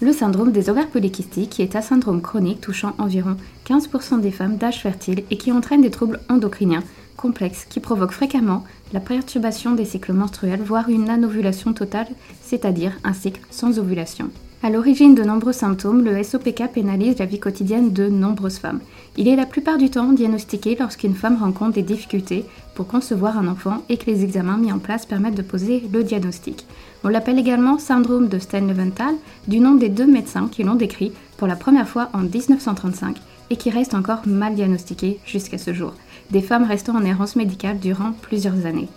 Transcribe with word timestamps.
le 0.00 0.12
syndrome 0.12 0.52
des 0.52 0.70
ovaires 0.70 0.88
polykystiques, 0.88 1.50
qui 1.50 1.62
est 1.62 1.76
un 1.76 1.82
syndrome 1.82 2.22
chronique 2.22 2.60
touchant 2.60 2.94
environ 2.98 3.36
15% 3.66 4.20
des 4.20 4.30
femmes 4.30 4.56
d'âge 4.56 4.80
fertile 4.80 5.24
et 5.30 5.36
qui 5.36 5.52
entraîne 5.52 5.82
des 5.82 5.90
troubles 5.90 6.20
endocriniens 6.28 6.84
complexes 7.16 7.66
qui 7.68 7.80
provoquent 7.80 8.12
fréquemment 8.12 8.64
la 8.92 9.00
perturbation 9.00 9.74
des 9.74 9.84
cycles 9.84 10.12
menstruels, 10.12 10.62
voire 10.62 10.88
une 10.88 11.10
anovulation 11.10 11.72
totale, 11.72 12.06
c'est-à-dire 12.42 12.92
un 13.04 13.12
cycle 13.12 13.42
sans 13.50 13.78
ovulation. 13.78 14.30
À 14.60 14.70
l'origine 14.70 15.14
de 15.14 15.22
nombreux 15.22 15.52
symptômes, 15.52 16.04
le 16.04 16.20
SOPK 16.22 16.72
pénalise 16.72 17.18
la 17.18 17.26
vie 17.26 17.38
quotidienne 17.38 17.92
de 17.92 18.08
nombreuses 18.08 18.58
femmes. 18.58 18.80
Il 19.16 19.28
est 19.28 19.36
la 19.36 19.46
plupart 19.46 19.78
du 19.78 19.88
temps 19.88 20.12
diagnostiqué 20.12 20.76
lorsqu'une 20.78 21.14
femme 21.14 21.38
rencontre 21.40 21.74
des 21.74 21.82
difficultés 21.82 22.44
pour 22.74 22.88
concevoir 22.88 23.38
un 23.38 23.46
enfant 23.46 23.82
et 23.88 23.98
que 23.98 24.06
les 24.06 24.24
examens 24.24 24.56
mis 24.56 24.72
en 24.72 24.80
place 24.80 25.06
permettent 25.06 25.36
de 25.36 25.42
poser 25.42 25.84
le 25.92 26.02
diagnostic. 26.02 26.66
On 27.04 27.08
l'appelle 27.08 27.38
également 27.38 27.78
syndrome 27.78 28.28
de 28.28 28.38
Stein-Leventhal, 28.38 29.14
du 29.46 29.60
nom 29.60 29.74
des 29.74 29.88
deux 29.88 30.06
médecins 30.06 30.48
qui 30.50 30.64
l'ont 30.64 30.74
décrit 30.74 31.12
pour 31.36 31.46
la 31.46 31.56
première 31.56 31.88
fois 31.88 32.08
en 32.12 32.18
1935 32.18 33.16
et 33.50 33.56
qui 33.56 33.70
reste 33.70 33.94
encore 33.94 34.22
mal 34.26 34.54
diagnostiqué 34.54 35.20
jusqu'à 35.24 35.58
ce 35.58 35.72
jour, 35.72 35.94
des 36.30 36.42
femmes 36.42 36.64
restant 36.64 36.96
en 36.96 37.04
errance 37.04 37.36
médicale 37.36 37.78
durant 37.78 38.12
plusieurs 38.22 38.66
années. 38.66 38.88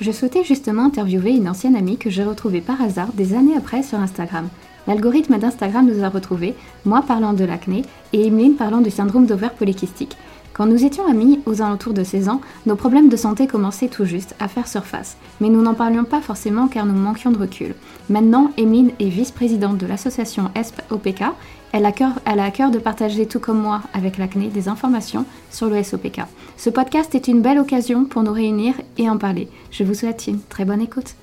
Je 0.00 0.12
souhaitais 0.12 0.44
justement 0.44 0.86
interviewer 0.86 1.32
une 1.32 1.48
ancienne 1.48 1.76
amie 1.76 1.98
que 1.98 2.10
j'ai 2.10 2.24
retrouvée 2.24 2.60
par 2.60 2.80
hasard 2.80 3.12
des 3.12 3.34
années 3.34 3.56
après 3.56 3.82
sur 3.82 3.98
Instagram. 3.98 4.48
L'algorithme 4.86 5.38
d'Instagram 5.38 5.86
nous 5.86 6.02
a 6.02 6.08
retrouvés, 6.08 6.54
moi 6.84 7.02
parlant 7.02 7.34
de 7.34 7.44
l'acné 7.44 7.82
et 8.12 8.26
Emeline 8.26 8.56
parlant 8.56 8.80
du 8.80 8.90
syndrome 8.90 9.26
d'ovaire 9.26 9.54
polykystique. 9.54 10.16
Quand 10.54 10.66
nous 10.66 10.84
étions 10.84 11.06
amis, 11.06 11.40
aux 11.46 11.62
alentours 11.62 11.94
de 11.94 12.04
16 12.04 12.28
ans, 12.28 12.40
nos 12.66 12.76
problèmes 12.76 13.08
de 13.08 13.16
santé 13.16 13.46
commençaient 13.46 13.88
tout 13.88 14.04
juste 14.04 14.34
à 14.38 14.48
faire 14.48 14.68
surface, 14.68 15.16
mais 15.40 15.48
nous 15.48 15.62
n'en 15.62 15.74
parlions 15.74 16.04
pas 16.04 16.20
forcément 16.20 16.68
car 16.68 16.84
nous 16.84 16.92
manquions 16.92 17.30
de 17.30 17.38
recul. 17.38 17.74
Maintenant, 18.10 18.50
Emeline 18.58 18.90
est 19.00 19.08
vice-présidente 19.08 19.78
de 19.78 19.86
l'association 19.86 20.50
ESP-OPK. 20.54 21.22
Elle 21.72 21.90
elle 22.26 22.40
a 22.40 22.44
à 22.44 22.50
cœur 22.50 22.70
de 22.70 22.78
partager, 22.78 23.26
tout 23.26 23.40
comme 23.40 23.62
moi, 23.62 23.80
avec 23.94 24.18
l'acné, 24.18 24.48
des 24.48 24.68
informations 24.68 25.24
sur 25.50 25.70
le 25.70 25.82
SOPK. 25.82 26.20
Ce 26.58 26.68
podcast 26.68 27.14
est 27.14 27.28
une 27.28 27.40
belle 27.40 27.58
occasion 27.58 28.04
pour 28.04 28.22
nous 28.22 28.32
réunir 28.32 28.74
et 28.98 29.08
en 29.08 29.16
parler. 29.16 29.48
Je 29.70 29.84
vous 29.84 29.94
souhaite 29.94 30.26
une 30.26 30.40
très 30.40 30.66
bonne 30.66 30.82
écoute. 30.82 31.14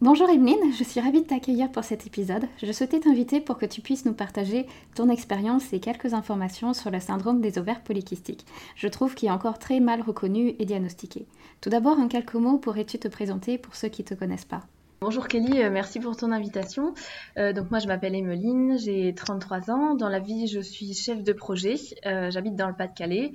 Bonjour 0.00 0.30
Emeline, 0.30 0.72
je 0.78 0.84
suis 0.84 1.00
ravie 1.00 1.22
de 1.22 1.26
t'accueillir 1.26 1.72
pour 1.72 1.82
cet 1.82 2.06
épisode. 2.06 2.44
Je 2.62 2.70
souhaitais 2.70 3.00
t'inviter 3.00 3.40
pour 3.40 3.58
que 3.58 3.66
tu 3.66 3.80
puisses 3.80 4.04
nous 4.04 4.12
partager 4.12 4.64
ton 4.94 5.08
expérience 5.08 5.72
et 5.72 5.80
quelques 5.80 6.14
informations 6.14 6.72
sur 6.72 6.92
le 6.92 7.00
syndrome 7.00 7.40
des 7.40 7.58
ovaires 7.58 7.82
polykystiques. 7.82 8.46
Je 8.76 8.86
trouve 8.86 9.16
qu'il 9.16 9.28
est 9.28 9.32
encore 9.32 9.58
très 9.58 9.80
mal 9.80 10.00
reconnu 10.00 10.54
et 10.60 10.66
diagnostiqué. 10.66 11.26
Tout 11.60 11.68
d'abord, 11.68 11.98
en 11.98 12.06
quelques 12.06 12.34
mots, 12.34 12.58
pourrais-tu 12.58 13.00
te 13.00 13.08
présenter 13.08 13.58
pour 13.58 13.74
ceux 13.74 13.88
qui 13.88 14.02
ne 14.02 14.06
te 14.06 14.14
connaissent 14.14 14.44
pas? 14.44 14.62
Bonjour 15.00 15.26
Kelly, 15.26 15.62
euh, 15.62 15.70
merci 15.70 15.98
pour 15.98 16.16
ton 16.16 16.30
invitation. 16.30 16.94
Euh, 17.36 17.52
donc 17.52 17.72
moi 17.72 17.80
je 17.80 17.88
m'appelle 17.88 18.14
Emeline, 18.14 18.78
j'ai 18.78 19.12
33 19.16 19.68
ans. 19.72 19.94
Dans 19.96 20.08
la 20.08 20.20
vie 20.20 20.46
je 20.46 20.60
suis 20.60 20.94
chef 20.94 21.24
de 21.24 21.32
projet, 21.32 21.74
euh, 22.06 22.30
j'habite 22.30 22.54
dans 22.54 22.68
le 22.68 22.74
Pas-de-Calais 22.74 23.32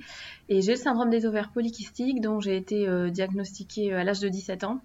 et 0.48 0.62
j'ai 0.62 0.72
le 0.72 0.78
syndrome 0.78 1.10
des 1.10 1.26
ovaires 1.26 1.50
polykystiques 1.50 2.22
dont 2.22 2.40
j'ai 2.40 2.56
été 2.56 2.86
diagnostiquée 3.10 3.92
à 3.92 4.02
l'âge 4.02 4.20
de 4.20 4.30
17 4.30 4.64
ans. 4.64 4.80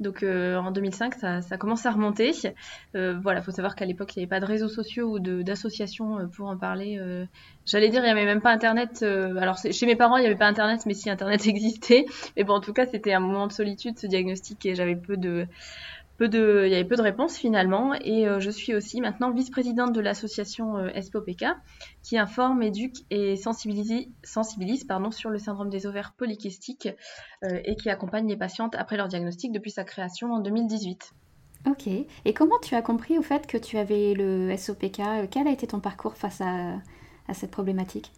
Donc 0.00 0.22
euh, 0.22 0.56
en 0.56 0.70
2005, 0.70 1.14
ça, 1.14 1.56
commence 1.58 1.84
à 1.84 1.90
remonter. 1.90 2.32
Euh, 2.96 3.18
voilà, 3.22 3.42
faut 3.42 3.50
savoir 3.50 3.76
qu'à 3.76 3.84
l'époque, 3.84 4.16
il 4.16 4.20
n'y 4.20 4.22
avait 4.24 4.30
pas 4.30 4.40
de 4.40 4.46
réseaux 4.46 4.68
sociaux 4.68 5.18
ou 5.18 5.18
d'associations 5.18 6.18
euh, 6.18 6.26
pour 6.26 6.48
en 6.48 6.56
parler. 6.56 6.96
Euh. 6.98 7.26
J'allais 7.66 7.90
dire, 7.90 8.00
il 8.00 8.04
n'y 8.04 8.10
avait 8.10 8.24
même 8.24 8.40
pas 8.40 8.50
Internet. 8.50 9.02
alors 9.02 9.58
chez 9.58 9.86
mes 9.86 9.96
parents, 9.96 10.16
il 10.16 10.22
n'y 10.22 10.26
avait 10.26 10.36
pas 10.36 10.46
Internet, 10.46 10.86
mais 10.86 10.94
si 10.94 11.10
Internet 11.10 11.46
existait. 11.46 12.06
Mais 12.36 12.44
bon, 12.44 12.54
en 12.54 12.60
tout 12.60 12.72
cas, 12.72 12.86
c'était 12.86 13.12
un 13.12 13.20
moment 13.20 13.46
de 13.46 13.52
solitude, 13.52 13.98
ce 13.98 14.06
diagnostic, 14.06 14.64
et 14.64 14.74
j'avais 14.74 14.96
peu 14.96 15.18
de 15.18 15.46
il 16.26 16.70
y 16.70 16.74
avait 16.74 16.84
peu 16.84 16.96
de 16.96 17.02
réponses 17.02 17.36
finalement. 17.36 17.94
Et 17.94 18.26
euh, 18.26 18.40
je 18.40 18.50
suis 18.50 18.74
aussi 18.74 19.00
maintenant 19.00 19.30
vice-présidente 19.30 19.92
de 19.92 20.00
l'association 20.00 20.76
euh, 20.76 21.00
SPOPK 21.00 21.44
qui 22.02 22.18
informe, 22.18 22.62
éduque 22.62 22.96
et 23.10 23.36
sensibilise, 23.36 24.08
sensibilise 24.22 24.84
pardon, 24.84 25.10
sur 25.10 25.30
le 25.30 25.38
syndrome 25.38 25.70
des 25.70 25.86
ovaires 25.86 26.12
polykystiques 26.16 26.88
euh, 27.44 27.60
et 27.64 27.76
qui 27.76 27.90
accompagne 27.90 28.28
les 28.28 28.36
patientes 28.36 28.74
après 28.74 28.96
leur 28.96 29.08
diagnostic 29.08 29.52
depuis 29.52 29.70
sa 29.70 29.84
création 29.84 30.32
en 30.32 30.40
2018. 30.40 31.12
Ok. 31.66 31.86
Et 31.86 32.34
comment 32.34 32.58
tu 32.62 32.74
as 32.74 32.82
compris 32.82 33.18
au 33.18 33.22
fait 33.22 33.46
que 33.46 33.58
tu 33.58 33.76
avais 33.76 34.14
le 34.14 34.56
SOPK 34.56 35.28
Quel 35.30 35.46
a 35.46 35.50
été 35.50 35.66
ton 35.66 35.80
parcours 35.80 36.16
face 36.16 36.40
à 36.40 37.34
cette 37.34 37.50
problématique? 37.50 38.12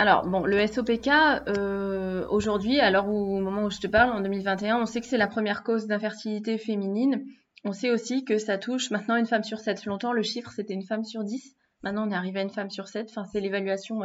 Alors, 0.00 0.26
bon, 0.26 0.46
le 0.46 0.66
SOPK, 0.66 1.08
euh, 1.08 2.26
aujourd'hui, 2.30 2.78
l'heure 2.90 3.06
où, 3.06 3.36
au 3.36 3.40
moment 3.40 3.64
où 3.64 3.70
je 3.70 3.80
te 3.80 3.86
parle, 3.86 4.12
en 4.12 4.22
2021, 4.22 4.80
on 4.80 4.86
sait 4.86 5.02
que 5.02 5.06
c'est 5.06 5.18
la 5.18 5.26
première 5.26 5.62
cause 5.62 5.86
d'infertilité 5.86 6.56
féminine. 6.56 7.22
On 7.64 7.72
sait 7.72 7.90
aussi 7.90 8.24
que 8.24 8.38
ça 8.38 8.56
touche 8.56 8.90
maintenant 8.90 9.16
une 9.16 9.26
femme 9.26 9.44
sur 9.44 9.58
sept. 9.58 9.84
Longtemps, 9.84 10.14
le 10.14 10.22
chiffre, 10.22 10.52
c'était 10.52 10.72
une 10.72 10.86
femme 10.86 11.04
sur 11.04 11.22
dix. 11.22 11.54
Maintenant, 11.82 12.08
on 12.08 12.12
est 12.12 12.14
arrivé 12.14 12.40
à 12.40 12.42
une 12.42 12.48
femme 12.48 12.70
sur 12.70 12.88
sept. 12.88 13.08
Enfin, 13.10 13.26
c'est 13.26 13.40
l'évaluation 13.40 14.00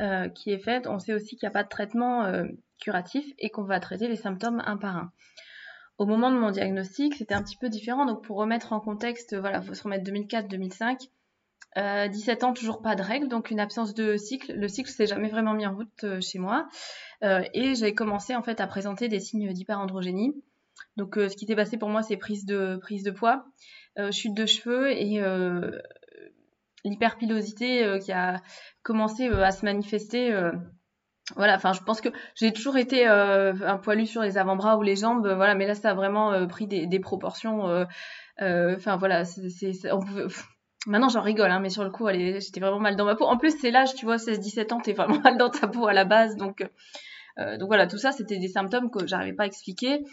euh, 0.00 0.28
qui 0.28 0.52
est 0.52 0.60
faite. 0.60 0.86
On 0.86 1.00
sait 1.00 1.14
aussi 1.14 1.34
qu'il 1.34 1.48
n'y 1.48 1.50
a 1.50 1.52
pas 1.52 1.64
de 1.64 1.68
traitement 1.68 2.22
euh, 2.26 2.44
curatif 2.80 3.26
et 3.40 3.50
qu'on 3.50 3.64
va 3.64 3.80
traiter 3.80 4.06
les 4.06 4.14
symptômes 4.14 4.62
un 4.64 4.76
par 4.76 4.96
un. 4.96 5.10
Au 5.98 6.06
moment 6.06 6.30
de 6.30 6.36
mon 6.36 6.52
diagnostic, 6.52 7.12
c'était 7.16 7.34
un 7.34 7.42
petit 7.42 7.56
peu 7.56 7.68
différent. 7.68 8.06
Donc, 8.06 8.22
pour 8.22 8.36
remettre 8.36 8.72
en 8.72 8.78
contexte, 8.78 9.36
voilà, 9.36 9.60
faut 9.62 9.74
se 9.74 9.82
remettre 9.82 10.08
2004-2005. 10.08 11.08
17 11.76 12.42
euh, 12.42 12.46
ans, 12.46 12.52
toujours 12.52 12.82
pas 12.82 12.94
de 12.94 13.02
règles, 13.02 13.28
donc 13.28 13.50
une 13.50 13.60
absence 13.60 13.94
de 13.94 14.16
cycle. 14.16 14.52
Le 14.52 14.68
cycle 14.68 14.90
s'est 14.90 15.06
jamais 15.06 15.28
vraiment 15.28 15.54
mis 15.54 15.66
en 15.66 15.74
route 15.74 16.04
euh, 16.04 16.20
chez 16.20 16.38
moi. 16.38 16.68
Euh, 17.22 17.42
et 17.52 17.74
j'ai 17.74 17.94
commencé 17.94 18.36
en 18.36 18.42
fait 18.42 18.60
à 18.60 18.66
présenter 18.66 19.08
des 19.08 19.20
signes 19.20 19.52
d'hyperandrogénie. 19.52 20.34
Donc 20.96 21.14
ce 21.16 21.34
qui 21.36 21.46
s'est 21.46 21.56
passé 21.56 21.76
pour 21.76 21.88
moi, 21.88 22.02
c'est 22.02 22.16
prise 22.16 22.44
de, 22.46 22.76
prise 22.80 23.02
de 23.02 23.10
poids, 23.10 23.46
chute 24.12 24.34
de 24.34 24.46
cheveux 24.46 24.90
et 24.90 25.20
l'hyperpilosité 26.84 27.98
qui 28.00 28.12
a 28.12 28.40
commencé 28.82 29.28
à 29.28 29.50
se 29.50 29.64
manifester 29.64 30.32
voilà, 31.36 31.56
enfin, 31.56 31.72
je 31.72 31.80
pense 31.80 32.00
que 32.00 32.10
j'ai 32.34 32.52
toujours 32.52 32.76
été 32.76 33.06
un 33.06 33.78
poilu 33.78 34.06
sur 34.06 34.22
les 34.22 34.36
avant-bras 34.36 34.76
ou 34.76 34.82
les 34.82 34.96
jambes, 34.96 35.26
voilà, 35.26 35.54
mais 35.54 35.66
là, 35.66 35.74
ça 35.74 35.90
a 35.90 35.94
vraiment 35.94 36.46
pris 36.46 36.66
des, 36.66 36.86
des 36.86 37.00
proportions. 37.00 37.86
Enfin, 38.40 38.96
voilà, 38.96 39.24
c'est, 39.24 39.92
on 39.92 40.00
pouvait, 40.00 40.26
Maintenant, 40.86 41.08
j'en 41.08 41.22
rigole, 41.22 41.50
hein, 41.50 41.60
mais 41.60 41.70
sur 41.70 41.82
le 41.82 41.90
coup, 41.90 42.08
j'étais 42.10 42.60
vraiment 42.60 42.80
mal 42.80 42.96
dans 42.96 43.06
ma 43.06 43.14
peau. 43.14 43.24
En 43.24 43.38
plus, 43.38 43.56
c'est 43.58 43.70
l'âge, 43.70 43.94
tu 43.94 44.04
vois, 44.04 44.16
16-17 44.16 44.72
ans, 44.74 44.80
t'es 44.80 44.92
vraiment 44.92 45.18
mal 45.20 45.38
dans 45.38 45.50
ta 45.50 45.66
peau 45.66 45.86
à 45.86 45.92
la 45.92 46.04
base. 46.04 46.36
Donc, 46.36 46.62
euh, 47.38 47.56
donc 47.56 47.68
voilà, 47.68 47.86
tout 47.86 47.98
ça, 47.98 48.12
c'était 48.12 48.38
des 48.38 48.48
symptômes 48.48 48.90
que 48.90 49.06
j'arrivais 49.06 49.34
pas 49.34 49.44
à 49.44 49.46
expliquer. 49.46 50.04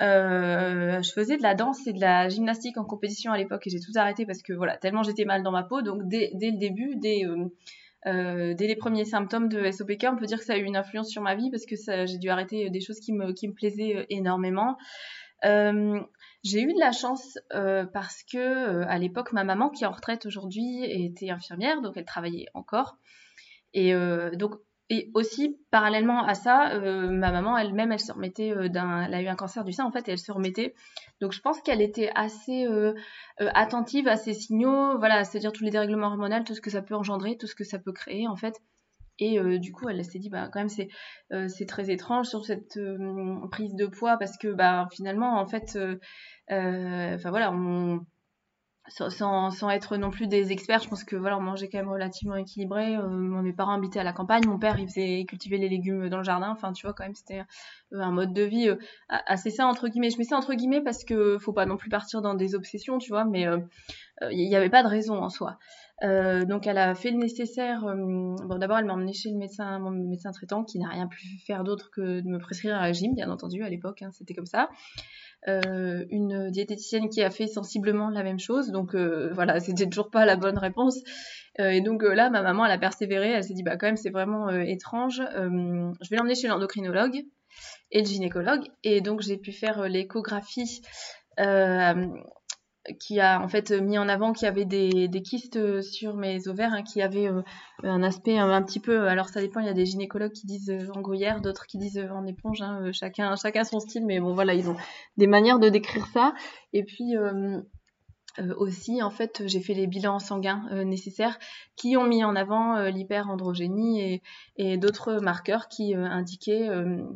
Euh, 0.00 1.00
je 1.02 1.12
faisais 1.12 1.36
de 1.36 1.42
la 1.42 1.54
danse 1.54 1.86
et 1.86 1.92
de 1.92 2.00
la 2.00 2.28
gymnastique 2.28 2.76
en 2.78 2.84
compétition 2.84 3.30
à 3.30 3.38
l'époque 3.38 3.64
et 3.66 3.70
j'ai 3.70 3.78
tout 3.78 3.92
arrêté 3.94 4.26
parce 4.26 4.42
que 4.42 4.52
voilà, 4.52 4.76
tellement 4.76 5.04
j'étais 5.04 5.24
mal 5.24 5.42
dans 5.42 5.52
ma 5.52 5.62
peau. 5.62 5.82
Donc 5.82 6.02
dès, 6.08 6.30
le 6.32 6.58
début, 6.58 6.96
dès, 6.96 7.22
euh, 8.06 8.54
dès 8.54 8.66
les 8.66 8.76
premiers 8.76 9.04
symptômes 9.04 9.48
de 9.48 9.70
SOPK, 9.70 10.06
on 10.12 10.16
peut 10.16 10.26
dire 10.26 10.38
que 10.38 10.44
ça 10.44 10.54
a 10.54 10.56
eu 10.56 10.64
une 10.64 10.76
influence 10.76 11.08
sur 11.08 11.22
ma 11.22 11.36
vie 11.36 11.50
parce 11.50 11.64
que 11.64 11.76
j'ai 12.06 12.18
dû 12.18 12.28
arrêter 12.28 12.70
des 12.70 12.80
choses 12.80 12.98
qui 12.98 13.12
me, 13.12 13.32
plaisaient 13.54 14.06
énormément. 14.10 14.76
J'ai 16.44 16.62
eu 16.62 16.72
de 16.72 16.78
la 16.78 16.92
chance 16.92 17.38
euh, 17.54 17.86
parce 17.86 18.22
que 18.22 18.38
euh, 18.38 18.84
à 18.86 18.98
l'époque, 18.98 19.32
ma 19.32 19.44
maman, 19.44 19.70
qui 19.70 19.84
est 19.84 19.86
en 19.86 19.92
retraite 19.92 20.26
aujourd'hui, 20.26 20.84
était 20.84 21.30
infirmière, 21.30 21.80
donc 21.82 21.96
elle 21.96 22.04
travaillait 22.04 22.46
encore. 22.54 22.96
Et 23.72 23.92
donc 24.36 24.54
et 24.88 25.10
aussi, 25.14 25.58
parallèlement 25.72 26.24
à 26.24 26.34
ça, 26.34 26.78
ma 26.78 27.32
maman 27.32 27.58
elle-même, 27.58 27.90
elle 27.90 27.98
se 27.98 28.12
remettait 28.12 28.68
d'un, 28.68 29.02
elle 29.02 29.14
a 29.14 29.20
eu 29.20 29.26
un 29.26 29.34
cancer 29.34 29.64
du 29.64 29.72
sein 29.72 29.84
en 29.84 29.90
fait, 29.90 30.06
et 30.08 30.12
elle 30.12 30.18
se 30.18 30.30
remettait. 30.30 30.76
Donc 31.20 31.32
je 31.32 31.40
pense 31.40 31.60
qu'elle 31.60 31.82
était 31.82 32.12
assez 32.14 32.68
attentive 33.38 34.06
à 34.06 34.16
ces 34.16 34.32
signaux, 34.32 34.96
voilà, 34.96 35.24
c'est-à-dire 35.24 35.50
tous 35.50 35.64
les 35.64 35.72
dérèglements 35.72 36.06
hormonaux, 36.06 36.44
tout 36.44 36.54
ce 36.54 36.60
que 36.60 36.70
ça 36.70 36.82
peut 36.82 36.94
engendrer, 36.94 37.36
tout 37.36 37.48
ce 37.48 37.56
que 37.56 37.64
ça 37.64 37.80
peut 37.80 37.92
créer 37.92 38.28
en 38.28 38.36
fait. 38.36 38.60
Et 39.18 39.38
euh, 39.38 39.58
du 39.58 39.72
coup, 39.72 39.88
elle 39.88 40.04
s'est 40.04 40.18
dit, 40.18 40.28
bah, 40.28 40.48
quand 40.52 40.60
même, 40.60 40.68
c'est 40.68 40.88
euh, 41.32 41.48
très 41.68 41.90
étrange 41.90 42.26
sur 42.26 42.44
cette 42.44 42.76
euh, 42.76 43.46
prise 43.50 43.74
de 43.74 43.86
poids 43.86 44.16
parce 44.18 44.36
que, 44.36 44.48
bah, 44.48 44.88
finalement, 44.92 45.38
en 45.38 45.46
fait, 45.46 45.78
enfin 46.50 47.30
voilà, 47.30 47.52
on, 47.52 48.04
sans, 48.88 49.70
être 49.70 49.96
non 49.96 50.10
plus 50.10 50.26
des 50.26 50.52
experts, 50.52 50.82
je 50.82 50.88
pense 50.88 51.04
que 51.04 51.16
voilà, 51.16 51.38
on 51.38 51.40
mangeait 51.40 51.68
quand 51.68 51.78
même 51.78 51.88
relativement 51.88 52.36
équilibré. 52.36 52.98
Mes 52.98 53.52
parents 53.52 53.74
habitaient 53.74 54.00
à 54.00 54.04
la 54.04 54.12
campagne, 54.12 54.46
mon 54.46 54.58
père 54.58 54.78
il 54.78 54.88
faisait 54.88 55.24
cultiver 55.26 55.58
les 55.58 55.68
légumes 55.68 56.08
dans 56.08 56.18
le 56.18 56.24
jardin. 56.24 56.50
Enfin, 56.50 56.72
tu 56.72 56.84
vois, 56.86 56.92
quand 56.92 57.04
même, 57.04 57.14
c'était 57.14 57.44
un 57.92 58.10
mode 58.10 58.34
de 58.34 58.42
vie 58.42 58.68
assez 59.08 59.50
ça 59.50 59.66
entre 59.66 59.88
guillemets. 59.88 60.10
Je 60.10 60.18
mets 60.18 60.24
ça 60.24 60.36
entre 60.36 60.54
guillemets 60.54 60.82
parce 60.82 61.04
que 61.04 61.38
faut 61.38 61.52
pas 61.52 61.66
non 61.66 61.76
plus 61.76 61.88
partir 61.88 62.20
dans 62.20 62.34
des 62.34 62.54
obsessions, 62.54 62.98
tu 62.98 63.10
vois, 63.10 63.24
mais 63.24 63.46
il 64.30 64.48
n'y 64.48 64.56
avait 64.56 64.70
pas 64.70 64.82
de 64.82 64.88
raison 64.88 65.16
en 65.22 65.30
soi. 65.30 65.56
Donc 66.02 66.66
elle 66.66 66.78
a 66.78 66.94
fait 66.94 67.10
le 67.10 67.18
nécessaire. 67.18 67.82
bon, 67.82 68.58
d'abord 68.58 68.78
elle 68.78 68.84
m'a 68.84 68.94
emmené 68.94 69.12
chez 69.12 69.30
le 69.30 69.38
médecin, 69.38 69.78
mon 69.78 69.90
médecin 69.90 70.32
traitant, 70.32 70.64
qui 70.64 70.78
n'a 70.78 70.88
rien 70.88 71.06
pu 71.06 71.26
faire 71.46 71.64
d'autre 71.64 71.90
que 71.90 72.20
de 72.20 72.28
me 72.28 72.38
prescrire 72.38 72.74
un 72.74 72.80
régime, 72.80 73.14
bien 73.14 73.30
entendu 73.30 73.62
à 73.62 73.68
l'époque, 73.68 74.02
hein, 74.02 74.10
c'était 74.12 74.34
comme 74.34 74.46
ça. 74.46 74.68
Euh, 75.46 76.06
une 76.10 76.50
diététicienne 76.50 77.10
qui 77.10 77.22
a 77.22 77.28
fait 77.28 77.46
sensiblement 77.46 78.08
la 78.08 78.22
même 78.22 78.38
chose. 78.38 78.70
Donc 78.70 78.94
euh, 78.94 79.30
voilà, 79.34 79.60
c'était 79.60 79.86
toujours 79.86 80.10
pas 80.10 80.24
la 80.24 80.36
bonne 80.36 80.58
réponse. 80.58 80.98
Euh, 81.60 81.68
et 81.68 81.82
donc 81.82 82.02
là, 82.02 82.30
ma 82.30 82.42
maman, 82.42 82.64
elle 82.64 82.72
a 82.72 82.78
persévéré. 82.78 83.30
Elle 83.30 83.44
s'est 83.44 83.54
dit, 83.54 83.62
bah 83.62 83.76
quand 83.76 83.86
même, 83.86 83.96
c'est 83.96 84.10
vraiment 84.10 84.48
étrange. 84.50 85.22
je 85.36 86.10
vais 86.10 86.16
l'emmener 86.16 86.34
chez 86.34 86.48
l'endocrinologue 86.48 87.24
et 87.90 88.00
le 88.00 88.06
gynécologue. 88.06 88.64
Et 88.82 89.00
donc 89.00 89.20
j'ai 89.20 89.36
pu 89.36 89.52
faire 89.52 89.86
l'échographie 89.88 90.80
qui 92.98 93.20
a 93.20 93.40
en 93.40 93.48
fait 93.48 93.70
mis 93.70 93.98
en 93.98 94.08
avant 94.08 94.32
qu'il 94.32 94.46
y 94.46 94.48
avait 94.48 94.64
des, 94.64 95.08
des 95.08 95.22
kystes 95.22 95.56
euh, 95.56 95.80
sur 95.80 96.14
mes 96.16 96.48
ovaires, 96.48 96.72
hein, 96.72 96.82
qui 96.82 97.00
avaient 97.00 97.28
euh, 97.28 97.42
un 97.82 98.02
aspect 98.02 98.38
un, 98.38 98.62
petit 98.62 98.80
peu. 98.80 99.08
Alors 99.08 99.28
ça 99.28 99.40
dépend, 99.40 99.60
il 99.60 99.66
y 99.66 99.70
a 99.70 99.74
des 99.74 99.86
gynécologues 99.86 100.32
qui 100.32 100.46
disent 100.46 100.70
euh, 100.70 100.88
en 100.94 101.00
gruyère, 101.00 101.40
d'autres 101.40 101.66
qui 101.66 101.78
disent 101.78 101.98
en 102.12 102.26
éponge. 102.26 102.60
Hein, 102.60 102.92
chacun, 102.92 103.34
chacun 103.36 103.64
son 103.64 103.80
style, 103.80 104.04
mais 104.04 104.20
bon 104.20 104.34
voilà, 104.34 104.54
ils 104.54 104.68
ont 104.68 104.76
des 105.16 105.26
manières 105.26 105.58
de 105.58 105.68
décrire 105.68 106.06
ça. 106.08 106.34
Et 106.72 106.84
puis 106.84 107.16
euh, 107.16 107.60
aussi, 108.56 109.02
en 109.02 109.10
fait, 109.10 109.42
j'ai 109.46 109.60
fait 109.60 109.74
les 109.74 109.86
bilans 109.86 110.18
sanguins 110.18 110.66
euh, 110.72 110.84
nécessaires 110.84 111.38
qui 111.76 111.96
ont 111.96 112.04
mis 112.04 112.24
en 112.24 112.34
avant 112.34 112.76
euh, 112.76 112.90
l'hyperandrogénie 112.90 114.00
et, 114.00 114.22
et 114.56 114.76
d'autres 114.76 115.20
marqueurs 115.20 115.68
qui 115.68 115.94
indiquaient 115.94 116.68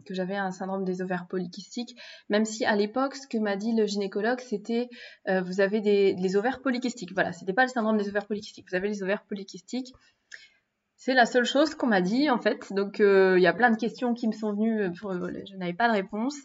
que 0.05 0.15
j'avais 0.15 0.37
un 0.37 0.51
syndrome 0.51 0.85
des 0.85 1.03
ovaires 1.03 1.27
polykystiques. 1.29 1.97
Même 2.29 2.45
si 2.45 2.65
à 2.65 2.77
l'époque, 2.77 3.15
ce 3.17 3.27
que 3.27 3.39
m'a 3.39 3.57
dit 3.57 3.75
le 3.75 3.87
gynécologue, 3.87 4.41
c'était 4.41 4.89
vous 5.27 5.61
avez 5.61 5.81
des 5.81 6.15
les 6.15 6.37
ovaires 6.37 6.61
polykystiques. 6.61 7.13
Voilà, 7.15 7.33
c'était 7.33 7.53
pas 7.53 7.63
le 7.63 7.69
syndrome 7.69 7.97
des 7.97 8.09
ovaires 8.09 8.27
polykystiques. 8.27 8.67
Vous 8.69 8.77
avez 8.77 8.89
les 8.89 9.03
ovaires 9.03 9.25
polykystiques. 9.25 9.93
C'est 10.97 11.15
la 11.15 11.27
seule 11.27 11.45
chose 11.45 11.75
qu'on 11.75 11.87
m'a 11.87 12.01
dit 12.01 12.31
en 12.31 12.39
fait. 12.39 12.73
Donc 12.73 12.99
il 12.99 13.41
y 13.41 13.47
a 13.47 13.53
plein 13.53 13.71
de 13.71 13.77
questions 13.77 14.15
qui 14.15 14.27
me 14.27 14.33
sont 14.33 14.53
venues, 14.53 14.93
pour, 15.01 15.13
je 15.13 15.57
n'avais 15.57 15.75
pas 15.75 15.89
de 15.89 15.95
réponse, 15.95 16.37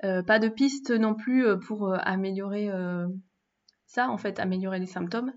pas 0.00 0.38
de 0.38 0.48
piste 0.48 0.90
non 0.90 1.14
plus 1.14 1.46
pour 1.66 1.94
améliorer 1.94 2.70
ça, 3.92 4.10
en 4.10 4.18
fait, 4.18 4.38
améliorer 4.40 4.78
les 4.78 4.86
symptômes. 4.86 5.32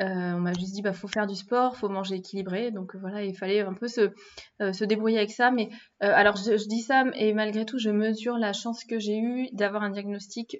Euh, 0.00 0.34
on 0.34 0.40
m'a 0.40 0.52
juste 0.52 0.74
dit 0.74 0.82
bah 0.82 0.92
faut 0.92 1.08
faire 1.08 1.26
du 1.26 1.34
sport, 1.34 1.76
faut 1.76 1.88
manger 1.88 2.16
équilibré, 2.16 2.70
donc 2.70 2.94
euh, 2.94 2.98
voilà 3.00 3.24
il 3.24 3.36
fallait 3.36 3.62
un 3.62 3.74
peu 3.74 3.88
se, 3.88 4.12
euh, 4.60 4.72
se 4.72 4.84
débrouiller 4.84 5.18
avec 5.18 5.32
ça. 5.32 5.50
Mais 5.50 5.70
alors 6.00 6.36
je, 6.36 6.68
dis 6.68 6.82
ça 6.82 7.04
et 7.14 7.32
malgré 7.32 7.64
tout 7.64 7.78
je 7.78 7.90
mesure 7.90 8.38
la 8.38 8.52
chance 8.52 8.84
que 8.84 9.00
j'ai 9.00 9.18
eue 9.18 9.48
d'avoir 9.52 9.82
un 9.82 9.90
diagnostic. 9.90 10.56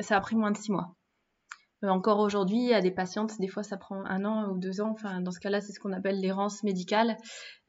ça 0.00 0.16
a 0.16 0.20
pris 0.20 0.34
moins 0.34 0.50
de 0.50 0.56
six 0.56 0.72
mois. 0.72 0.96
encore 1.82 2.18
aujourd'hui 2.18 2.72
à 2.72 2.80
des 2.80 2.90
patientes 2.90 3.38
des 3.38 3.48
fois 3.48 3.62
ça 3.62 3.76
prend 3.76 4.04
un 4.04 4.24
an 4.24 4.50
ou 4.50 4.58
deux 4.58 4.80
ans. 4.80 4.90
Enfin 4.90 5.20
dans 5.20 5.30
ce 5.30 5.38
cas-là 5.38 5.60
c'est 5.60 5.72
ce 5.72 5.78
qu'on 5.78 5.92
appelle 5.92 6.20
l'errance 6.20 6.64
médicale 6.64 7.16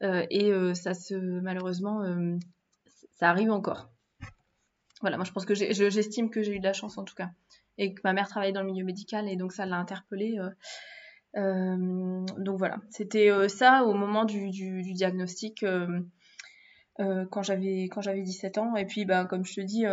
et 0.02 0.52
ça 0.74 0.94
se 0.94 1.14
malheureusement 1.14 2.02
ça 3.14 3.30
arrive 3.30 3.52
encore. 3.52 3.88
Voilà 5.00 5.16
moi 5.16 5.24
je 5.24 5.30
pense 5.30 5.44
que 5.44 5.54
j'estime 5.54 6.28
que 6.30 6.42
j'ai 6.42 6.56
eu 6.56 6.58
de 6.58 6.64
la 6.64 6.72
chance 6.72 6.98
en 6.98 7.04
tout 7.04 7.14
cas 7.14 7.30
et 7.78 7.94
que 7.94 8.00
ma 8.04 8.12
mère 8.12 8.28
travaillait 8.28 8.52
dans 8.52 8.62
le 8.62 8.70
milieu 8.70 8.84
médical 8.84 9.28
et 9.28 9.36
donc 9.36 9.52
ça 9.52 9.64
l'a 9.64 9.76
interpellée. 9.76 10.38
Euh, 10.38 10.50
euh, 11.36 12.24
donc 12.38 12.58
voilà, 12.58 12.78
c'était 12.90 13.30
euh, 13.30 13.48
ça 13.48 13.84
au 13.84 13.94
moment 13.94 14.24
du, 14.24 14.50
diagnostic. 14.50 15.64
quand 16.98 17.42
j'avais 17.42 17.84
quand 17.84 18.00
j'avais 18.00 18.22
17 18.22 18.58
ans 18.58 18.74
et 18.74 18.84
puis 18.84 19.04
bah 19.04 19.24
comme 19.24 19.44
je 19.44 19.54
te 19.54 19.60
dis 19.60 19.86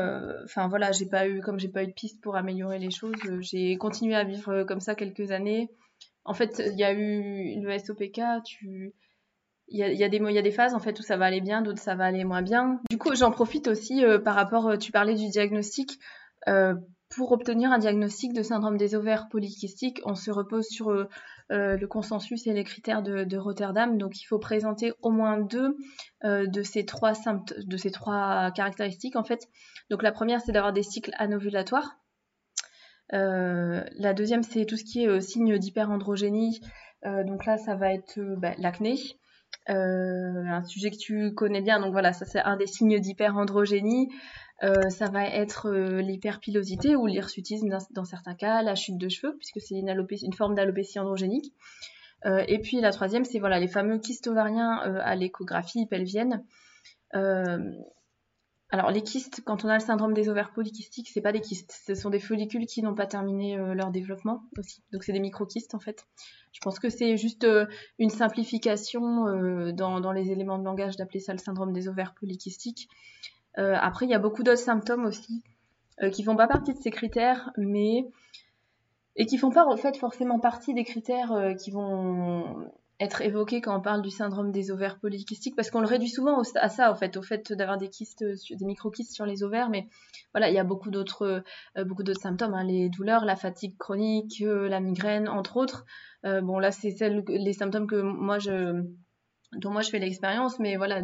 enfin 0.44 0.68
voilà 0.68 0.92
j'ai 0.92 1.06
pas 1.06 1.28
eu 1.28 1.40
comme 1.40 1.60
j'ai 1.60 1.70
pas 1.70 1.84
eu 1.84 1.88
de 1.88 1.92
piste 1.92 2.20
pour 2.20 2.36
améliorer 2.36 2.80
les 2.80 2.90
choses 2.90 3.16
j'ai 3.42 3.78
continué 3.78 4.16
à 4.16 4.24
vivre 4.24 4.64
comme 4.64 4.80
ça 4.80 4.96
quelques 4.96 5.30
années 5.30 5.70
en 6.24 6.34
fait 6.34 6.64
il 6.66 6.80
y 6.80 6.84
a 6.84 6.94
eu 6.94 7.62
le 7.62 7.78
SOPK 7.78 8.22
tu 8.44 8.96
il 9.68 9.78
y 9.78 10.04
a, 10.04 10.10
des, 10.10 10.18
y 10.18 10.38
a 10.38 10.42
des 10.42 10.52
phases 10.52 10.74
en 10.74 10.80
fait 10.80 11.00
où 11.00 11.04
ça 11.04 11.18
va 11.18 11.26
aller 11.26 11.42
bien, 11.42 11.62
d'autres 11.62 11.82
ça 11.82 11.96
va 11.96 12.06
aller 12.06 12.24
moins 12.24 12.44
bien. 12.44 12.80
Du 12.92 13.00
coup, 13.00 13.16
j'en 13.16 13.32
profite 13.32 13.68
aussi 13.68 14.04
par 14.24 14.36
rapport, 14.36 14.78
tu 14.78 14.92
parlais 14.92 15.16
du 15.16 15.28
diagnostic, 15.30 16.00
pour 17.16 17.32
obtenir 17.32 17.72
un 17.72 17.78
diagnostic 17.78 18.34
de 18.34 18.44
syndrome 18.44 18.78
des 18.78 18.96
ovaires 18.96 19.28
polykystiques, 19.30 20.02
on 20.06 20.16
se 20.16 20.32
repose 20.32 20.68
sur 20.68 20.92
euh, 20.92 21.08
euh, 21.52 21.78
le 21.78 21.88
consensus 21.88 22.46
et 22.48 22.54
les 22.54 22.64
critères 22.64 23.02
de, 23.02 23.38
Rotterdam. 23.38 23.98
Donc, 23.98 24.22
il 24.22 24.26
faut 24.26 24.40
présenter 24.40 24.94
au 25.02 25.12
moins 25.12 25.40
deux 25.40 25.78
euh, 26.24 26.46
de, 26.48 26.62
ces 26.62 26.86
trois 26.86 27.14
de 27.58 27.78
ces 27.78 27.92
trois 27.92 28.52
caractéristiques, 28.52 29.16
en 29.16 29.24
fait. 29.24 29.48
Donc, 29.90 30.04
la 30.04 30.12
première, 30.12 30.42
c'est 30.42 30.52
d'avoir 30.52 30.74
des 30.74 30.84
cycles 30.84 31.12
anovulatoires. 31.18 31.98
la 33.12 34.14
deuxième, 34.14 34.44
c'est 34.44 34.66
tout 34.66 34.78
ce 34.78 34.84
qui 34.84 35.04
est 35.04 35.22
signe 35.22 35.58
d'hyperandrogénie. 35.58 36.60
donc 37.04 37.46
là, 37.46 37.58
ça 37.58 37.76
va 37.76 37.94
être 37.94 38.20
bah, 38.38 38.54
l'acné. 38.58 38.96
un 39.68 40.64
sujet 40.64 40.92
que 40.92 40.98
tu 40.98 41.34
connais 41.34 41.62
bien, 41.62 41.80
donc 41.80 41.92
voilà, 41.92 42.14
ça 42.14 42.26
c'est 42.26 42.42
un 42.42 42.58
des 42.58 42.68
signes 42.68 43.00
d'hyperandrogénie. 43.00 44.10
Euh, 44.64 44.90
ça 44.90 45.10
va 45.10 45.26
être 45.26 45.68
euh, 45.68 46.02
l'hyperpilosité 46.02 46.96
ou 46.96 47.08
l'hirsutisme 47.08 47.68
dans, 47.92 48.06
certains 48.06 48.36
cas, 48.36 48.62
la 48.62 48.76
chute 48.76 48.98
de 48.98 49.10
cheveux, 49.10 49.36
puisque 49.38 49.60
c'est 49.60 49.76
une, 49.76 50.34
forme 50.34 50.56
d'alopécie 50.56 50.98
androgénique. 51.00 51.54
Euh, 52.26 52.44
et 52.48 52.60
puis 52.60 52.80
la 52.80 52.92
troisième, 52.92 53.26
c'est 53.26 53.40
voilà, 53.40 53.60
les 53.60 53.68
fameux 53.68 54.00
kystes 54.00 54.28
ovariens 54.28 54.78
à 54.78 55.16
l'échographie 55.16 55.86
pelvienne. 55.88 56.44
alors 57.12 58.92
les 58.92 59.04
kystes, 59.04 59.42
quand 59.46 59.66
on 59.66 59.70
a 59.70 59.76
le 59.76 59.84
syndrome 59.84 60.14
des 60.14 60.30
ovaires 60.30 60.52
polykystiques, 60.54 61.10
c'est 61.10 61.22
pas 61.22 61.34
des 61.34 61.42
kystes, 61.42 61.82
ce 61.86 61.94
sont 61.94 62.10
des 62.10 62.20
follicules 62.20 62.66
qui 62.66 62.82
n'ont 62.82 62.96
pas 62.96 63.08
terminé 63.08 63.58
leur 63.58 63.92
développement 63.92 64.44
aussi. 64.58 64.84
Donc 64.92 65.04
c'est 65.04 65.14
des 65.14 65.20
microkystes 65.20 65.76
en 65.76 65.80
fait. 65.80 66.08
Je 66.54 66.62
pense 66.62 66.80
que 66.80 66.90
c'est 66.90 67.18
juste 67.18 67.46
une 68.00 68.10
simplification 68.10 69.72
dans, 69.74 70.00
dans, 70.00 70.12
les 70.14 70.32
éléments 70.32 70.58
de 70.58 70.64
langage 70.64 70.96
d'appeler 70.96 71.20
ça 71.20 71.34
le 71.34 71.40
syndrome 71.40 71.74
des 71.74 71.90
ovaires 71.90 72.16
polykystiques. 72.16 72.88
Euh, 73.58 73.76
après, 73.80 74.06
il 74.06 74.10
y 74.10 74.16
a 74.16 74.20
beaucoup 74.20 74.44
d'autres 74.44 74.62
symptômes 74.62 75.06
aussi 75.06 75.44
euh, 76.02 76.10
qui 76.10 76.24
font 76.24 76.36
pas 76.36 76.48
partie 76.48 76.74
de 76.74 76.80
ces 76.80 76.92
critères, 76.92 77.52
mais 77.58 78.06
et 79.16 79.26
qui 79.26 79.38
font 79.38 79.50
pas 79.50 79.66
en 79.66 79.78
fait 79.78 79.96
forcément 79.96 80.40
partie 80.40 80.74
des 80.74 80.84
critères 80.84 81.32
euh, 81.32 81.54
qui 81.54 81.72
vont 81.72 82.70
être 83.00 83.22
évoqués 83.22 83.62
quand 83.62 83.78
on 83.78 83.82
parle 83.82 84.02
du 84.02 84.10
syndrome 84.10 84.52
des 84.52 84.72
ovaires 84.72 85.00
polykystiques 85.00 85.56
parce 85.56 85.70
qu'on 85.70 85.82
le 85.82 85.88
réduit 85.88 86.10
souvent 86.10 86.42
à 86.56 86.70
ça 86.70 86.92
en 86.92 86.96
fait 86.96 87.18
au 87.18 87.22
fait 87.22 87.52
d'avoir 87.52 87.78
des 87.78 87.90
kystes 87.90 88.24
des 88.24 88.66
microkystes 88.66 89.14
sur 89.14 89.26
les 89.26 89.44
ovaires 89.44 89.70
mais 89.70 89.88
voilà 90.34 90.48
il 90.50 90.56
y 90.56 90.60
a 90.60 90.64
beaucoup 90.64 90.92
d'autres 90.92 91.44
beaucoup 91.84 92.04
d'autres 92.04 92.22
symptômes 92.22 92.54
hein, 92.54 92.64
les 92.64 92.88
douleurs 92.88 93.26
la 93.26 93.36
fatigue 93.36 93.76
chronique 93.78 94.42
la 94.42 94.80
migraine 94.80 95.28
entre 95.28 95.58
autres. 95.58 95.86
Bon 96.24 96.58
là 96.58 96.72
c'est 96.72 96.96
les 97.28 97.54
symptômes 97.54 97.88
que 97.88 98.02
moi 98.02 98.40
je 98.40 98.82
dont 99.58 99.72
moi 99.72 99.82
je 99.82 99.90
fais 99.90 100.00
l'expérience 100.00 100.58
mais 100.60 100.78
voilà 100.78 101.02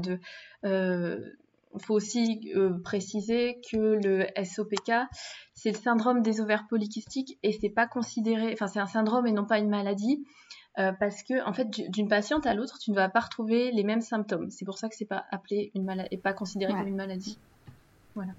il 1.76 1.82
faut 1.84 1.94
aussi 1.94 2.52
euh, 2.56 2.80
préciser 2.84 3.62
que 3.72 3.78
le 3.78 4.28
SOPK, 4.44 4.92
c'est 5.54 5.72
le 5.72 5.78
syndrome 5.78 6.22
des 6.22 6.42
ovaires 6.42 6.68
polykystiques 6.70 7.38
et 7.44 7.52
c'est 7.52 7.70
pas 7.70 7.88
considéré, 7.88 8.52
enfin 8.54 8.68
c'est 8.68 8.80
un 8.80 8.88
syndrome 8.88 9.28
et 9.28 9.32
non 9.32 9.46
pas 9.46 9.60
une 9.60 9.70
maladie, 9.70 10.24
euh, 10.80 10.92
parce 11.00 11.24
que 11.24 11.46
en 11.48 11.54
fait 11.54 11.70
d'une 11.90 12.08
patiente 12.08 12.46
à 12.46 12.54
l'autre, 12.54 12.78
tu 12.80 12.92
ne 12.92 12.96
vas 12.96 13.10
pas 13.10 13.22
retrouver 13.22 13.72
les 13.72 13.84
mêmes 13.84 14.02
symptômes. 14.02 14.50
C'est 14.50 14.66
pour 14.66 14.78
ça 14.78 14.90
que 14.90 14.96
c'est 14.96 15.06
pas 15.06 15.26
appelé 15.32 15.72
une 15.76 15.84
maladie 15.84 16.10
et 16.12 16.18
pas 16.18 16.34
considéré 16.34 16.74
comme 16.74 16.88
une 16.88 16.96
maladie. 16.96 17.38
Voilà 18.16 18.34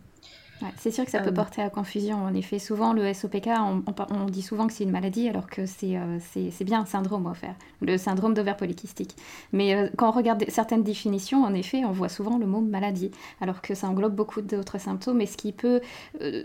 c'est 0.79 0.91
sûr 0.91 1.05
que 1.05 1.11
ça 1.11 1.21
peut 1.21 1.31
euh, 1.31 1.33
porter 1.33 1.63
à 1.63 1.71
confusion. 1.71 2.25
En 2.25 2.35
effet, 2.35 2.59
souvent 2.59 2.93
le 2.93 3.13
SOPK, 3.13 3.49
on, 3.49 4.25
dit 4.27 4.43
souvent 4.43 4.67
que 4.67 4.73
c'est 4.73 4.85
une 4.85 4.91
maladie 4.91 5.29
alors 5.29 5.49
que 5.49 5.67
c'est 5.67 5.97
euh, 5.97 6.19
bien 6.61 6.81
un 6.81 6.87
syndrome 6.87 7.27
à 7.27 7.35
faire, 7.35 7.55
le 7.81 7.99
syndrome 7.99 8.35
d'ovaire 8.35 8.57
polykystique. 8.57 9.17
Mais 9.53 9.75
euh, 9.75 9.89
quand 9.97 10.09
on 10.09 10.13
regarde 10.13 10.45
certaines 10.49 10.83
définitions, 10.83 11.45
en 11.45 11.55
effet, 11.55 11.85
on 11.85 11.93
voit 11.93 12.09
souvent 12.09 12.39
le 12.39 12.47
mot 12.47 12.61
maladie, 12.61 13.11
alors 13.41 13.63
que 13.63 13.75
ça 13.75 13.89
englobe 13.89 14.15
beaucoup 14.15 14.43
d'autres 14.43 14.79
symptômes. 14.79 15.21
Et 15.21 15.27
ce 15.27 15.37
qui 15.37 15.53
peut, 15.53 15.81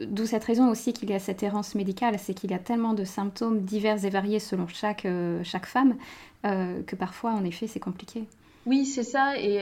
d'où 0.08 0.26
cette 0.26 0.44
raison 0.44 0.70
aussi 0.70 0.94
qu'il 0.94 1.10
y 1.10 1.14
a 1.14 1.20
cette 1.20 1.44
errance 1.44 1.76
médicale, 1.76 2.18
c'est 2.20 2.34
qu'il 2.34 2.52
y 2.52 2.54
a 2.54 2.60
tellement 2.60 2.94
de 2.94 3.04
symptômes 3.04 3.62
divers 3.62 4.04
et 4.06 4.10
variés 4.10 4.40
selon 4.40 4.68
chaque, 4.68 5.08
chaque 5.44 5.66
femme 5.66 5.96
que 6.44 6.96
parfois, 6.96 7.32
en 7.32 7.44
effet, 7.44 7.68
c'est 7.68 7.80
compliqué. 7.80 8.26
Oui, 8.66 8.86
c'est 8.86 9.04
ça. 9.04 9.38
Et 9.38 9.60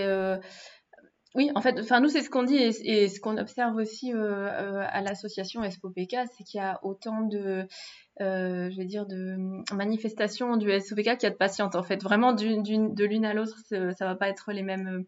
oui, 1.36 1.52
en 1.54 1.62
fait, 1.62 1.78
enfin 1.80 2.00
nous 2.00 2.08
c'est 2.08 2.22
ce 2.22 2.30
qu'on 2.30 2.44
dit 2.44 2.56
et, 2.56 3.10
ce 3.10 3.20
qu'on 3.20 3.38
observe 3.38 3.76
aussi 3.76 4.14
euh, 4.14 4.48
euh, 4.48 4.86
à 4.88 5.02
l'association 5.02 5.70
SPOPK, 5.70 6.16
c'est 6.36 6.44
qu'il 6.46 6.60
y 6.60 6.64
a 6.64 6.80
autant 6.82 7.24
de, 7.24 7.68
euh, 8.22 8.70
je 8.72 8.78
vais 8.78 8.86
dire, 8.86 9.06
de 9.06 9.36
manifestations 9.74 10.56
du 10.56 10.72
SOPK 10.80 11.18
qu'il 11.18 11.24
y 11.24 11.26
a 11.26 11.32
de 11.32 11.36
patientes. 11.36 11.76
En 11.76 11.84
fait, 11.84 12.02
vraiment 12.02 12.32
de 12.32 13.04
l'une 13.04 13.26
à 13.26 13.34
l'autre, 13.34 13.58
ça 13.70 14.06
va 14.06 14.16
pas 14.16 14.30
être 14.30 14.54
les 14.54 14.64
mêmes, 14.64 15.04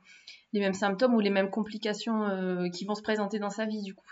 les 0.51 0.59
mêmes 0.59 0.73
symptômes 0.73 1.15
ou 1.15 1.21
les 1.21 1.29
mêmes 1.29 1.49
complications 1.49 2.69
qui 2.73 2.83
vont 2.83 2.95
se 2.95 3.01
présenter 3.01 3.39
dans 3.39 3.49
sa 3.49 3.65
vie 3.65 3.81
du 3.81 3.95
coup. 3.95 4.05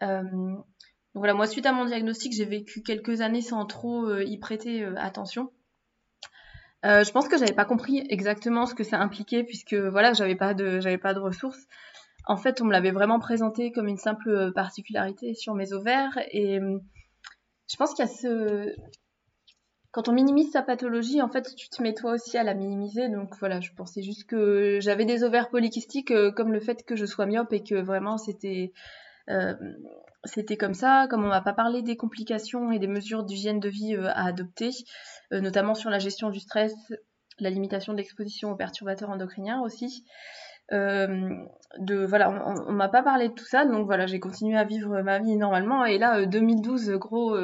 voilà, 0.00 1.34
moi, 1.34 1.48
suite 1.48 1.66
à 1.66 1.72
mon 1.72 1.84
diagnostic, 1.84 2.32
j'ai 2.32 2.44
vécu 2.44 2.82
quelques 2.82 3.22
années 3.22 3.42
sans 3.42 3.66
trop 3.66 4.08
y 4.20 4.38
prêter 4.38 4.84
attention. 4.96 5.50
Je 6.84 7.10
pense 7.10 7.28
que 7.28 7.38
j'avais 7.38 7.54
pas 7.54 7.64
compris 7.64 8.04
exactement 8.08 8.66
ce 8.66 8.74
que 8.74 8.84
ça 8.84 8.98
impliquait 8.98 9.44
puisque 9.44 9.74
voilà, 9.74 10.12
j'avais 10.12 10.34
pas 10.34 10.54
de, 10.54 10.80
j'avais 10.80 10.98
pas 10.98 11.14
de 11.14 11.20
ressources. 11.20 11.66
En 12.26 12.36
fait, 12.36 12.60
on 12.60 12.64
me 12.64 12.72
l'avait 12.72 12.92
vraiment 12.92 13.18
présenté 13.18 13.72
comme 13.72 13.88
une 13.88 13.98
simple 13.98 14.52
particularité 14.52 15.34
sur 15.34 15.54
mes 15.54 15.72
ovaires 15.72 16.18
et 16.30 16.60
je 17.70 17.76
pense 17.76 17.94
qu'il 17.94 18.04
y 18.04 18.08
a 18.08 18.10
ce, 18.10 18.74
quand 19.92 20.08
on 20.08 20.12
minimise 20.12 20.50
sa 20.50 20.62
pathologie, 20.62 21.20
en 21.20 21.28
fait, 21.28 21.54
tu 21.54 21.68
te 21.68 21.82
mets 21.82 21.92
toi 21.92 22.12
aussi 22.12 22.38
à 22.38 22.42
la 22.42 22.54
minimiser. 22.54 23.10
Donc 23.10 23.36
voilà, 23.38 23.60
je 23.60 23.70
pensais 23.76 24.02
juste 24.02 24.24
que 24.24 24.78
j'avais 24.80 25.04
des 25.04 25.22
ovaires 25.22 25.50
polykystiques, 25.50 26.10
euh, 26.10 26.32
comme 26.32 26.52
le 26.52 26.60
fait 26.60 26.82
que 26.84 26.96
je 26.96 27.04
sois 27.04 27.26
myope 27.26 27.52
et 27.52 27.62
que 27.62 27.74
vraiment 27.74 28.16
c'était 28.16 28.72
euh, 28.72 28.78
c'était 30.24 30.56
comme 30.56 30.74
ça. 30.74 31.06
Comme 31.10 31.24
on 31.24 31.28
m'a 31.28 31.40
pas 31.40 31.52
parlé 31.52 31.82
des 31.82 31.96
complications 31.96 32.70
et 32.70 32.78
des 32.78 32.86
mesures 32.86 33.24
d'hygiène 33.24 33.60
de 33.60 33.68
vie 33.68 33.94
euh, 33.94 34.08
à 34.08 34.26
adopter, 34.26 34.70
notamment 35.30 35.74
sur 35.74 35.90
la 35.90 35.98
gestion 35.98 36.30
du 36.30 36.40
stress, 36.40 36.74
la 37.38 37.50
limitation 37.50 37.92
de 37.92 37.98
l'exposition 37.98 38.52
aux 38.52 38.56
perturbateurs 38.56 39.10
endocriniens 39.10 39.62
aussi. 39.62 40.04
voilà, 40.70 42.30
on, 42.30 42.68
on 42.68 42.72
m'a 42.72 42.88
pas 42.88 43.02
parlé 43.02 43.28
de 43.28 43.34
tout 43.34 43.46
ça, 43.46 43.64
donc 43.64 43.86
voilà, 43.86 44.06
j'ai 44.06 44.20
continué 44.20 44.56
à 44.56 44.64
vivre 44.64 45.00
ma 45.02 45.18
vie 45.18 45.36
normalement. 45.36 45.84
Et 45.84 45.98
là, 45.98 46.26
2012, 46.26 46.90
gros 46.92 47.36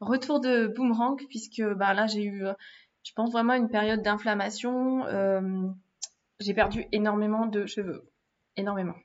retour 0.00 0.40
de 0.40 0.66
boomerang 0.66 1.16
puisque 1.28 1.62
bah, 1.62 1.94
là 1.94 2.06
j'ai 2.06 2.24
eu, 2.24 2.44
je 3.04 3.12
pense 3.14 3.32
vraiment 3.32 3.54
une 3.54 3.68
période 3.68 4.02
d'inflammation. 4.02 5.06
Euh, 5.06 5.68
j'ai 6.40 6.54
perdu 6.54 6.86
énormément 6.92 7.46
de 7.46 7.66
cheveux, 7.66 8.10
énormément. 8.56 8.96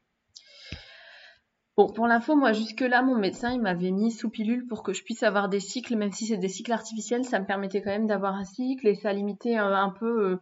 Bon, 1.79 1.87
pour 1.87 2.07
l'info, 2.07 2.35
moi 2.35 2.51
jusque-là, 2.51 3.01
mon 3.03 3.15
médecin 3.15 3.53
il 3.53 3.61
m'avait 3.61 3.91
mis 3.91 4.11
sous 4.11 4.29
pilule 4.29 4.67
pour 4.67 4.83
que 4.83 4.91
je 4.91 5.01
puisse 5.01 5.23
avoir 5.23 5.47
des 5.47 5.61
cycles, 5.61 5.95
même 5.95 6.11
si 6.11 6.25
c'est 6.25 6.35
des 6.35 6.49
cycles 6.49 6.73
artificiels, 6.73 7.23
ça 7.23 7.39
me 7.39 7.45
permettait 7.45 7.81
quand 7.81 7.91
même 7.91 8.05
d'avoir 8.05 8.35
un 8.35 8.43
cycle 8.43 8.85
et 8.85 8.95
ça 8.95 9.13
limitait 9.13 9.57
euh, 9.57 9.77
un 9.77 9.89
peu 9.89 10.39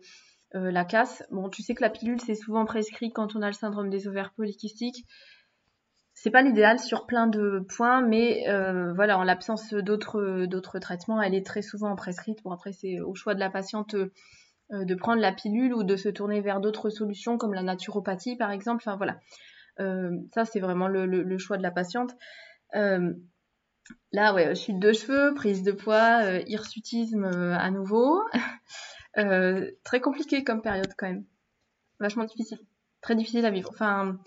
euh, 0.55 0.71
la 0.71 0.83
casse. 0.83 1.21
Bon, 1.29 1.47
tu 1.49 1.61
sais 1.61 1.75
que 1.75 1.83
la 1.83 1.91
pilule 1.91 2.19
c'est 2.19 2.33
souvent 2.33 2.65
prescrit 2.65 3.11
quand 3.11 3.35
on 3.35 3.43
a 3.43 3.45
le 3.45 3.53
syndrome 3.53 3.91
des 3.91 4.07
ovaires 4.07 4.33
polykystiques 4.33 5.05
c'est 6.15 6.31
pas 6.31 6.41
l'idéal 6.41 6.79
sur 6.79 7.05
plein 7.05 7.27
de 7.27 7.63
points, 7.69 8.01
mais 8.01 8.49
euh, 8.49 8.91
voilà, 8.93 9.19
en 9.19 9.23
l'absence 9.23 9.75
d'autres 9.75 10.79
traitements, 10.79 11.21
elle 11.21 11.35
est 11.35 11.45
très 11.45 11.61
souvent 11.61 11.95
prescrite. 11.95 12.41
Bon 12.43 12.49
après 12.49 12.71
c'est 12.71 12.99
au 12.99 13.13
choix 13.13 13.35
de 13.35 13.39
la 13.39 13.51
patiente 13.51 13.93
euh, 13.93 14.09
de 14.71 14.95
prendre 14.95 15.21
la 15.21 15.31
pilule 15.31 15.75
ou 15.75 15.83
de 15.83 15.95
se 15.95 16.09
tourner 16.09 16.41
vers 16.41 16.61
d'autres 16.61 16.89
solutions 16.89 17.37
comme 17.37 17.53
la 17.53 17.61
naturopathie 17.61 18.37
par 18.37 18.49
exemple. 18.49 18.81
Enfin 18.83 18.97
voilà, 18.97 19.13
euh, 19.13 19.17
ça 20.33 20.45
c'est 20.45 20.59
vraiment 20.59 20.87
le, 20.87 21.37
choix 21.37 21.57
de 21.57 21.63
la 21.63 21.71
patiente. 21.71 22.15
là 22.73 24.33
ouais, 24.33 24.55
chute 24.55 24.79
de 24.79 24.93
cheveux, 24.93 25.33
prise 25.33 25.63
de 25.63 25.71
poids, 25.71 26.39
hirsutisme 26.47 27.25
à 27.25 27.71
nouveau, 27.71 28.23
très 29.83 30.01
compliqué 30.01 30.43
comme 30.43 30.61
période 30.61 30.93
quand 30.97 31.07
même, 31.07 31.25
vachement 31.99 32.25
difficile, 32.25 32.59
très 33.01 33.15
difficile 33.15 33.45
à 33.45 33.51
vivre. 33.51 33.69
Enfin 33.71 34.17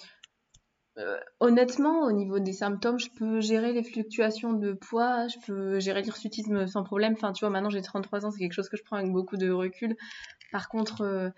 euh, 0.99 1.19
honnêtement, 1.39 2.03
au 2.03 2.13
niveau 2.13 2.41
des 2.41 2.53
symptômes, 2.53 2.99
je 2.99 3.09
peux 3.17 3.41
gérer 3.41 3.73
les 3.73 3.83
fluctuations 3.83 4.53
de 4.53 4.73
poids, 4.73 5.29
je 5.29 5.39
peux 5.47 5.81
gérer 5.81 6.03
l'hirsutisme 6.03 6.67
sans 6.67 6.83
problème. 6.83 7.15
Enfin, 7.15 7.33
tu 7.33 7.41
vois, 7.45 7.51
maintenant 7.51 7.71
j'ai 7.71 7.81
33 7.81 8.27
ans, 8.27 8.31
c'est 8.31 8.39
quelque 8.39 8.53
chose 8.53 8.69
que 8.69 8.77
je 8.77 8.83
prends 8.83 8.97
avec 8.97 9.11
beaucoup 9.11 9.37
de 9.37 9.51
recul. 9.51 9.97
Par 10.53 10.69
contre, 10.69 11.03
euh, 11.03 11.31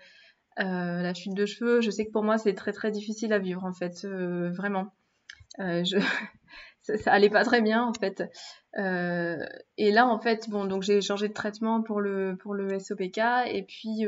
euh, 0.59 1.01
la 1.01 1.13
chute 1.13 1.33
de 1.33 1.45
cheveux, 1.45 1.81
je 1.81 1.89
sais 1.89 2.05
que 2.05 2.11
pour 2.11 2.23
moi 2.23 2.37
c'est 2.37 2.53
très 2.53 2.73
très 2.73 2.91
difficile 2.91 3.33
à 3.33 3.39
vivre 3.39 3.63
en 3.63 3.73
fait, 3.73 4.05
vraiment. 4.05 4.93
je... 5.59 5.97
ça, 6.81 7.11
allait 7.11 7.29
pas 7.29 7.43
très 7.43 7.61
bien 7.61 7.83
en 7.83 7.93
fait. 7.93 8.23
et 8.75 9.91
là 9.91 10.07
en 10.07 10.19
fait, 10.19 10.49
bon, 10.49 10.65
donc 10.65 10.83
j'ai 10.83 11.01
changé 11.01 11.27
de 11.27 11.33
traitement 11.33 11.81
pour 11.81 12.01
le 12.01 12.35
pour 12.39 12.53
le 12.53 12.79
SOPK 12.79 13.19
et 13.47 13.63
puis 13.67 14.05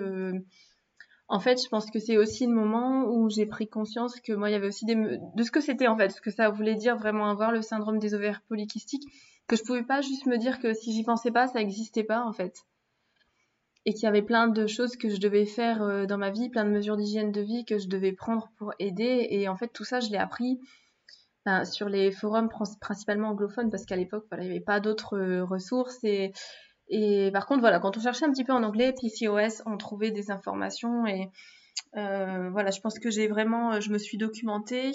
en 1.27 1.39
fait, 1.39 1.61
je 1.61 1.67
pense 1.69 1.89
que 1.89 1.99
c'est 1.99 2.17
aussi 2.17 2.45
le 2.45 2.53
moment 2.53 3.05
où 3.05 3.29
j'ai 3.29 3.45
pris 3.45 3.67
conscience 3.67 4.19
que 4.19 4.33
moi, 4.33 4.49
il 4.49 4.53
y 4.53 4.55
avait 4.55 4.67
aussi 4.67 4.85
de 4.85 5.43
ce 5.43 5.51
que 5.51 5.59
c'était 5.59 5.87
en 5.87 5.97
fait, 5.97 6.09
ce 6.09 6.21
que 6.21 6.29
ça 6.29 6.49
voulait 6.49 6.75
dire 6.75 6.97
vraiment 6.97 7.29
avoir 7.29 7.51
le 7.51 7.61
syndrome 7.61 7.97
des 7.97 8.13
ovaires 8.13 8.41
polykystiques, 8.47 9.07
que 9.47 9.55
je 9.55 9.63
pouvais 9.63 9.83
pas 9.83 10.01
juste 10.01 10.27
me 10.27 10.37
dire 10.37 10.59
que 10.59 10.73
si 10.73 10.93
j'y 10.93 11.03
pensais 11.03 11.31
pas, 11.31 11.47
ça 11.47 11.59
n'existait 11.59 12.03
pas 12.03 12.23
en 12.23 12.33
fait, 12.33 12.61
et 13.85 13.93
qu'il 13.93 14.03
y 14.03 14.07
avait 14.07 14.23
plein 14.23 14.47
de 14.47 14.65
choses 14.65 14.95
que 14.97 15.09
je 15.09 15.17
devais 15.17 15.45
faire 15.45 15.83
euh, 15.83 16.05
dans 16.05 16.17
ma 16.17 16.31
vie, 16.31 16.49
plein 16.49 16.65
de 16.65 16.71
mesures 16.71 16.97
d'hygiène 16.97 17.31
de 17.31 17.41
vie 17.41 17.65
que 17.65 17.77
je 17.77 17.87
devais 17.87 18.13
prendre 18.13 18.49
pour 18.57 18.73
aider, 18.79 19.27
et 19.29 19.47
en 19.47 19.55
fait 19.55 19.67
tout 19.67 19.83
ça, 19.83 19.99
je 19.99 20.09
l'ai 20.09 20.17
appris 20.17 20.59
ben, 21.45 21.63
sur 21.65 21.87
les 21.87 22.11
forums 22.11 22.49
principalement 22.81 23.29
anglophones 23.29 23.69
parce 23.69 23.85
qu'à 23.85 23.95
l'époque, 23.95 24.25
voilà, 24.29 24.43
il 24.43 24.47
n'y 24.47 24.55
avait 24.55 24.65
pas 24.65 24.79
d'autres 24.79 25.17
euh, 25.17 25.45
ressources. 25.45 26.03
Et 26.03 27.31
par 27.31 27.45
contre, 27.45 27.61
voilà, 27.61 27.79
quand 27.79 27.97
on 27.97 27.99
cherchait 27.99 28.25
un 28.25 28.31
petit 28.31 28.43
peu 28.43 28.53
en 28.53 28.63
anglais, 28.63 28.93
PCOS, 28.93 29.61
on 29.67 29.77
trouvait 29.77 30.11
des 30.11 30.31
informations. 30.31 31.05
Et 31.05 31.29
euh, 31.95 32.49
voilà, 32.51 32.71
je 32.71 32.79
pense 32.79 32.97
que 32.97 33.11
j'ai 33.11 33.27
vraiment, 33.27 33.79
je 33.79 33.91
me 33.91 33.99
suis 33.99 34.17
documentée. 34.17 34.91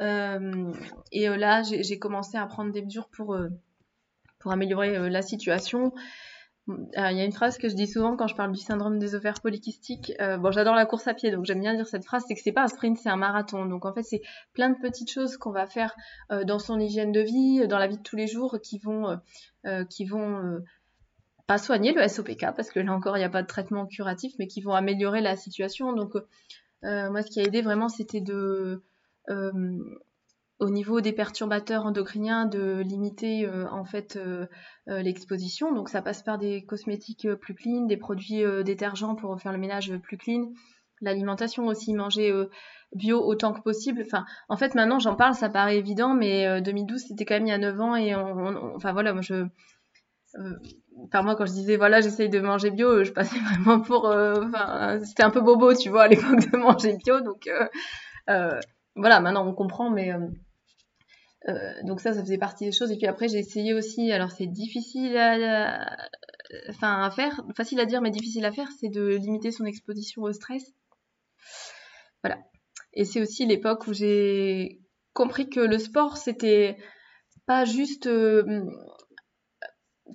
Et 0.00 1.28
là, 1.28 1.62
j'ai 1.62 1.98
commencé 1.98 2.36
à 2.36 2.46
prendre 2.46 2.72
des 2.72 2.82
mesures 2.82 3.08
pour 3.08 3.38
pour 4.38 4.52
améliorer 4.52 5.10
la 5.10 5.22
situation. 5.22 5.92
Il 6.68 7.16
y 7.16 7.20
a 7.20 7.24
une 7.24 7.32
phrase 7.32 7.56
que 7.56 7.68
je 7.68 7.74
dis 7.74 7.86
souvent 7.86 8.16
quand 8.16 8.26
je 8.26 8.34
parle 8.34 8.52
du 8.52 8.60
syndrome 8.60 8.98
des 8.98 9.14
ovaires 9.14 9.40
polykystiques. 9.40 10.12
bon, 10.18 10.50
j'adore 10.50 10.74
la 10.74 10.84
course 10.84 11.08
à 11.08 11.14
pied, 11.14 11.30
donc 11.30 11.46
j'aime 11.46 11.60
bien 11.60 11.74
dire 11.74 11.86
cette 11.86 12.04
phrase, 12.04 12.24
c'est 12.28 12.34
que 12.34 12.40
c'est 12.42 12.52
pas 12.52 12.64
un 12.64 12.68
sprint, 12.68 12.98
c'est 12.98 13.08
un 13.08 13.16
marathon. 13.16 13.64
Donc 13.64 13.86
en 13.86 13.94
fait, 13.94 14.02
c'est 14.02 14.20
plein 14.52 14.68
de 14.68 14.76
petites 14.78 15.10
choses 15.10 15.38
qu'on 15.38 15.50
va 15.50 15.66
faire 15.66 15.94
dans 16.44 16.58
son 16.58 16.78
hygiène 16.78 17.10
de 17.10 17.20
vie, 17.20 17.66
dans 17.68 17.78
la 17.78 17.86
vie 17.86 17.96
de 17.96 18.02
tous 18.02 18.16
les 18.16 18.26
jours, 18.26 18.58
qui 18.62 18.78
vont, 18.78 19.18
qui 19.88 20.04
vont 20.04 20.60
pas 21.48 21.58
soigner 21.58 21.92
le 21.92 22.06
SOPK 22.06 22.54
parce 22.54 22.70
que 22.70 22.78
là 22.78 22.92
encore 22.92 23.16
il 23.16 23.20
n'y 23.20 23.24
a 23.24 23.30
pas 23.30 23.42
de 23.42 23.46
traitement 23.46 23.86
curatif 23.86 24.34
mais 24.38 24.46
qui 24.46 24.60
vont 24.60 24.74
améliorer 24.74 25.22
la 25.22 25.34
situation 25.34 25.94
donc 25.94 26.14
euh, 26.84 27.10
moi 27.10 27.22
ce 27.22 27.30
qui 27.30 27.40
a 27.40 27.42
aidé 27.42 27.62
vraiment 27.62 27.88
c'était 27.88 28.20
de 28.20 28.82
euh, 29.30 29.98
au 30.58 30.70
niveau 30.70 31.00
des 31.00 31.12
perturbateurs 31.12 31.86
endocriniens 31.86 32.46
de 32.46 32.80
limiter 32.80 33.46
euh, 33.46 33.68
en 33.70 33.84
fait 33.84 34.18
l'exposition. 34.86 35.72
Donc 35.74 35.88
ça 35.88 36.02
passe 36.02 36.22
par 36.22 36.38
des 36.38 36.64
cosmétiques 36.64 37.28
plus 37.34 37.54
clean 37.54 37.86
des 37.86 37.96
produits 37.96 38.42
détergents 38.64 39.14
pour 39.14 39.40
faire 39.40 39.52
le 39.52 39.58
ménage 39.58 39.96
plus 39.98 40.16
clean. 40.16 40.50
L'alimentation 41.00 41.66
aussi 41.66 41.94
manger 41.94 42.32
bio 42.94 43.22
autant 43.22 43.52
que 43.52 43.60
possible. 43.60 44.02
Enfin 44.04 44.24
en 44.48 44.56
fait 44.56 44.74
maintenant 44.74 44.98
j'en 44.98 45.14
parle 45.14 45.34
ça 45.34 45.48
paraît 45.48 45.78
évident 45.78 46.14
mais 46.14 46.60
2012 46.62 47.04
c'était 47.08 47.24
quand 47.24 47.34
même 47.34 47.46
il 47.46 47.50
y 47.50 47.52
a 47.52 47.58
9 47.58 47.80
ans 47.80 47.96
et 47.96 48.14
enfin 48.14 48.92
voilà 48.92 49.12
moi 49.12 49.22
je 49.22 49.46
par 51.10 51.24
moi 51.24 51.36
quand 51.36 51.46
je 51.46 51.52
disais 51.52 51.76
voilà 51.76 52.00
j'essaye 52.00 52.28
de 52.28 52.40
manger 52.40 52.70
bio 52.70 53.04
je 53.04 53.12
passais 53.12 53.38
vraiment 53.54 53.80
pour 53.80 54.06
euh, 54.06 54.34
enfin 54.46 54.98
c'était 55.04 55.22
un 55.22 55.30
peu 55.30 55.40
bobo 55.40 55.74
tu 55.74 55.88
vois 55.90 56.04
à 56.04 56.08
l'époque 56.08 56.50
de 56.50 56.56
manger 56.56 56.96
bio. 56.96 57.20
Donc 57.20 57.46
euh, 57.46 57.66
euh, 58.30 58.60
voilà 58.94 59.20
maintenant 59.20 59.46
on 59.46 59.54
comprend 59.54 59.90
mais 59.90 60.12
donc 61.84 62.00
ça 62.00 62.12
ça 62.12 62.20
faisait 62.20 62.38
partie 62.38 62.64
des 62.64 62.72
choses. 62.72 62.90
Et 62.90 62.96
puis 62.96 63.06
après 63.06 63.28
j'ai 63.28 63.38
essayé 63.38 63.74
aussi 63.74 64.12
alors 64.12 64.30
c'est 64.30 64.46
difficile 64.46 65.16
à, 65.16 65.96
faire 66.80 67.42
facile 67.56 67.80
à 67.80 67.86
dire 67.86 68.00
mais 68.00 68.10
difficile 68.10 68.44
à 68.44 68.52
faire 68.52 68.68
c'est 68.80 68.88
de 68.88 69.16
limiter 69.16 69.50
son 69.50 69.64
exposition 69.64 70.22
au 70.22 70.32
stress. 70.32 70.64
Voilà. 72.22 72.38
Et 72.94 73.04
c'est 73.04 73.20
aussi 73.20 73.46
l'époque 73.46 73.86
où 73.86 73.92
j'ai 73.92 74.80
compris 75.14 75.48
que 75.48 75.60
le 75.60 75.78
sport 75.78 76.16
c'était 76.16 76.76
pas 77.46 77.64
juste 77.64 78.08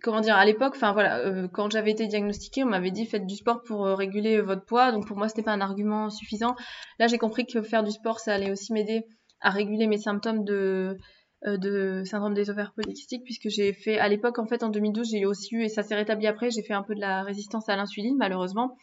comment 0.01 0.21
dire 0.21 0.35
à 0.35 0.45
l'époque 0.45 0.73
enfin 0.75 0.93
voilà 0.93 1.19
euh, 1.19 1.47
quand 1.47 1.71
j'avais 1.71 1.91
été 1.91 2.07
diagnostiquée 2.07 2.63
on 2.63 2.67
m'avait 2.67 2.91
dit 2.91 3.05
faites 3.05 3.25
du 3.25 3.35
sport 3.35 3.61
pour 3.63 3.85
euh, 3.85 3.95
réguler 3.95 4.41
votre 4.41 4.65
poids. 4.65 4.91
Donc 4.91 5.07
pour 5.07 5.17
moi 5.17 5.29
c'était 5.29 5.43
pas 5.43 5.51
un 5.51 5.61
argument 5.61 6.09
suffisant. 6.09 6.55
Là 6.99 7.07
j'ai 7.07 7.17
compris 7.17 7.45
que 7.45 7.61
faire 7.61 7.83
du 7.83 7.91
sport 7.91 8.19
ça 8.19 8.33
allait 8.33 8.51
aussi 8.51 8.73
m'aider 8.73 9.05
à 9.43 9.51
réguler 9.51 9.87
mes 9.87 9.97
symptômes 9.97 10.43
de 10.43 10.97
euh, 11.45 12.05
syndrome 12.05 12.33
des 12.33 12.49
ovaires 12.49 12.71
polykystiques 12.73 13.25
puisque 13.25 13.49
j'ai 13.49 13.73
fait 13.73 13.99
à 13.99 14.07
l'époque 14.07 14.39
en 14.39 14.45
fait 14.45 14.63
en 14.63 14.69
2012 14.69 15.09
j'ai 15.11 15.25
aussi 15.25 15.55
eu 15.55 15.63
et 15.63 15.69
ça 15.69 15.83
s'est 15.83 15.95
rétabli 15.95 16.25
après 16.25 16.49
j'ai 16.49 16.63
fait 16.63 16.73
un 16.73 16.83
peu 16.83 16.95
de 16.95 17.01
la 17.01 17.21
résistance 17.21 17.67
à 17.67 17.75
l'insuline 17.75 18.15
malheureusement 18.17 18.77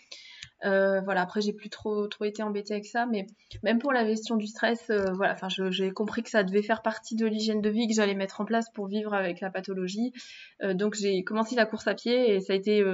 euh, 0.67 1.01
voilà, 1.01 1.23
après 1.23 1.41
j'ai 1.41 1.55
plus 1.55 1.71
trop 1.71 2.07
trop 2.07 2.27
été 2.27 2.43
embêtée 2.43 2.75
avec 2.75 2.85
ça, 2.85 3.07
mais 3.07 3.27
même 3.63 3.79
pour 3.79 3.95
la 3.95 4.05
gestion 4.05 4.37
du 4.37 4.47
stress, 4.47 4.91
euh, 4.91 5.11
voilà, 5.15 5.33
enfin 5.33 5.49
j'ai 5.49 5.91
compris 5.91 6.23
que 6.23 6.29
ça 6.29 6.45
devait 6.45 6.61
faire 6.61 6.83
partie 6.83 7.17
de 7.17 7.25
l'hygiène 7.25 7.63
de 7.63 7.71
vie 7.71 7.89
que 7.89 7.95
j'allais 7.95 8.15
mettre 8.15 8.43
en 8.43 8.45
place 8.45 8.71
pour 8.75 8.87
vivre 8.87 9.15
avec 9.15 9.41
la 9.41 9.49
pathologie. 9.49 10.13
Donc 10.75 10.95
j'ai 10.95 11.25
commencé 11.25 11.57
la 11.57 11.65
course 11.65 11.87
à 11.87 11.95
pied 11.95 12.35
et 12.35 12.41
ça 12.41 12.53
a 12.53 12.57
été 12.57 12.85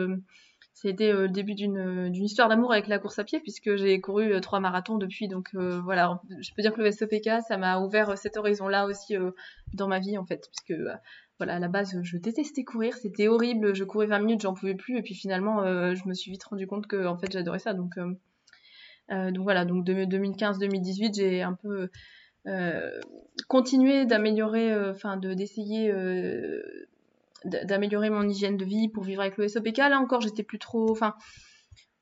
a 0.84 0.90
été 0.90 1.12
le 1.12 1.28
début 1.28 1.54
d'une 1.54 2.12
histoire 2.14 2.48
d'amour 2.48 2.72
avec 2.72 2.86
la 2.86 2.98
course 2.98 3.18
à 3.18 3.24
pied 3.24 3.40
puisque 3.40 3.76
j'ai 3.76 4.00
couru 4.00 4.40
trois 4.40 4.60
marathons 4.60 4.98
depuis. 4.98 5.28
Donc 5.28 5.54
voilà, 5.54 6.20
je 6.40 6.52
peux 6.54 6.62
dire 6.62 6.72
que 6.72 6.82
le 6.82 6.92
SOPK, 6.92 7.42
ça 7.46 7.56
m'a 7.56 7.80
ouvert 7.80 8.18
cet 8.18 8.36
horizon-là 8.36 8.86
aussi 8.86 9.16
dans 9.72 9.88
ma 9.88 9.98
vie 9.98 10.18
en 10.18 10.24
fait, 10.26 10.48
puisque 10.52 10.78
voilà, 11.38 11.56
à 11.56 11.58
la 11.58 11.68
base, 11.68 11.98
je 12.02 12.16
détestais 12.16 12.64
courir, 12.64 12.96
c'était 12.96 13.28
horrible, 13.28 13.74
je 13.74 13.84
courais 13.84 14.06
20 14.06 14.20
minutes, 14.20 14.40
j'en 14.40 14.54
pouvais 14.54 14.74
plus, 14.74 14.96
et 14.96 15.02
puis 15.02 15.14
finalement, 15.14 15.62
euh, 15.62 15.94
je 15.94 16.08
me 16.08 16.14
suis 16.14 16.30
vite 16.30 16.44
rendu 16.44 16.66
compte 16.66 16.86
que, 16.86 17.06
en 17.06 17.18
fait, 17.18 17.30
j'adorais 17.30 17.58
ça. 17.58 17.74
Donc, 17.74 17.98
euh, 17.98 18.14
euh, 19.10 19.30
donc 19.30 19.44
voilà, 19.44 19.64
donc 19.64 19.84
2015-2018, 19.86 21.14
j'ai 21.14 21.42
un 21.42 21.54
peu 21.54 21.90
continuer 23.48 24.06
d'améliorer, 24.06 24.72
enfin 24.90 25.16
de 25.16 25.34
d'essayer 25.34 25.92
d'améliorer 27.64 28.10
mon 28.10 28.28
hygiène 28.28 28.56
de 28.56 28.64
vie 28.64 28.88
pour 28.88 29.04
vivre 29.04 29.20
avec 29.20 29.36
le 29.36 29.48
SOPK. 29.48 29.78
Là 29.78 29.98
encore, 29.98 30.20
j'étais 30.20 30.42
plus 30.42 30.58
trop. 30.58 30.90
Enfin, 30.90 31.14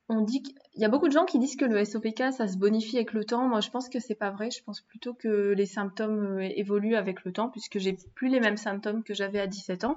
on 0.09 0.21
dit 0.21 0.43
qu'il 0.43 0.55
y 0.77 0.85
a 0.85 0.89
beaucoup 0.89 1.09
de 1.09 1.13
gens 1.13 1.25
qui 1.25 1.39
disent 1.39 1.57
que 1.57 1.65
le 1.65 1.83
SOPK, 1.85 2.33
ça 2.33 2.47
se 2.47 2.59
bonifie 2.59 2.97
avec 2.97 3.13
le 3.13 3.25
temps. 3.25 3.49
Moi, 3.49 3.61
je 3.61 3.71
pense 3.71 3.89
que 3.89 4.01
c'est 4.01 4.15
pas 4.15 4.31
vrai. 4.31 4.51
Je 4.51 4.63
pense 4.63 4.83
plutôt 4.83 5.15
que 5.15 5.53
les 5.53 5.67
symptômes 5.67 6.39
euh, 6.39 6.49
évoluent 6.57 6.97
avec 6.97 7.25
le 7.25 7.33
temps, 7.33 7.49
puisque 7.49 7.79
j'ai 7.79 7.97
plus 8.15 8.29
les 8.29 8.41
mêmes 8.41 8.59
symptômes 8.59 9.03
que 9.03 9.15
j'avais 9.15 9.41
à 9.41 9.47
17 9.47 9.85
ans. 9.85 9.97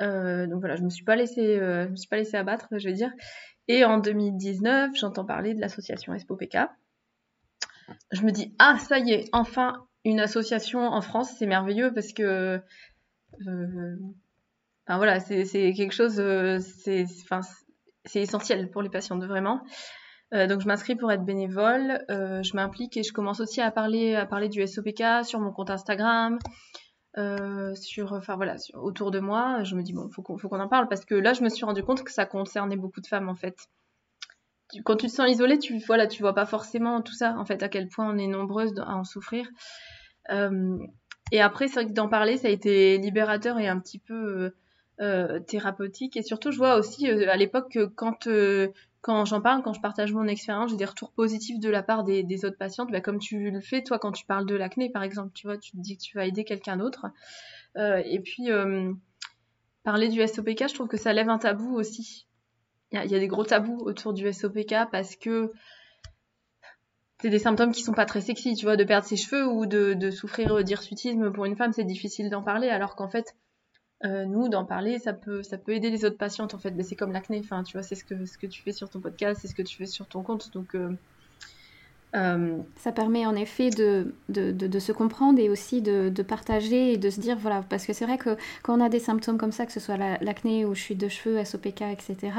Euh, 0.00 0.46
donc 0.46 0.60
voilà, 0.60 0.76
je 0.76 0.82
me 0.82 0.90
suis 0.90 1.04
pas 1.04 1.16
laissée, 1.16 1.58
euh, 1.58 1.86
je 1.86 1.90
me 1.90 1.96
suis 1.96 2.08
pas 2.08 2.16
laissée 2.16 2.36
abattre, 2.36 2.68
je 2.78 2.88
veux 2.88 2.94
dire. 2.94 3.12
Et 3.66 3.84
en 3.84 3.98
2019, 3.98 4.92
j'entends 4.94 5.24
parler 5.24 5.54
de 5.54 5.60
l'association 5.60 6.16
SOPK. 6.16 6.56
Je 8.12 8.22
me 8.22 8.30
dis 8.30 8.54
ah 8.58 8.78
ça 8.78 8.98
y 8.98 9.12
est, 9.12 9.28
enfin 9.32 9.86
une 10.04 10.20
association 10.20 10.80
en 10.80 11.00
France, 11.00 11.30
c'est 11.38 11.46
merveilleux 11.46 11.92
parce 11.92 12.12
que 12.12 12.60
Enfin 14.88 14.96
voilà, 14.96 15.20
c'est 15.20 15.44
quelque 15.74 15.92
chose, 15.92 16.18
euh, 16.18 16.60
c'est 16.60 17.04
essentiel 18.14 18.70
pour 18.70 18.80
les 18.80 18.88
patients, 18.88 19.18
vraiment. 19.18 19.60
Euh, 20.32 20.46
donc 20.46 20.62
je 20.62 20.66
m'inscris 20.66 20.96
pour 20.96 21.12
être 21.12 21.26
bénévole, 21.26 22.02
euh, 22.10 22.42
je 22.42 22.56
m'implique 22.56 22.96
et 22.96 23.02
je 23.02 23.12
commence 23.12 23.40
aussi 23.40 23.60
à 23.60 23.70
parler, 23.70 24.14
à 24.14 24.24
parler 24.24 24.48
du 24.48 24.66
SOPK 24.66 25.24
sur 25.24 25.40
mon 25.40 25.52
compte 25.52 25.68
Instagram, 25.68 26.38
sur, 27.74 28.12
enfin 28.14 28.36
voilà, 28.36 28.56
autour 28.72 29.10
de 29.10 29.20
moi. 29.20 29.62
Je 29.62 29.74
me 29.74 29.82
dis 29.82 29.92
bon, 29.92 30.08
faut 30.08 30.22
qu'on, 30.22 30.38
faut 30.38 30.48
qu'on 30.48 30.60
en 30.60 30.68
parle 30.68 30.88
parce 30.88 31.04
que 31.04 31.14
là 31.14 31.34
je 31.34 31.42
me 31.42 31.50
suis 31.50 31.66
rendu 31.66 31.82
compte 31.82 32.02
que 32.02 32.10
ça 32.10 32.24
concernait 32.24 32.76
beaucoup 32.76 33.02
de 33.02 33.06
femmes 33.06 33.28
en 33.28 33.34
fait. 33.34 33.58
quand 34.84 34.96
tu 34.96 35.08
te 35.08 35.12
sens 35.12 35.28
isolée, 35.28 35.58
tu 35.58 35.78
voilà, 35.86 36.06
tu 36.06 36.22
vois 36.22 36.34
pas 36.34 36.46
forcément 36.46 37.02
tout 37.02 37.14
ça 37.14 37.36
en 37.36 37.44
fait, 37.44 37.62
à 37.62 37.68
quel 37.68 37.88
point 37.88 38.10
on 38.10 38.16
est 38.16 38.26
nombreuses 38.26 38.78
à 38.78 38.96
en 38.96 39.04
souffrir. 39.04 39.46
et 40.30 41.40
après 41.42 41.68
c'est 41.68 41.74
vrai 41.74 41.86
que 41.86 41.92
d'en 41.92 42.08
parler, 42.08 42.38
ça 42.38 42.48
a 42.48 42.50
été 42.50 42.96
libérateur 42.96 43.58
et 43.58 43.68
un 43.68 43.78
petit 43.80 43.98
peu 43.98 44.54
euh, 45.00 45.38
thérapeutique. 45.38 46.16
Et 46.16 46.22
surtout, 46.22 46.50
je 46.50 46.58
vois 46.58 46.76
aussi 46.76 47.08
euh, 47.08 47.30
à 47.30 47.36
l'époque 47.36 47.70
que 47.70 47.86
quand, 47.86 48.26
euh, 48.26 48.68
quand 49.00 49.24
j'en 49.24 49.40
parle, 49.40 49.62
quand 49.62 49.72
je 49.72 49.80
partage 49.80 50.12
mon 50.12 50.26
expérience, 50.26 50.72
j'ai 50.72 50.76
des 50.76 50.84
retours 50.84 51.12
positifs 51.12 51.60
de 51.60 51.70
la 51.70 51.84
part 51.84 52.02
des, 52.02 52.24
des 52.24 52.44
autres 52.44 52.58
patientes, 52.58 52.90
bah, 52.90 53.00
comme 53.00 53.20
tu 53.20 53.50
le 53.50 53.60
fais, 53.60 53.82
toi, 53.82 54.00
quand 54.00 54.10
tu 54.10 54.26
parles 54.26 54.46
de 54.46 54.56
l'acné, 54.56 54.90
par 54.90 55.04
exemple, 55.04 55.30
tu 55.34 55.46
vois, 55.46 55.56
tu 55.56 55.70
te 55.70 55.76
dis 55.76 55.96
que 55.96 56.02
tu 56.02 56.16
vas 56.16 56.26
aider 56.26 56.42
quelqu'un 56.44 56.76
d'autre. 56.76 57.06
et 57.76 58.20
puis, 58.24 58.48
parler 59.84 60.08
du 60.08 60.20
SOPK, 60.26 60.68
je 60.68 60.74
trouve 60.74 60.88
que 60.88 60.96
ça 60.96 61.12
lève 61.12 61.28
un 61.28 61.38
tabou 61.38 61.76
aussi. 61.76 62.26
Il 62.90 63.00
y, 63.00 63.08
y, 63.08 63.14
a 63.14 63.18
des 63.20 63.28
gros 63.28 63.44
tabous 63.44 63.78
autour 63.82 64.12
du 64.12 64.32
SOPK 64.32 64.74
parce 64.90 65.14
que 65.14 65.52
c'est 67.20 67.30
des 67.30 67.38
symptômes 67.38 67.72
qui 67.72 67.82
sont 67.82 67.92
pas 67.92 68.06
très 68.06 68.20
sexy, 68.20 68.54
tu 68.54 68.64
vois, 68.64 68.76
de 68.76 68.84
perdre 68.84 69.06
ses 69.06 69.16
cheveux 69.16 69.46
ou 69.46 69.66
de, 69.66 69.94
de 69.94 70.10
souffrir 70.10 70.62
d'hirsutisme 70.64 71.32
pour 71.32 71.44
une 71.44 71.56
femme, 71.56 71.72
c'est 71.72 71.84
difficile 71.84 72.30
d'en 72.30 72.42
parler, 72.42 72.68
alors 72.68 72.96
qu'en 72.96 73.08
fait, 73.08 73.36
euh, 74.04 74.24
nous 74.26 74.48
d'en 74.48 74.64
parler 74.64 74.98
ça 75.00 75.12
peut 75.12 75.42
ça 75.42 75.58
peut 75.58 75.72
aider 75.72 75.90
les 75.90 76.04
autres 76.04 76.16
patientes 76.16 76.54
en 76.54 76.58
fait. 76.58 76.70
Mais 76.72 76.82
c'est 76.82 76.96
comme 76.96 77.12
l'acné 77.12 77.40
enfin 77.40 77.62
tu 77.64 77.72
vois 77.72 77.82
c'est 77.82 77.96
ce 77.96 78.04
que 78.04 78.24
ce 78.26 78.38
que 78.38 78.46
tu 78.46 78.62
fais 78.62 78.72
sur 78.72 78.88
ton 78.90 79.00
podcast 79.00 79.40
c'est 79.42 79.48
ce 79.48 79.54
que 79.54 79.62
tu 79.62 79.76
fais 79.76 79.86
sur 79.86 80.06
ton 80.06 80.22
compte. 80.22 80.52
Donc 80.52 80.74
euh, 80.74 80.96
ça 82.12 82.92
permet 82.94 83.26
en 83.26 83.34
effet 83.34 83.70
de, 83.70 84.12
se 84.78 84.92
comprendre 84.92 85.38
et 85.38 85.48
aussi 85.48 85.82
de, 85.82 86.22
partager 86.22 86.92
et 86.92 86.96
de 86.96 87.10
se 87.10 87.20
dire, 87.20 87.36
voilà, 87.38 87.62
parce 87.68 87.86
que 87.86 87.92
c'est 87.92 88.04
vrai 88.04 88.18
que 88.18 88.36
quand 88.62 88.78
on 88.78 88.80
a 88.80 88.88
des 88.88 88.98
symptômes 88.98 89.38
comme 89.38 89.52
ça, 89.52 89.66
que 89.66 89.72
ce 89.72 89.80
soit 89.80 89.96
l'acné 89.96 90.64
ou 90.64 90.74
chute 90.74 90.98
de 90.98 91.08
cheveux, 91.08 91.44
SOPK, 91.44 91.82
etc., 91.82 92.32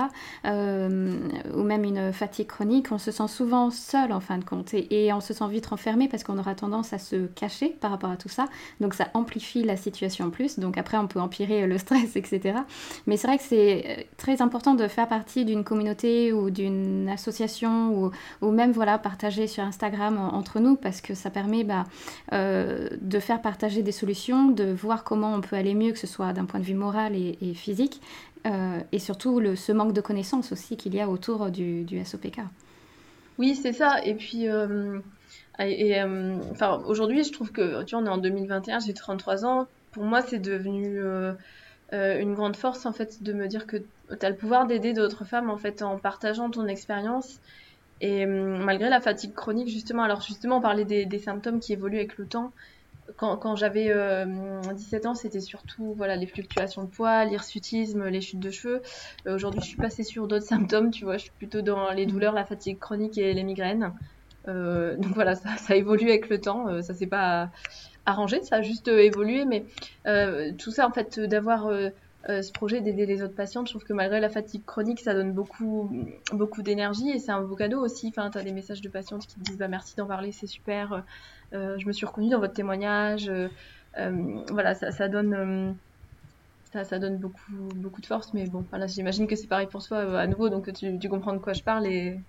euh, 0.45 1.19
ou 1.55 1.63
même 1.63 1.83
une 1.83 2.11
fatigue 2.13 2.47
chronique, 2.47 2.91
on 2.91 2.97
se 2.97 3.11
sent 3.11 3.27
souvent 3.27 3.69
seul 3.71 4.11
en 4.11 4.19
fin 4.19 4.37
de 4.37 4.43
compte 4.43 4.73
et, 4.73 5.05
et 5.05 5.13
on 5.13 5.21
se 5.21 5.33
sent 5.33 5.47
vite 5.49 5.67
renfermé 5.67 6.07
parce 6.07 6.23
qu'on 6.23 6.37
aura 6.37 6.55
tendance 6.55 6.93
à 6.93 6.97
se 6.97 7.27
cacher 7.27 7.69
par 7.79 7.91
rapport 7.91 8.11
à 8.11 8.17
tout 8.17 8.29
ça. 8.29 8.45
Donc 8.79 8.93
ça 8.93 9.09
amplifie 9.13 9.63
la 9.63 9.77
situation 9.77 10.25
en 10.25 10.29
plus. 10.29 10.59
Donc 10.59 10.77
après, 10.77 10.97
on 10.97 11.07
peut 11.07 11.19
empirer 11.19 11.67
le 11.67 11.77
stress, 11.77 12.15
etc. 12.15 12.59
Mais 13.07 13.17
c'est 13.17 13.27
vrai 13.27 13.37
que 13.37 13.43
c'est 13.43 13.85
euh, 13.85 14.03
très 14.17 14.41
important 14.41 14.75
de 14.75 14.87
faire 14.87 15.07
partie 15.07 15.45
d'une 15.45 15.63
communauté 15.63 16.33
ou 16.33 16.49
d'une 16.49 17.09
association 17.09 17.93
ou, 17.93 18.11
ou 18.41 18.51
même 18.51 18.71
voilà, 18.71 18.97
partager 18.97 19.47
sur 19.47 19.58
Instagram 19.59 20.17
entre 20.17 20.59
nous 20.59 20.75
parce 20.75 21.01
que 21.01 21.13
ça 21.13 21.29
permet 21.29 21.63
bah, 21.63 21.85
euh, 22.33 22.89
de 23.01 23.19
faire 23.19 23.41
partager 23.41 23.83
des 23.83 23.91
solutions, 23.91 24.49
de 24.49 24.65
voir 24.65 25.03
comment 25.03 25.33
on 25.33 25.41
peut 25.41 25.55
aller 25.55 25.75
mieux, 25.75 25.91
que 25.91 25.99
ce 25.99 26.07
soit 26.07 26.33
d'un 26.33 26.45
point 26.45 26.59
de 26.59 26.65
vue 26.65 26.73
moral 26.73 27.13
et, 27.15 27.53
physique, 27.53 28.01
euh, 28.47 28.79
et 28.91 28.99
surtout 28.99 29.55
ce 29.55 29.71
manque 29.71 29.93
de 29.93 30.01
connaissances 30.01 30.51
aussi 30.51 30.77
qu'il 30.77 30.95
y 30.95 31.01
a 31.01 31.09
autour 31.09 31.49
du, 31.49 31.85
SOPK. 32.03 32.41
Oui, 33.37 33.55
c'est 33.55 33.73
ça. 33.73 34.03
Et 34.03 34.15
puis, 34.15 34.47
euh, 34.49 34.99
aujourd'hui, 36.85 37.23
je 37.23 37.31
trouve 37.31 37.51
que, 37.51 37.83
tu 37.83 37.95
vois, 37.95 38.03
on 38.03 38.05
est 38.05 38.09
en 38.09 38.17
2021, 38.17 38.79
j'ai 38.79 38.93
33 38.93 39.45
ans. 39.45 39.67
Pour 39.91 40.03
moi, 40.03 40.21
c'est 40.21 40.39
devenu 40.39 40.99
une 41.91 42.33
grande 42.33 42.55
force, 42.55 42.85
en 42.85 42.93
fait, 42.93 43.23
de 43.23 43.33
me 43.33 43.47
dire 43.47 43.65
que 43.65 43.77
tu 43.77 44.25
as 44.25 44.29
le 44.29 44.35
pouvoir 44.35 44.67
d'aider 44.67 44.93
d'autres 44.93 45.25
femmes, 45.25 45.49
en 45.49 45.57
fait, 45.57 45.81
en 45.81 45.97
partageant 45.97 46.49
ton 46.49 46.67
expérience 46.67 47.39
et 48.01 48.25
hum, 48.25 48.63
malgré 48.63 48.89
la 48.89 49.01
fatigue 49.01 49.33
chronique, 49.33 49.67
justement, 49.67 50.03
alors 50.03 50.21
justement, 50.21 50.57
on 50.57 50.61
parlait 50.61 50.85
des, 50.85 51.19
symptômes 51.19 51.59
qui 51.59 51.73
évoluent 51.73 51.97
avec 51.97 52.17
le 52.17 52.25
temps. 52.25 52.51
Quand, 53.17 53.37
quand 53.37 53.55
j'avais 53.55 53.85
17 53.87 53.95
euh, 55.05 55.09
ans, 55.09 55.15
c'était 55.15 55.39
surtout 55.39 55.93
voilà, 55.97 56.15
les 56.15 56.27
fluctuations 56.27 56.83
de 56.83 56.89
poids, 56.89 57.25
l'hirsutisme, 57.25 58.05
les 58.05 58.21
chutes 58.21 58.39
de 58.39 58.51
cheveux. 58.51 58.81
Euh, 59.25 59.35
aujourd'hui, 59.35 59.61
je 59.61 59.67
suis 59.67 59.77
passée 59.77 60.03
sur 60.03 60.27
d'autres 60.27 60.45
symptômes, 60.47 60.91
tu 60.91 61.05
vois, 61.05 61.17
je 61.17 61.23
suis 61.23 61.31
plutôt 61.31 61.61
dans 61.61 61.91
les 61.91 62.05
douleurs, 62.05 62.33
la 62.33 62.45
fatigue 62.45 62.79
chronique 62.79 63.17
et 63.17 63.33
les 63.33 63.43
migraines. 63.43 63.93
Euh, 64.47 64.95
donc 64.97 65.13
voilà, 65.15 65.35
ça, 65.35 65.57
ça 65.57 65.75
évolue 65.75 66.09
avec 66.09 66.29
le 66.29 66.39
temps, 66.39 66.81
ça 66.81 66.93
s'est 66.93 67.07
pas 67.07 67.49
arrangé, 68.05 68.41
ça 68.43 68.57
a 68.57 68.61
juste 68.61 68.87
évolué, 68.87 69.45
mais 69.45 69.65
tout 70.57 70.71
ça, 70.71 70.87
en 70.87 70.91
fait, 70.91 71.19
d'avoir 71.19 71.69
euh, 72.29 72.41
ce 72.41 72.51
projet 72.51 72.81
d'aider 72.81 73.05
les 73.05 73.23
autres 73.23 73.35
patients. 73.35 73.65
Je 73.65 73.71
trouve 73.71 73.83
que 73.83 73.93
malgré 73.93 74.19
la 74.19 74.29
fatigue 74.29 74.63
chronique, 74.63 74.99
ça 74.99 75.13
donne 75.13 75.33
beaucoup, 75.33 75.91
beaucoup 76.31 76.61
d'énergie 76.61 77.09
et 77.09 77.19
c'est 77.19 77.31
un 77.31 77.41
beau 77.41 77.55
cadeau 77.55 77.79
aussi. 77.83 78.07
Enfin, 78.09 78.29
tu 78.29 78.37
as 78.37 78.43
des 78.43 78.53
messages 78.53 78.81
de 78.81 78.89
patientes 78.89 79.25
qui 79.25 79.39
te 79.39 79.43
disent 79.43 79.57
bah, 79.57 79.67
merci 79.67 79.95
d'en 79.95 80.07
parler, 80.07 80.31
c'est 80.31 80.47
super. 80.47 81.03
Euh, 81.53 81.77
je 81.79 81.87
me 81.87 81.91
suis 81.91 82.05
reconnue 82.05 82.29
dans 82.29 82.39
votre 82.39 82.53
témoignage. 82.53 83.29
Euh, 83.29 83.49
voilà, 84.51 84.75
ça, 84.75 85.09
donne. 85.09 85.79
ça, 86.71 86.83
ça, 86.83 86.99
donne 86.99 87.17
beaucoup, 87.17 87.69
beaucoup 87.75 88.01
de 88.01 88.05
force, 88.05 88.33
mais 88.33 88.47
bon, 88.47 88.65
voilà, 88.69 88.85
j'imagine 88.87 89.27
que 89.27 89.35
c'est 89.35 89.47
pareil 89.47 89.67
pour 89.67 89.83
toi 89.83 90.19
à 90.19 90.27
nouveau, 90.27 90.49
donc 90.49 90.71
tu, 90.73 90.99
tu 90.99 91.09
comprends 91.09 91.33
de 91.33 91.39
quoi 91.39 91.53
je 91.53 91.63
parle 91.63 91.87
et, 91.87 92.23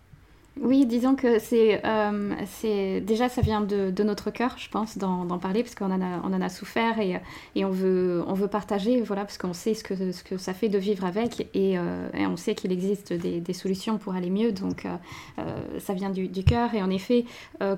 oui, 0.59 0.85
disons 0.85 1.15
que 1.15 1.39
c'est, 1.39 1.81
euh, 1.87 2.35
c'est 2.47 3.01
déjà 3.01 3.29
ça 3.29 3.41
vient 3.41 3.61
de, 3.61 4.03
notre 4.03 4.31
cœur, 4.31 4.57
je 4.59 4.69
pense, 4.69 4.99
d'en, 4.99 5.27
parler 5.39 5.63
parce 5.63 5.75
qu'on 5.75 5.91
en 5.91 6.03
a, 6.03 6.21
on 6.25 6.35
en 6.35 6.41
a 6.41 6.49
souffert 6.49 6.99
et, 6.99 7.65
on 7.65 7.71
veut, 7.71 8.23
on 8.27 8.35
veut 8.35 8.49
partager, 8.49 9.01
voilà, 9.01 9.23
parce 9.23 9.39
qu'on 9.39 9.53
sait 9.53 9.75
ce 9.75 9.85
que, 9.85 10.37
ça 10.37 10.53
fait 10.53 10.69
de 10.69 10.77
vivre 10.77 11.05
avec 11.05 11.49
et, 11.55 11.79
euh, 11.79 12.09
on 12.15 12.37
sait 12.37 12.55
qu'il 12.55 12.73
existe 12.73 13.13
des, 13.13 13.53
solutions 13.53 13.99
pour 13.99 14.15
aller 14.15 14.31
mieux, 14.31 14.53
donc 14.53 14.87
euh, 14.87 15.79
ça 15.79 15.95
vient 15.95 16.11
du, 16.11 16.29
cœur 16.45 16.75
et 16.75 16.83
en 16.83 16.91
effet, 16.91 17.25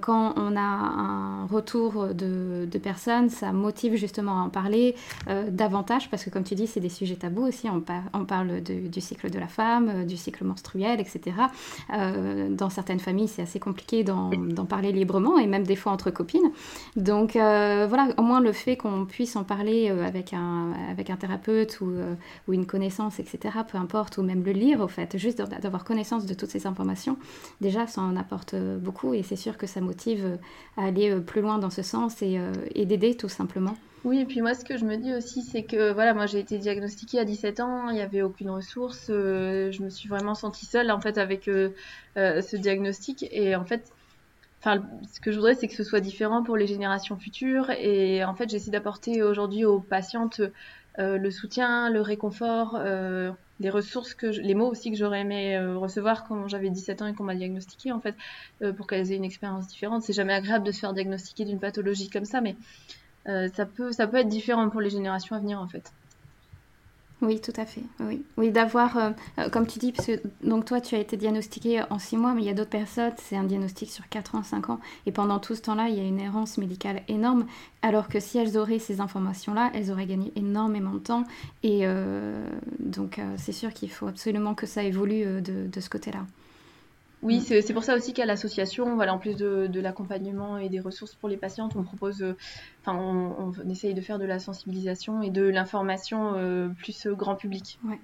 quand 0.00 0.34
on 0.36 0.56
a 0.56 0.60
un 0.60 1.46
retour 1.46 2.08
de, 2.14 2.78
personnes, 2.82 3.28
ça 3.28 3.52
motive 3.52 3.96
justement 3.96 4.40
à 4.40 4.44
en 4.44 4.48
parler 4.48 4.96
davantage 5.48 6.10
parce 6.10 6.24
que 6.24 6.30
comme 6.30 6.44
tu 6.44 6.54
dis, 6.54 6.66
c'est 6.66 6.80
des 6.80 6.88
sujets 6.88 7.16
tabous 7.16 7.46
aussi. 7.46 7.68
On, 7.68 7.82
on 8.12 8.24
parle 8.24 8.60
du 8.60 9.00
cycle 9.00 9.30
de 9.30 9.38
la 9.38 9.46
femme, 9.46 10.04
du 10.04 10.16
cycle 10.16 10.44
menstruel, 10.44 11.00
etc. 11.00 11.32
certaines 12.70 13.00
familles, 13.00 13.28
c'est 13.28 13.42
assez 13.42 13.58
compliqué 13.58 14.04
d'en 14.04 14.30
parler 14.68 14.92
librement 14.92 15.38
et 15.38 15.46
même 15.46 15.64
des 15.64 15.76
fois 15.76 15.92
entre 15.92 16.10
copines. 16.10 16.50
Donc 16.96 17.36
euh, 17.36 17.86
voilà, 17.88 18.08
au 18.16 18.22
moins 18.22 18.40
le 18.40 18.52
fait 18.52 18.76
qu'on 18.76 19.06
puisse 19.06 19.36
en 19.36 19.44
parler 19.44 19.90
euh, 19.90 20.06
avec 20.06 20.32
un, 20.32 20.72
avec 20.90 21.10
un 21.10 21.16
thérapeute 21.16 21.80
ou, 21.80 21.90
euh, 21.90 22.14
ou, 22.48 22.52
une 22.52 22.66
connaissance, 22.66 23.18
etc., 23.20 23.58
peu 23.70 23.78
importe, 23.78 24.18
ou 24.18 24.22
même 24.22 24.44
le 24.44 24.52
lire, 24.52 24.80
au 24.80 24.88
fait, 24.88 25.16
juste 25.16 25.38
d'avoir 25.38 25.84
connaissance 25.84 26.26
de 26.26 26.34
toutes 26.34 26.50
ces 26.50 26.66
informations, 26.66 27.16
déjà, 27.60 27.86
ça 27.86 28.00
en 28.00 28.16
apporte 28.16 28.54
beaucoup 28.54 29.14
et 29.14 29.22
c'est 29.22 29.36
sûr 29.36 29.56
que 29.56 29.66
ça 29.66 29.80
motive 29.80 30.38
à 30.76 30.84
aller 30.84 31.14
plus 31.20 31.40
loin 31.40 31.58
dans 31.58 31.70
ce 31.70 31.82
sens 31.82 32.22
et, 32.22 32.38
et 32.74 32.86
d'aider 32.86 33.16
tout 33.16 33.28
simplement. 33.28 33.74
Oui, 34.04 34.18
et 34.18 34.24
puis 34.26 34.40
moi, 34.40 34.54
ce 34.54 34.64
que 34.64 34.76
je 34.76 34.84
me 34.84 34.96
dis 34.96 35.14
aussi, 35.14 35.42
c'est 35.42 35.62
que 35.62 35.92
voilà, 35.92 36.12
moi 36.12 36.26
j'ai 36.26 36.40
été 36.40 36.58
diagnostiquée 36.58 37.20
à 37.20 37.24
17 37.24 37.60
ans, 37.60 37.88
il 37.88 37.94
n'y 37.94 38.00
avait 38.00 38.22
aucune 38.22 38.50
ressource, 38.50 39.06
euh, 39.10 39.70
je 39.70 39.80
me 39.82 39.90
suis 39.90 40.08
vraiment 40.08 40.34
sentie 40.34 40.66
seule 40.66 40.90
en 40.90 41.00
fait 41.00 41.18
avec 41.18 41.46
euh, 41.46 41.70
euh, 42.16 42.42
ce 42.42 42.56
diagnostic. 42.56 43.24
Et 43.30 43.54
en 43.54 43.64
fait, 43.64 43.92
enfin, 44.60 44.82
ce 45.12 45.20
que 45.20 45.30
je 45.30 45.36
voudrais, 45.36 45.54
c'est 45.54 45.68
que 45.68 45.74
ce 45.74 45.84
soit 45.84 46.00
différent 46.00 46.42
pour 46.42 46.56
les 46.56 46.66
générations 46.66 47.16
futures. 47.16 47.70
Et 47.70 48.24
en 48.24 48.34
fait, 48.34 48.50
j'essaie 48.50 48.72
d'apporter 48.72 49.22
aujourd'hui 49.22 49.64
aux 49.64 49.80
patientes 49.80 50.40
le 50.98 51.30
soutien, 51.30 51.88
le 51.88 52.00
réconfort, 52.02 52.78
les 53.60 53.70
ressources, 53.70 54.14
que 54.14 54.26
les 54.26 54.54
mots 54.54 54.70
aussi 54.70 54.90
que 54.90 54.96
j'aurais 54.96 55.20
aimé 55.20 55.58
recevoir 55.58 56.24
quand 56.24 56.48
j'avais 56.48 56.68
17 56.70 57.02
ans 57.02 57.06
et 57.06 57.14
qu'on 57.14 57.24
m'a 57.24 57.34
diagnostiquée 57.34 57.92
en 57.92 58.00
fait, 58.00 58.14
pour 58.76 58.86
qu'elles 58.86 59.10
aient 59.10 59.16
une 59.16 59.24
expérience 59.24 59.68
différente. 59.68 60.02
C'est 60.02 60.12
jamais 60.12 60.34
agréable 60.34 60.66
de 60.66 60.72
se 60.72 60.80
faire 60.80 60.92
diagnostiquer 60.92 61.46
d'une 61.46 61.60
pathologie 61.60 62.10
comme 62.10 62.26
ça, 62.26 62.42
mais 62.42 62.56
euh, 63.28 63.48
ça, 63.54 63.66
peut, 63.66 63.92
ça 63.92 64.06
peut 64.06 64.18
être 64.18 64.28
différent 64.28 64.68
pour 64.68 64.80
les 64.80 64.90
générations 64.90 65.36
à 65.36 65.38
venir 65.38 65.60
en 65.60 65.68
fait. 65.68 65.92
Oui, 67.20 67.40
tout 67.40 67.52
à 67.56 67.64
fait. 67.64 67.84
Oui, 68.00 68.24
oui 68.36 68.50
d'avoir, 68.50 68.96
euh, 68.96 69.10
euh, 69.38 69.48
comme 69.48 69.64
tu 69.68 69.78
dis, 69.78 69.92
parce 69.92 70.08
que 70.08 70.20
donc 70.42 70.64
toi, 70.64 70.80
tu 70.80 70.96
as 70.96 70.98
été 70.98 71.16
diagnostiqué 71.16 71.84
en 71.88 72.00
6 72.00 72.16
mois, 72.16 72.34
mais 72.34 72.42
il 72.42 72.46
y 72.46 72.50
a 72.50 72.54
d'autres 72.54 72.70
personnes, 72.70 73.12
c'est 73.16 73.36
un 73.36 73.44
diagnostic 73.44 73.90
sur 73.90 74.08
4 74.08 74.34
ans, 74.34 74.42
5 74.42 74.70
ans, 74.70 74.80
et 75.06 75.12
pendant 75.12 75.38
tout 75.38 75.54
ce 75.54 75.62
temps-là, 75.62 75.88
il 75.88 75.96
y 75.96 76.00
a 76.00 76.02
une 76.02 76.18
errance 76.18 76.58
médicale 76.58 77.02
énorme, 77.06 77.46
alors 77.82 78.08
que 78.08 78.18
si 78.18 78.38
elles 78.38 78.58
auraient 78.58 78.80
ces 78.80 79.00
informations-là, 79.00 79.70
elles 79.72 79.92
auraient 79.92 80.06
gagné 80.06 80.32
énormément 80.34 80.94
de 80.94 80.98
temps, 80.98 81.24
et 81.62 81.86
donc 82.80 83.20
c'est 83.36 83.52
sûr 83.52 83.72
qu'il 83.72 83.90
faut 83.90 84.08
absolument 84.08 84.56
que 84.56 84.66
ça 84.66 84.82
évolue 84.82 85.40
de 85.42 85.80
ce 85.80 85.88
côté-là. 85.88 86.24
Oui, 87.22 87.38
mm. 87.38 87.62
c'est 87.62 87.72
pour 87.72 87.84
ça 87.84 87.96
aussi 87.96 88.12
qu'à 88.12 88.26
l'association, 88.26 88.94
voilà, 88.96 89.14
en 89.14 89.18
plus 89.18 89.36
de, 89.36 89.66
de 89.66 89.80
l'accompagnement 89.80 90.58
et 90.58 90.68
des 90.68 90.80
ressources 90.80 91.14
pour 91.14 91.28
les 91.28 91.36
patientes, 91.36 91.72
on 91.76 91.82
propose, 91.82 92.22
euh, 92.22 92.36
enfin, 92.84 92.98
on, 92.98 93.52
on, 93.64 93.70
essaye 93.70 93.94
de 93.94 94.00
faire 94.00 94.18
de 94.18 94.24
la 94.24 94.38
sensibilisation 94.38 95.22
et 95.22 95.30
de 95.30 95.42
l'information 95.42 96.34
euh, 96.36 96.68
plus 96.68 97.06
grand 97.08 97.36
public. 97.36 97.78
Ouais. 97.86 97.98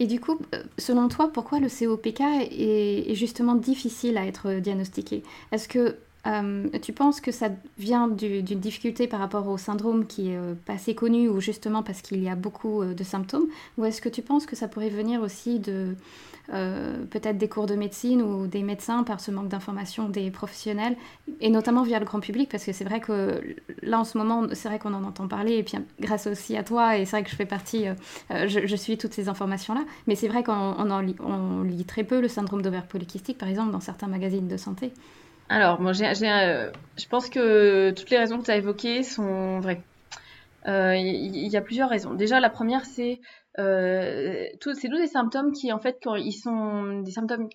Et 0.00 0.06
du 0.06 0.20
coup, 0.20 0.38
euh, 0.54 0.62
selon 0.76 1.08
toi, 1.08 1.30
pourquoi 1.32 1.60
le 1.60 1.68
COPK 1.68 2.20
est, 2.20 3.10
est 3.10 3.14
justement 3.14 3.54
difficile 3.54 4.18
à 4.18 4.26
être 4.26 4.54
diagnostiqué? 4.54 5.22
Est-ce 5.52 5.68
que 5.68 5.96
euh, 6.26 6.68
tu 6.80 6.92
penses 6.92 7.20
que 7.20 7.32
ça 7.32 7.50
vient 7.78 8.08
d'une 8.08 8.60
difficulté 8.60 9.06
par 9.06 9.20
rapport 9.20 9.46
au 9.48 9.58
syndrome 9.58 10.06
qui 10.06 10.30
est 10.30 10.36
euh, 10.36 10.54
assez 10.68 10.94
connu 10.94 11.28
ou 11.28 11.40
justement 11.40 11.82
parce 11.82 12.00
qu'il 12.00 12.22
y 12.22 12.28
a 12.28 12.34
beaucoup 12.34 12.82
euh, 12.82 12.94
de 12.94 13.04
symptômes? 13.04 13.46
Ou 13.76 13.84
est-ce 13.84 14.00
que 14.00 14.08
tu 14.08 14.22
penses 14.22 14.46
que 14.46 14.56
ça 14.56 14.68
pourrait 14.68 14.88
venir 14.88 15.20
aussi 15.20 15.58
de 15.58 15.94
peut-être 17.10 17.38
des 17.38 17.48
cours 17.48 17.64
de 17.64 17.74
médecine 17.74 18.20
ou 18.20 18.46
des 18.46 18.62
médecins 18.62 19.02
par 19.02 19.18
ce 19.18 19.30
manque 19.30 19.48
d'information 19.48 20.10
des 20.10 20.30
professionnels 20.30 20.94
et 21.40 21.48
notamment 21.48 21.84
via 21.84 21.98
le 21.98 22.04
grand 22.04 22.20
public? 22.20 22.50
Parce 22.50 22.64
que 22.64 22.72
c'est 22.72 22.84
vrai 22.84 23.00
que 23.00 23.40
là 23.80 23.98
en 23.98 24.04
ce 24.04 24.18
moment, 24.18 24.46
c'est 24.52 24.68
vrai 24.68 24.78
qu'on 24.78 24.92
en 24.92 25.04
entend 25.04 25.26
parler 25.26 25.54
et 25.54 25.62
puis 25.62 25.78
grâce 26.00 26.26
aussi 26.26 26.54
à 26.58 26.62
toi, 26.62 26.98
et 26.98 27.06
c'est 27.06 27.12
vrai 27.12 27.24
que 27.24 27.30
je 27.30 27.36
fais 27.36 27.46
partie, 27.46 27.86
je, 28.28 28.76
suis 28.76 28.98
toutes 28.98 29.14
ces 29.14 29.30
informations-là, 29.30 29.84
mais 30.06 30.16
c'est 30.16 30.28
vrai 30.28 30.42
qu'on 30.44 30.52
on 30.52 30.98
lit, 30.98 31.16
lit 31.64 31.84
très 31.86 32.04
peu 32.04 32.20
le 32.20 32.28
syndrome 32.28 32.60
d'ovaire 32.60 32.86
polykystique 32.86 33.38
par 33.38 33.48
exemple 33.48 33.72
dans 33.72 33.80
certains 33.80 34.08
magazines 34.08 34.46
de 34.46 34.58
santé. 34.58 34.92
Alors, 35.48 35.80
moi, 35.80 35.92
j'ai, 35.92 36.06
euh, 36.06 36.70
je 36.96 37.06
pense 37.06 37.28
que 37.28 37.90
toutes 37.90 38.10
les 38.10 38.18
raisons 38.18 38.38
que 38.38 38.44
tu 38.44 38.50
as 38.50 38.56
évoquées 38.56 39.02
sont 39.02 39.60
vraies. 39.60 39.82
Il 40.66 40.70
euh, 40.70 40.96
y, 40.96 41.56
a 41.56 41.60
plusieurs 41.60 41.90
raisons. 41.90 42.14
Déjà, 42.14 42.40
la 42.40 42.48
première, 42.48 42.86
c'est 42.86 43.20
euh, 43.58 44.46
tous 44.60 44.80
des 44.80 45.06
symptômes 45.06 45.52
qui, 45.52 45.72
en 45.72 45.78
fait, 45.78 45.98
quand 46.02 46.16
ils 46.16 46.32
sont 46.32 47.00
des 47.02 47.10
symptômes, 47.10 47.50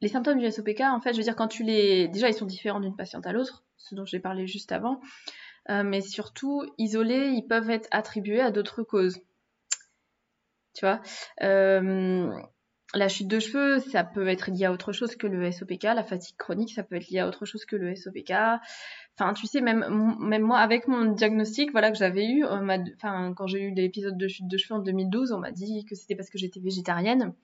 les 0.00 0.08
symptômes 0.08 0.38
du 0.38 0.50
SOPK, 0.50 0.80
en 0.80 1.00
fait, 1.00 1.12
je 1.12 1.18
veux 1.18 1.24
dire, 1.24 1.36
quand 1.36 1.48
tu 1.48 1.62
les, 1.62 2.08
déjà, 2.08 2.28
ils 2.28 2.34
sont 2.34 2.46
différents 2.46 2.80
d'une 2.80 2.96
patiente 2.96 3.26
à 3.26 3.32
l'autre, 3.32 3.64
ce 3.76 3.94
dont 3.94 4.06
j'ai 4.06 4.18
parlé 4.18 4.46
juste 4.46 4.72
avant, 4.72 5.00
euh, 5.68 5.82
mais 5.82 6.00
surtout, 6.00 6.64
isolés, 6.78 7.32
ils 7.34 7.46
peuvent 7.46 7.68
être 7.68 7.88
attribués 7.90 8.40
à 8.40 8.50
d'autres 8.50 8.82
causes. 8.82 9.18
Tu 10.74 10.86
vois? 10.86 11.02
La 12.94 13.08
chute 13.08 13.28
de 13.28 13.38
cheveux, 13.38 13.80
ça 13.80 14.02
peut 14.02 14.28
être 14.28 14.50
lié 14.50 14.64
à 14.64 14.72
autre 14.72 14.92
chose 14.92 15.14
que 15.14 15.26
le 15.26 15.50
SOPK. 15.52 15.82
La 15.84 16.02
fatigue 16.02 16.36
chronique, 16.36 16.72
ça 16.72 16.82
peut 16.82 16.96
être 16.96 17.08
lié 17.08 17.18
à 17.18 17.28
autre 17.28 17.44
chose 17.44 17.64
que 17.66 17.76
le 17.76 17.94
SOPK. 17.94 18.32
Enfin, 19.18 19.34
tu 19.34 19.46
sais, 19.46 19.60
même, 19.60 19.84
moi, 20.18 20.58
avec 20.58 20.88
mon 20.88 21.04
diagnostic, 21.12 21.70
voilà, 21.72 21.90
que 21.90 21.98
j'avais 21.98 22.26
eu, 22.26 22.44
enfin, 22.44 23.34
quand 23.36 23.46
j'ai 23.46 23.60
eu 23.60 23.74
l'épisode 23.74 24.16
de 24.16 24.28
chute 24.28 24.48
de 24.48 24.56
cheveux 24.56 24.80
en 24.80 24.82
2012, 24.82 25.32
on 25.32 25.38
m'a 25.38 25.50
dit 25.50 25.84
que 25.84 25.94
c'était 25.94 26.14
parce 26.14 26.30
que 26.30 26.38
j'étais 26.38 26.60
végétarienne. 26.60 27.34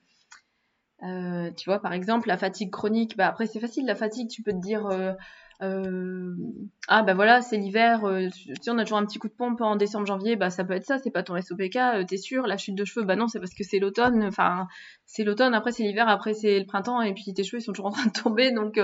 Euh, 1.03 1.51
tu 1.51 1.69
vois, 1.69 1.79
par 1.79 1.93
exemple, 1.93 2.27
la 2.27 2.37
fatigue 2.37 2.71
chronique, 2.71 3.15
bah 3.17 3.27
après, 3.27 3.45
c'est 3.45 3.59
facile, 3.59 3.85
la 3.85 3.95
fatigue, 3.95 4.29
tu 4.29 4.41
peux 4.41 4.53
te 4.53 4.61
dire, 4.61 4.87
euh, 4.87 5.13
euh, 5.61 6.35
ah 6.89 7.03
bah 7.03 7.13
voilà, 7.13 7.41
c'est 7.41 7.57
l'hiver, 7.57 8.03
euh, 8.03 8.27
sais, 8.61 8.71
on 8.71 8.77
a 8.77 8.83
toujours 8.83 8.97
un 8.97 9.05
petit 9.05 9.19
coup 9.19 9.29
de 9.29 9.33
pompe 9.33 9.61
en 9.61 9.77
décembre, 9.77 10.05
janvier, 10.05 10.35
bah 10.35 10.49
ça 10.49 10.65
peut 10.65 10.73
être 10.73 10.83
ça, 10.83 10.99
c'est 10.99 11.11
pas 11.11 11.23
ton 11.23 11.39
SOPK, 11.39 11.75
euh, 11.77 12.03
t'es 12.03 12.17
sûr, 12.17 12.45
la 12.45 12.57
chute 12.57 12.75
de 12.75 12.83
cheveux, 12.83 13.05
bah 13.05 13.15
non, 13.15 13.27
c'est 13.27 13.39
parce 13.39 13.53
que 13.53 13.63
c'est 13.63 13.79
l'automne, 13.79 14.23
enfin 14.25 14.67
c'est 15.05 15.23
l'automne, 15.23 15.53
après 15.53 15.71
c'est 15.71 15.83
l'hiver, 15.83 16.09
après 16.09 16.33
c'est 16.33 16.59
le 16.59 16.65
printemps, 16.65 17.01
et 17.01 17.13
puis 17.13 17.33
tes 17.33 17.43
cheveux 17.43 17.61
ils 17.61 17.63
sont 17.63 17.71
toujours 17.71 17.85
en 17.87 17.91
train 17.91 18.05
de 18.05 18.11
tomber, 18.11 18.51
donc 18.51 18.79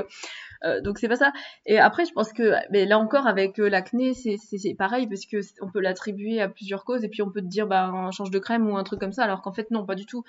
donc 0.83 0.97
c'est 0.99 1.09
pas 1.09 1.15
ça. 1.17 1.33
Et 1.65 1.77
après 1.77 2.05
je 2.05 2.13
pense 2.13 2.31
que 2.31 2.53
mais 2.71 2.85
là 2.85 2.99
encore 2.99 3.27
avec 3.27 3.57
l'acné 3.57 4.13
c'est 4.13 4.75
pareil 4.75 5.07
parce 5.07 5.25
que 5.25 5.37
on 5.61 5.69
peut 5.69 5.81
l'attribuer 5.81 6.39
à 6.39 6.47
plusieurs 6.47 6.85
causes 6.85 7.03
et 7.03 7.09
puis 7.09 7.21
on 7.21 7.31
peut 7.31 7.41
te 7.41 7.47
dire 7.47 7.67
bah 7.67 7.91
on 7.93 8.11
change 8.11 8.31
de 8.31 8.39
crème 8.39 8.69
ou 8.69 8.77
un 8.77 8.83
truc 8.83 8.99
comme 8.99 9.11
ça, 9.11 9.23
alors 9.23 9.41
qu'en 9.41 9.51
fait 9.51 9.71
non, 9.71 9.85
pas 9.85 9.95
du 9.95 10.05
tout. 10.05 10.23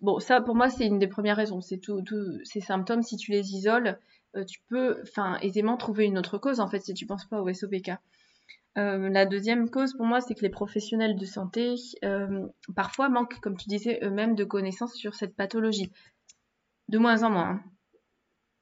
bon 0.00 0.18
ça 0.20 0.40
pour 0.40 0.54
moi 0.54 0.68
c'est 0.70 0.86
une 0.86 1.00
des 1.00 1.08
premières 1.08 1.36
raisons, 1.36 1.60
c'est 1.60 1.78
tout 1.78 2.04
ces 2.44 2.60
symptômes 2.60 3.02
si 3.02 3.16
tu 3.16 3.32
les 3.32 3.54
isoles 3.54 3.98
euh, 4.36 4.44
tu 4.44 4.60
peux 4.68 5.02
aisément 5.42 5.76
trouver 5.76 6.06
une 6.06 6.18
autre 6.18 6.38
cause 6.38 6.60
en 6.60 6.68
fait 6.68 6.80
si 6.80 6.94
tu 6.94 7.06
penses 7.06 7.26
pas 7.26 7.40
au 7.40 7.52
SOPK. 7.52 7.92
Euh, 8.78 9.10
la 9.10 9.26
deuxième 9.26 9.68
cause 9.68 9.92
pour 9.94 10.06
moi, 10.06 10.22
c'est 10.22 10.34
que 10.34 10.40
les 10.40 10.48
professionnels 10.48 11.16
de 11.16 11.26
santé 11.26 11.74
euh, 12.04 12.46
parfois 12.74 13.10
manquent, 13.10 13.38
comme 13.40 13.56
tu 13.56 13.68
disais, 13.68 13.98
eux-mêmes 14.02 14.34
de 14.34 14.44
connaissances 14.44 14.94
sur 14.94 15.14
cette 15.14 15.36
pathologie. 15.36 15.92
De 16.88 16.98
moins 16.98 17.22
en 17.22 17.30
moins. 17.30 17.50
Hein. 17.50 17.62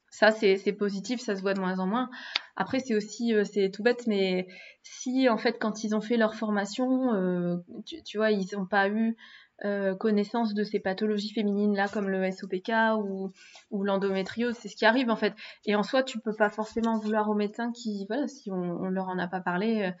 Ça, 0.09 0.31
c'est 0.31 0.73
positif, 0.73 1.21
ça 1.21 1.37
se 1.37 1.41
voit 1.41 1.53
de 1.53 1.61
moins 1.61 1.79
en 1.79 1.87
moins. 1.87 2.09
Après, 2.57 2.79
c'est 2.79 2.93
aussi, 2.95 3.33
c'est 3.45 3.71
tout 3.71 3.81
bête, 3.81 4.07
mais 4.07 4.45
si 4.83 5.29
en 5.29 5.37
fait, 5.37 5.57
quand 5.57 5.85
ils 5.85 5.95
ont 5.95 6.01
fait 6.01 6.17
leur 6.17 6.35
formation, 6.35 7.63
tu, 7.85 8.17
vois, 8.17 8.31
ils 8.31 8.45
n'ont 8.53 8.65
pas 8.65 8.89
eu 8.89 9.15
euh, 9.63 9.95
connaissance 9.95 10.53
de 10.53 10.63
ces 10.63 10.79
pathologies 10.79 11.33
féminines 11.33 11.75
là 11.75 11.87
comme 11.87 12.09
le 12.09 12.31
SOPK 12.31 12.71
ou, 12.99 13.83
l'endométriose, 13.83 14.55
c'est 14.55 14.69
ce 14.69 14.75
qui 14.75 14.85
arrive 14.85 15.09
en 15.09 15.15
fait. 15.15 15.33
Et 15.65 15.75
en 15.75 15.83
soi, 15.83 16.03
tu 16.03 16.19
peux 16.19 16.35
pas 16.35 16.49
forcément 16.49 16.97
vouloir 16.97 17.29
aux 17.29 17.35
médecins 17.35 17.71
qui, 17.71 18.05
voilà, 18.07 18.27
si 18.27 18.51
on, 18.51 18.55
on 18.55 18.89
leur 18.89 19.07
en 19.09 19.19
a 19.19 19.27
pas 19.27 19.41
parlé, 19.41 19.91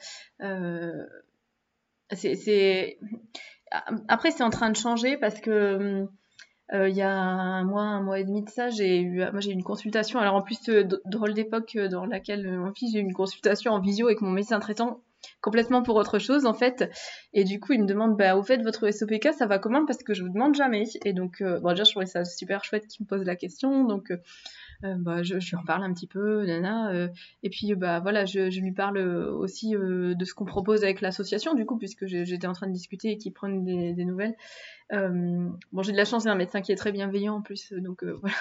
euh, 0.41 1.05
c'est 2.13 2.97
après 4.07 4.31
c'est 4.31 4.43
en 4.43 4.49
train 4.49 4.69
de 4.69 4.75
changer 4.75 5.17
parce 5.17 5.39
que 5.39 6.07
euh, 6.73 6.89
il 6.89 6.95
y 6.95 7.01
a 7.01 7.13
un 7.13 7.63
mois, 7.63 7.83
un 7.83 8.01
mois 8.01 8.19
et 8.19 8.23
demi 8.23 8.43
de 8.43 8.49
ça, 8.49 8.69
j'ai 8.69 8.99
eu, 9.01 9.17
moi 9.31 9.41
j'ai 9.41 9.51
eu 9.51 9.53
une 9.53 9.63
consultation. 9.63 10.19
Alors 10.19 10.35
en 10.35 10.41
plus, 10.41 10.57
drôle 11.05 11.33
d'époque 11.33 11.77
dans 11.77 12.05
laquelle 12.05 12.49
mon 12.57 12.73
fils 12.73 12.93
j'ai 12.93 12.99
eu 12.99 13.03
une 13.03 13.13
consultation 13.13 13.73
en 13.73 13.79
visio 13.79 14.07
avec 14.07 14.21
mon 14.21 14.31
médecin 14.31 14.59
traitant 14.59 15.01
complètement 15.41 15.83
pour 15.83 15.95
autre 15.95 16.19
chose 16.19 16.45
en 16.45 16.53
fait. 16.53 16.89
Et 17.33 17.43
du 17.43 17.59
coup, 17.59 17.73
il 17.73 17.81
me 17.81 17.87
demande 17.87 18.17
bah 18.17 18.35
au 18.35 18.43
fait 18.43 18.61
votre 18.61 18.91
SOPK 18.91 19.33
ça 19.37 19.45
va 19.45 19.59
comment? 19.59 19.85
Parce 19.85 20.03
que 20.03 20.13
je 20.13 20.23
vous 20.23 20.29
demande 20.29 20.55
jamais. 20.55 20.83
Et 21.05 21.13
donc 21.13 21.41
euh, 21.41 21.59
bon 21.59 21.69
déjà 21.69 21.83
je 21.83 21.91
trouvais 21.91 22.05
ça 22.05 22.25
super 22.25 22.63
chouette 22.63 22.87
qu'il 22.87 23.03
me 23.03 23.07
pose 23.07 23.23
la 23.23 23.35
question 23.35 23.83
donc 23.85 24.11
euh, 24.11 24.17
euh, 24.83 24.95
bah, 24.97 25.21
je, 25.21 25.35
lui 25.35 25.55
en 25.55 25.63
parle 25.63 25.83
un 25.83 25.93
petit 25.93 26.07
peu, 26.07 26.45
nana. 26.45 27.07
Et 27.43 27.49
puis 27.49 27.75
bah 27.75 27.99
voilà, 27.99 28.25
je, 28.25 28.59
lui 28.59 28.71
parle 28.71 28.97
aussi 28.97 29.71
de 29.71 30.25
ce 30.25 30.33
qu'on 30.33 30.45
propose 30.45 30.83
avec 30.83 31.01
l'association 31.01 31.53
du 31.53 31.65
coup 31.65 31.77
puisque 31.77 32.05
j'étais 32.07 32.47
en 32.47 32.53
train 32.53 32.67
de 32.67 32.73
discuter 32.73 33.11
et 33.11 33.17
qu'il 33.17 33.33
prennent 33.33 33.63
des, 33.63 33.93
des, 33.93 34.05
nouvelles. 34.05 34.35
Euh, 34.91 35.49
bon, 35.71 35.83
j'ai 35.83 35.93
de 35.93 35.97
la 35.97 36.05
chance, 36.05 36.23
j'ai 36.23 36.29
un 36.29 36.35
médecin 36.35 36.61
qui 36.61 36.71
est 36.71 36.75
très 36.75 36.91
bienveillant 36.91 37.35
en 37.35 37.41
plus, 37.41 37.71
donc 37.73 38.03
voilà. 38.21 38.35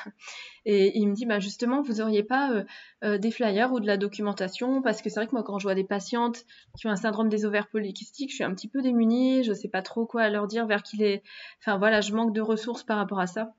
Et, 0.64 0.98
il 0.98 1.06
me 1.08 1.14
dit, 1.14 1.26
bah 1.26 1.38
justement, 1.38 1.82
vous 1.82 2.00
auriez 2.00 2.22
pas 2.22 2.64
des 3.02 3.30
flyers 3.30 3.72
ou 3.72 3.80
de 3.80 3.86
la 3.86 3.96
documentation? 3.96 4.82
Parce 4.82 5.02
que 5.02 5.10
c'est 5.10 5.20
vrai 5.20 5.26
que 5.26 5.32
moi, 5.32 5.42
quand 5.42 5.58
je 5.58 5.64
vois 5.64 5.74
des 5.74 5.84
patientes 5.84 6.44
qui 6.76 6.86
ont 6.86 6.90
un 6.90 6.96
syndrome 6.96 7.28
des 7.28 7.44
ovaires 7.44 7.68
polykystiques, 7.68 8.30
je 8.30 8.36
suis 8.36 8.44
un 8.44 8.54
petit 8.54 8.68
peu 8.68 8.82
démunie, 8.82 9.44
je 9.44 9.52
sais 9.52 9.68
pas 9.68 9.82
trop 9.82 10.06
quoi 10.06 10.28
leur 10.28 10.46
dire, 10.46 10.66
vers 10.66 10.82
qui 10.82 10.96
les. 10.96 11.22
Enfin 11.60 11.78
voilà, 11.78 12.00
je 12.00 12.12
manque 12.12 12.34
de 12.34 12.40
ressources 12.40 12.82
par 12.82 12.98
rapport 12.98 13.20
à 13.20 13.26
ça. 13.26 13.54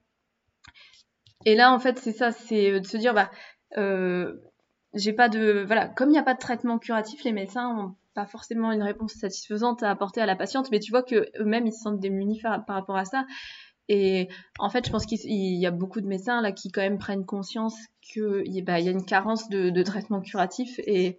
Et 1.45 1.55
là, 1.55 1.73
en 1.73 1.79
fait, 1.79 1.97
c'est 1.99 2.11
ça, 2.11 2.31
c'est 2.31 2.79
de 2.79 2.85
se 2.85 2.97
dire, 2.97 3.13
bah, 3.13 3.31
euh, 3.77 4.37
j'ai 4.93 5.13
pas 5.13 5.29
de, 5.29 5.63
voilà, 5.65 5.87
comme 5.87 6.09
il 6.09 6.13
n'y 6.13 6.19
a 6.19 6.23
pas 6.23 6.33
de 6.33 6.39
traitement 6.39 6.77
curatif, 6.79 7.23
les 7.23 7.31
médecins 7.31 7.69
ont 7.69 7.95
pas 8.13 8.25
forcément 8.25 8.71
une 8.71 8.83
réponse 8.83 9.13
satisfaisante 9.13 9.83
à 9.83 9.89
apporter 9.89 10.21
à 10.21 10.25
la 10.25 10.35
patiente, 10.35 10.69
mais 10.71 10.79
tu 10.79 10.91
vois 10.91 11.03
que 11.03 11.29
eux-mêmes 11.39 11.67
ils 11.67 11.73
se 11.73 11.81
sentent 11.81 11.99
démunis 11.99 12.41
par, 12.41 12.63
rapport 12.67 12.97
à 12.97 13.05
ça. 13.05 13.25
Et 13.87 14.29
en 14.59 14.69
fait, 14.69 14.85
je 14.85 14.91
pense 14.91 15.05
qu'il 15.05 15.19
y 15.25 15.65
a 15.65 15.71
beaucoup 15.71 16.01
de 16.01 16.07
médecins 16.07 16.41
là 16.41 16.51
qui 16.51 16.71
quand 16.71 16.81
même 16.81 16.97
prennent 16.97 17.25
conscience 17.25 17.75
qu'il 18.01 18.63
bah, 18.63 18.79
y 18.79 18.87
a 18.87 18.91
une 18.91 19.05
carence 19.05 19.49
de, 19.49 19.83
traitement 19.83 20.21
curatif 20.21 20.79
et 20.85 21.17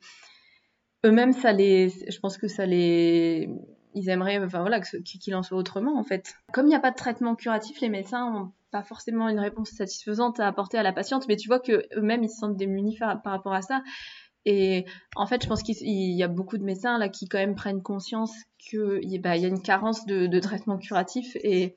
eux-mêmes, 1.04 1.32
ça 1.32 1.52
les, 1.52 1.88
je 1.88 2.18
pense 2.20 2.38
que 2.38 2.48
ça 2.48 2.64
les, 2.64 3.48
ils 3.94 4.08
aimeraient, 4.08 4.38
enfin 4.38 4.60
voilà, 4.60 4.80
qu'il 4.80 5.34
en 5.34 5.42
soit 5.42 5.58
autrement 5.58 5.98
en 5.98 6.04
fait. 6.04 6.34
Comme 6.52 6.66
il 6.66 6.70
n'y 6.70 6.74
a 6.74 6.80
pas 6.80 6.90
de 6.90 6.96
traitement 6.96 7.34
curatif, 7.34 7.80
les 7.80 7.88
médecins 7.88 8.24
ont 8.24 8.52
pas 8.70 8.82
forcément 8.82 9.28
une 9.28 9.38
réponse 9.38 9.70
satisfaisante 9.70 10.40
à 10.40 10.48
apporter 10.48 10.78
à 10.78 10.82
la 10.82 10.92
patiente, 10.92 11.28
mais 11.28 11.36
tu 11.36 11.46
vois 11.46 11.60
que 11.60 11.86
eux-mêmes 11.96 12.24
ils 12.24 12.30
se 12.30 12.38
sentent 12.38 12.56
démunis 12.56 12.96
par, 12.98 13.20
rapport 13.24 13.52
à 13.52 13.62
ça. 13.62 13.82
Et 14.44 14.86
en 15.14 15.26
fait, 15.26 15.42
je 15.42 15.48
pense 15.48 15.62
qu'il 15.62 15.76
y 15.86 16.22
a 16.22 16.28
beaucoup 16.28 16.58
de 16.58 16.64
médecins 16.64 16.98
là 16.98 17.08
qui 17.08 17.28
quand 17.28 17.38
même 17.38 17.54
prennent 17.54 17.82
conscience 17.82 18.32
qu'il 18.58 19.20
bah, 19.22 19.36
y 19.36 19.44
a 19.44 19.48
une 19.48 19.62
carence 19.62 20.04
de, 20.06 20.26
de 20.26 20.40
traitement 20.40 20.78
curatif 20.78 21.36
et 21.36 21.76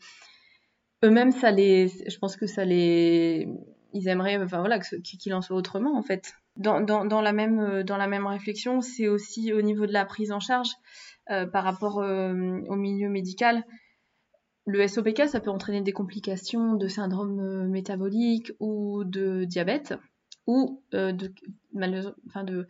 eux-mêmes, 1.04 1.32
ça 1.32 1.51
les, 1.51 1.88
je 1.88 2.17
pense 2.17 2.36
que 2.36 2.47
ça 2.47 2.65
les, 2.65 3.47
ils 3.93 4.08
aimeraient, 4.08 4.38
enfin 4.38 4.60
voilà, 4.60 4.80
qu'il 4.80 5.34
en 5.34 5.41
soit 5.41 5.56
autrement 5.56 5.97
en 5.97 6.04
fait. 6.04 6.34
Dans, 6.58 6.80
la 7.21 7.34
même 7.34 7.84
dans 7.84 7.97
la 7.97 8.08
même 8.08 8.28
réflexion, 8.28 8.80
c'est 8.82 9.08
aussi 9.10 9.51
au 9.51 9.62
niveau 9.62 9.86
de 9.86 9.91
la 9.91 10.06
prise 10.06 10.32
en 10.32 10.39
charge 10.39 10.69
euh, 11.30 11.45
par 11.45 11.63
rapport 11.63 11.99
euh, 11.99 12.62
au 12.69 12.75
milieu 12.75 13.10
médical. 13.10 13.63
Le 14.65 14.88
SOPK, 14.88 15.28
ça 15.28 15.39
peut 15.39 15.49
entraîner 15.49 15.82
des 15.82 15.91
complications 15.91 16.75
de 16.75 16.88
syndrome 16.88 17.39
euh, 17.39 17.67
métabolique 17.67 18.51
ou 18.60 19.04
de 19.04 19.43
diabète. 19.43 19.95
Ou 20.48 20.84
de, 20.92 21.34
enfin 22.28 22.44
de 22.44 22.68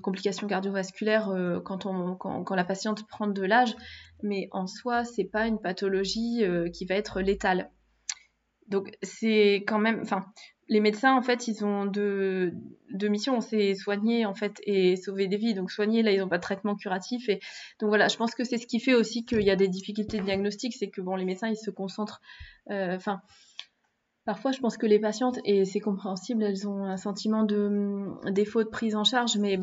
complications 0.00 0.46
cardiovasculaires 0.46 1.32
quand, 1.64 1.86
on, 1.86 2.16
quand, 2.16 2.54
la 2.54 2.64
patiente 2.64 3.06
prend 3.06 3.26
de 3.26 3.42
l'âge, 3.42 3.76
mais 4.22 4.48
en 4.52 4.66
soi, 4.66 5.04
c'est 5.04 5.24
pas 5.24 5.46
une 5.46 5.60
pathologie 5.60 6.42
qui 6.72 6.84
va 6.86 6.96
être 6.96 7.20
létale. 7.20 7.70
Donc 8.66 8.90
c'est 9.02 9.64
quand 9.66 9.78
même, 9.78 10.00
enfin, 10.02 10.26
les 10.68 10.80
médecins, 10.80 11.16
en 11.16 11.22
fait, 11.22 11.48
ils 11.48 11.64
ont 11.64 11.86
deux, 11.86 12.52
deux 12.92 13.08
missions, 13.08 13.40
c'est 13.40 13.74
soigner, 13.74 14.26
en 14.26 14.34
fait, 14.34 14.60
et 14.64 14.96
sauver 14.96 15.26
des 15.26 15.38
vies. 15.38 15.54
Donc, 15.54 15.70
soigner, 15.70 16.02
là, 16.02 16.12
ils 16.12 16.18
n'ont 16.18 16.28
pas 16.28 16.36
de 16.36 16.42
traitement 16.42 16.76
curatif. 16.76 17.28
Et 17.28 17.40
donc, 17.80 17.88
voilà, 17.88 18.08
je 18.08 18.16
pense 18.16 18.34
que 18.34 18.44
c'est 18.44 18.58
ce 18.58 18.66
qui 18.66 18.78
fait 18.78 18.94
aussi 18.94 19.24
qu'il 19.24 19.42
y 19.42 19.50
a 19.50 19.56
des 19.56 19.68
difficultés 19.68 20.18
de 20.18 20.24
diagnostic, 20.24 20.74
c'est 20.74 20.90
que, 20.90 21.00
bon, 21.00 21.16
les 21.16 21.24
médecins, 21.24 21.48
ils 21.48 21.56
se 21.56 21.70
concentrent, 21.70 22.20
euh, 22.70 22.96
enfin, 22.96 23.22
Parfois, 24.28 24.52
je 24.52 24.60
pense 24.60 24.76
que 24.76 24.84
les 24.84 24.98
patientes, 24.98 25.38
et 25.46 25.64
c'est 25.64 25.80
compréhensible, 25.80 26.42
elles 26.42 26.68
ont 26.68 26.84
un 26.84 26.98
sentiment 26.98 27.44
de 27.44 27.56
hum, 27.56 28.20
défaut 28.30 28.62
de 28.62 28.68
prise 28.68 28.94
en 28.94 29.02
charge, 29.02 29.38
mais 29.38 29.58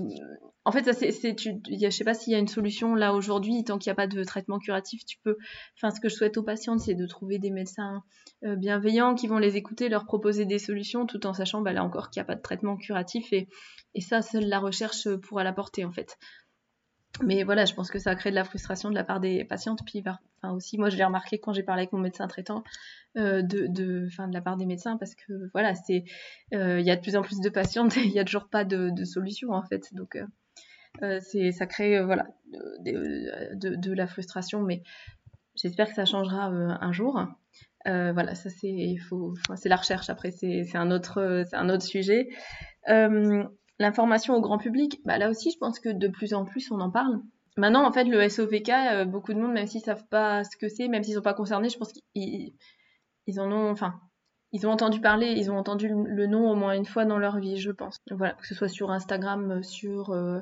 en 0.63 0.71
fait, 0.71 0.86
ça, 0.86 0.93
c'est, 0.93 1.36
tu, 1.36 1.62
je 1.69 1.89
sais 1.91 2.04
pas 2.04 2.15
s'il 2.15 2.34
y 2.34 2.36
a 2.36 2.39
une 2.39 2.47
solution 2.47 2.95
là 2.95 3.13
aujourd'hui, 3.13 3.63
tant 3.63 3.78
qu'il 3.78 3.91
n'y 3.91 3.93
a 3.93 3.95
pas 3.95 4.08
de 4.08 4.23
traitement 4.23 4.58
curatif, 4.58 5.06
tu 5.06 5.19
peux. 5.23 5.38
Enfin, 5.78 5.91
ce 5.91 6.01
que 6.01 6.10
je 6.10 6.15
souhaite 6.15 6.38
aux 6.38 6.41
patientes, 6.41 6.80
c'est 6.80 6.95
de 6.95 7.06
trouver 7.06 7.38
des 7.38 7.51
médecins 7.51 8.01
euh, 8.43 8.56
bienveillants 8.56 9.13
qui 9.13 9.28
vont 9.28 9.38
les 9.38 9.56
écouter, 9.56 9.88
leur 9.88 10.06
proposer 10.06 10.45
des 10.45 10.58
solutions, 10.58 11.06
tout 11.06 11.28
en 11.28 11.34
sachant, 11.36 11.62
bah, 11.62 11.71
là 11.71 11.84
encore, 11.84 12.10
qu'il 12.10 12.19
n'y 12.19 12.23
a 12.23 12.25
pas 12.25 12.36
de 12.36 12.41
traitement 12.41 12.75
curatif, 12.75 13.34
et, 13.34 13.47
et 13.93 14.01
ça, 14.01 14.23
seule 14.23 14.47
la 14.47 14.58
recherche 14.58 15.08
pourra 15.17 15.43
l'apporter 15.43 15.86
en 15.86 15.91
fait. 15.91 16.17
Mais 17.21 17.43
voilà, 17.43 17.65
je 17.65 17.75
pense 17.75 17.91
que 17.91 17.99
ça 17.99 18.15
crée 18.15 18.32
de 18.32 18.36
la 18.36 18.43
frustration 18.43 18.89
de 18.89 18.95
la 18.95 19.04
part 19.04 19.19
des 19.19 19.45
patientes. 19.45 19.80
Puis, 19.86 20.04
moi, 20.77 20.89
je 20.89 20.97
l'ai 20.97 21.03
remarqué 21.03 21.39
quand 21.39 21.53
j'ai 21.53 21.63
parlé 21.63 21.81
avec 21.81 21.93
mon 21.93 21.99
médecin 21.99 22.27
traitant, 22.27 22.63
euh, 23.17 23.41
de, 23.41 23.67
de, 23.67 24.08
de 24.08 24.34
la 24.34 24.41
part 24.41 24.58
des 24.58 24.65
médecins, 24.65 24.97
parce 24.97 25.15
que 25.15 25.49
voilà, 25.53 25.75
c'est, 25.75 26.03
euh, 26.53 26.79
il 26.79 26.86
y 26.86 26.91
a 26.91 26.95
de 26.95 27.01
plus 27.01 27.15
en 27.15 27.21
plus 27.21 27.39
de 27.39 27.49
patientes 27.49 27.97
et 27.97 28.01
il 28.03 28.12
n'y 28.12 28.19
a 28.19 28.25
toujours 28.25 28.49
pas 28.49 28.63
de, 28.65 28.91
solution 29.05 29.51
en 29.51 29.63
fait. 29.63 29.93
Donc, 29.93 30.17
euh, 31.01 31.19
c'est, 31.21 31.51
ça 31.51 31.65
crée 31.65 32.03
voilà 32.03 32.27
de, 32.81 33.93
la 33.93 34.08
frustration, 34.08 34.62
mais 34.62 34.84
j'espère 35.55 35.88
que 35.88 35.95
ça 35.95 36.05
changera 36.05 36.45
un 36.45 36.91
jour. 36.91 37.25
voilà, 37.86 38.36
ça 38.36 38.49
c'est, 38.49 38.67
il 38.67 38.97
faut, 38.97 39.34
c'est 39.55 39.69
la 39.69 39.77
recherche. 39.77 40.10
Après, 40.10 40.31
c'est, 40.31 40.63
c'est 40.63 40.77
un 40.77 40.91
autre, 40.91 41.43
c'est 41.49 41.55
un 41.55 41.69
autre 41.69 41.84
sujet. 41.84 42.29
L'information 43.77 44.36
au 44.36 44.41
grand 44.41 44.58
public, 44.58 45.01
bah 45.03 45.17
là 45.17 45.29
aussi, 45.29 45.51
je 45.51 45.58
pense 45.58 45.79
que 45.79 45.89
de 45.89 46.08
plus 46.08 46.34
en 46.34 46.45
plus, 46.45 46.71
on 46.71 46.79
en 46.79 46.91
parle. 46.91 47.19
Maintenant, 47.57 47.87
en 47.87 47.91
fait, 47.91 48.03
le 48.03 48.27
SOVK, 48.27 48.69
euh, 48.69 49.05
beaucoup 49.05 49.33
de 49.33 49.39
monde, 49.39 49.53
même 49.53 49.67
s'ils 49.67 49.81
savent 49.81 50.07
pas 50.09 50.43
ce 50.43 50.57
que 50.57 50.67
c'est, 50.67 50.87
même 50.87 51.03
s'ils 51.03 51.15
sont 51.15 51.21
pas 51.21 51.33
concernés, 51.33 51.69
je 51.69 51.77
pense 51.77 51.93
qu'ils 51.93 52.53
ils 53.27 53.39
en 53.39 53.51
ont, 53.51 53.71
enfin, 53.71 53.99
ils 54.51 54.67
ont 54.67 54.71
entendu 54.71 54.99
parler, 55.01 55.31
ils 55.31 55.49
ont 55.51 55.57
entendu 55.57 55.89
le 55.89 56.27
nom 56.27 56.49
au 56.51 56.55
moins 56.55 56.73
une 56.73 56.85
fois 56.85 57.05
dans 57.05 57.17
leur 57.17 57.39
vie, 57.39 57.57
je 57.57 57.71
pense. 57.71 57.97
Voilà, 58.11 58.33
que 58.33 58.45
ce 58.47 58.55
soit 58.55 58.67
sur 58.67 58.91
Instagram, 58.91 59.63
sur, 59.63 60.11
euh, 60.11 60.39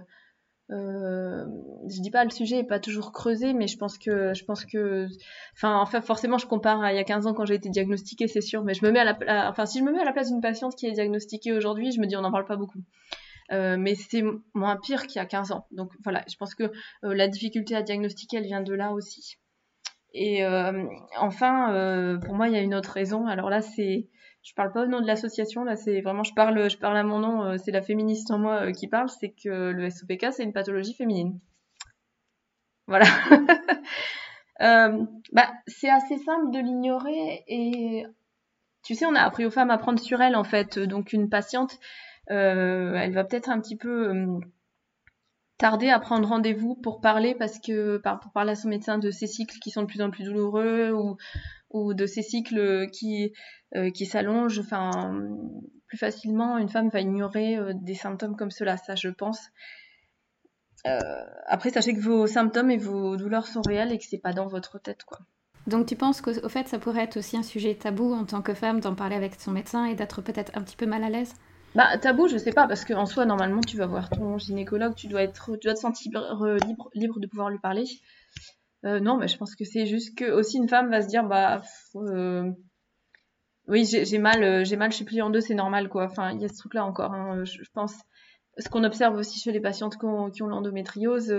euh, 0.72 1.46
je 1.88 2.02
dis 2.02 2.10
pas 2.10 2.24
le 2.24 2.30
sujet 2.32 2.60
est 2.60 2.64
pas 2.64 2.80
toujours 2.80 3.12
creusé, 3.12 3.54
mais 3.54 3.68
je 3.68 3.78
pense 3.78 3.98
que, 3.98 4.34
je 4.34 4.44
pense 4.46 4.66
que, 4.66 5.08
enfin, 5.56 5.86
forcément, 6.02 6.38
je 6.38 6.48
compare 6.48 6.82
à 6.82 6.94
il 6.94 6.96
y 6.96 7.00
a 7.00 7.04
15 7.04 7.28
ans 7.28 7.34
quand 7.34 7.46
j'ai 7.46 7.56
été 7.56 7.70
diagnostiquée, 7.70 8.28
c'est 8.28 8.42
sûr, 8.42 8.64
mais 8.64 8.74
je 8.74 8.86
me 8.86 8.92
mets 8.92 9.00
à 9.00 9.04
la, 9.04 9.50
enfin, 9.50 9.66
si 9.66 9.80
je 9.80 9.84
me 9.84 9.92
mets 9.92 10.02
à 10.02 10.06
la 10.06 10.14
place 10.14 10.30
d'une 10.30 10.42
patiente 10.42 10.76
qui 10.76 10.88
est 10.88 10.94
diagnostiquée 10.94 11.54
aujourd'hui, 11.54 11.92
je 11.92 12.00
me 12.00 12.08
dis 12.08 12.16
on 12.16 12.22
n'en 12.22 12.32
parle 12.32 12.46
pas 12.46 12.56
beaucoup. 12.56 12.80
Euh, 13.52 13.78
mais 13.78 13.96
c'est 13.96 14.24
moins 14.54 14.78
pire 14.78 15.08
qu'il 15.08 15.18
y 15.18 15.20
a 15.20 15.26
15 15.26 15.52
ans. 15.52 15.68
Donc 15.72 15.92
voilà, 16.04 16.24
je 16.30 16.36
pense 16.38 16.56
que 16.56 16.64
euh, 16.64 17.14
la 17.14 17.28
difficulté 17.28 17.76
à 17.76 17.82
diagnostiquer, 17.82 18.38
elle 18.38 18.46
vient 18.46 18.62
de 18.62 18.74
là 18.74 18.92
aussi. 18.92 19.38
Et 20.14 20.46
euh, 20.46 20.86
enfin, 21.18 22.20
pour 22.24 22.36
moi, 22.36 22.48
il 22.48 22.54
y 22.54 22.58
a 22.58 22.62
une 22.62 22.76
autre 22.76 22.92
raison. 22.92 23.26
Alors 23.26 23.50
là, 23.50 23.62
c'est, 23.62 24.08
je 24.44 24.54
parle 24.54 24.72
pas 24.72 24.84
au 24.84 24.88
nom 24.88 25.02
de 25.02 25.08
l'association. 25.08 25.64
Là, 25.64 25.76
c'est 25.76 26.02
vraiment, 26.02 26.24
je 26.24 26.34
parle, 26.36 26.70
je 26.70 26.78
parle 26.78 26.98
à 26.98 27.04
mon 27.04 27.20
nom. 27.20 27.58
c'est 27.58 27.72
la 27.72 27.82
féministe 27.82 28.30
en 28.30 28.38
moi 28.38 28.72
qui 28.72 28.88
parle. 28.88 29.10
C'est 29.10 29.32
que 29.32 29.72
le 29.72 29.90
SOPK, 29.90 30.28
c'est 30.32 30.44
une 30.44 30.54
pathologie 30.54 30.94
féminine. 30.94 31.40
Voilà. 32.88 33.06
bah, 34.60 35.52
c'est 35.66 35.90
assez 35.90 36.18
simple 36.20 36.52
de 36.52 36.60
l'ignorer 36.60 37.44
et 37.48 38.06
tu 38.84 38.96
sais, 38.96 39.06
on 39.06 39.16
a 39.16 39.22
appris 39.22 39.46
aux 39.46 39.52
femmes 39.52 39.72
à 39.72 39.78
prendre 39.78 40.00
sur 40.00 40.22
elles 40.22 40.36
en 40.36 40.44
fait. 40.44 40.78
Donc 40.78 41.14
une 41.14 41.30
patiente, 41.30 41.80
elle 42.28 43.14
va 43.14 43.24
peut-être 43.24 43.50
un 43.50 43.60
petit 43.60 43.76
peu 43.76 44.10
euh, 44.10 44.40
tarder 45.58 45.90
à 45.90 46.00
prendre 46.00 46.28
rendez-vous 46.28 46.76
pour 46.76 47.02
parler 47.02 47.36
parce 47.36 47.60
que 47.60 47.98
pour 47.98 48.32
parler 48.34 48.52
à 48.52 48.56
son 48.56 48.70
médecin 48.70 48.98
de 48.98 49.12
ses 49.12 49.28
cycles 49.28 49.60
qui 49.60 49.72
sont 49.72 49.82
de 49.82 49.88
plus 49.88 50.02
en 50.02 50.10
plus 50.10 50.26
douloureux 50.26 50.92
ou, 50.92 51.18
ou 51.72 51.94
de 51.94 52.06
ses 52.06 52.22
cycles 52.22 52.90
qui 52.92 53.34
euh, 53.76 53.90
qui 53.92 54.06
s'allongent. 54.06 54.60
Enfin 54.60 54.92
plus 55.88 55.98
facilement 55.98 56.58
une 56.58 56.70
femme 56.70 56.90
va 56.90 57.02
ignorer 57.02 57.58
des 57.76 57.96
symptômes 57.96 58.36
comme 58.36 58.52
cela 58.52 58.78
ça 58.78 58.96
je 58.96 59.10
pense. 59.10 59.50
Après 61.48 61.70
sachez 61.70 61.94
que 61.94 62.02
vos 62.02 62.28
symptômes 62.28 62.72
et 62.72 62.78
vos 62.78 63.16
douleurs 63.16 63.48
sont 63.48 63.62
réels 63.62 63.92
et 63.92 63.98
que 63.98 64.06
c'est 64.06 64.18
pas 64.18 64.34
dans 64.34 64.48
votre 64.48 64.80
tête 64.80 65.04
quoi. 65.04 65.20
Donc 65.68 65.86
tu 65.88 65.96
penses 65.96 66.20
qu'au 66.20 66.50
fait 66.50 66.68
ça 66.68 66.80
pourrait 66.80 67.04
être 67.04 67.18
aussi 67.18 67.38
un 67.38 67.44
sujet 67.44 67.76
tabou 67.76 68.14
en 68.14 68.26
tant 68.26 68.42
que 68.42 68.54
femme 68.54 68.82
d'en 68.82 68.96
parler 68.96 69.16
avec 69.16 69.40
son 69.40 69.52
médecin 69.52 69.86
et 69.86 69.96
d'être 69.96 70.22
peut-être 70.22 70.52
un 70.58 70.62
petit 70.62 70.76
peu 70.76 70.86
mal 70.86 71.04
à 71.04 71.10
l'aise? 71.10 71.34
Bah, 71.76 71.98
tabou, 71.98 72.28
je 72.28 72.38
sais 72.38 72.52
pas, 72.52 72.68
parce 72.68 72.86
qu'en 72.86 73.06
soi, 73.06 73.26
normalement, 73.26 73.62
tu 73.62 73.78
vas 73.78 73.88
voir 73.88 74.10
ton 74.10 74.38
gynécologue, 74.38 74.96
tu 74.96 75.08
dois, 75.08 75.24
être, 75.24 75.56
tu 75.58 75.68
dois 75.68 75.74
te 75.74 75.80
sentir 75.80 76.12
libre, 76.68 76.90
libre 76.94 77.20
de 77.20 77.28
pouvoir 77.28 77.50
lui 77.50 77.60
parler. 77.60 77.86
Euh, 78.86 79.00
non, 79.00 79.18
mais 79.18 79.28
je 79.28 79.38
pense 79.38 79.56
que 79.56 79.64
c'est 79.64 79.86
juste 79.86 80.18
que 80.18 80.30
aussi 80.32 80.58
une 80.58 80.68
femme 80.68 80.90
va 80.90 81.02
se 81.02 81.08
dire, 81.08 81.24
bah, 81.24 81.62
euh, 81.96 82.52
oui, 83.68 83.86
j'ai 83.86 84.18
mal, 84.18 84.44
euh, 84.44 84.64
j'ai 84.66 84.76
mal, 84.76 84.92
je 84.92 84.98
suis 84.98 85.06
pliée 85.06 85.22
en 85.22 85.30
deux, 85.30 85.42
c'est 85.42 85.56
normal, 85.56 85.90
quoi. 85.90 86.06
Enfin, 86.06 86.32
il 86.32 86.42
y 86.42 86.46
a 86.46 86.50
ce 86.50 86.58
truc-là 86.58 86.86
encore, 86.86 87.14
hein, 87.14 87.44
je, 87.46 87.64
pense. 87.74 87.96
Ce 88.58 88.70
qu'on 88.70 88.84
observe 88.84 89.16
aussi 89.16 89.40
chez 89.40 89.52
les 89.52 89.62
patientes 89.62 89.98
qui 89.98 90.06
ont, 90.44 90.48
l'endométriose, 90.48 91.34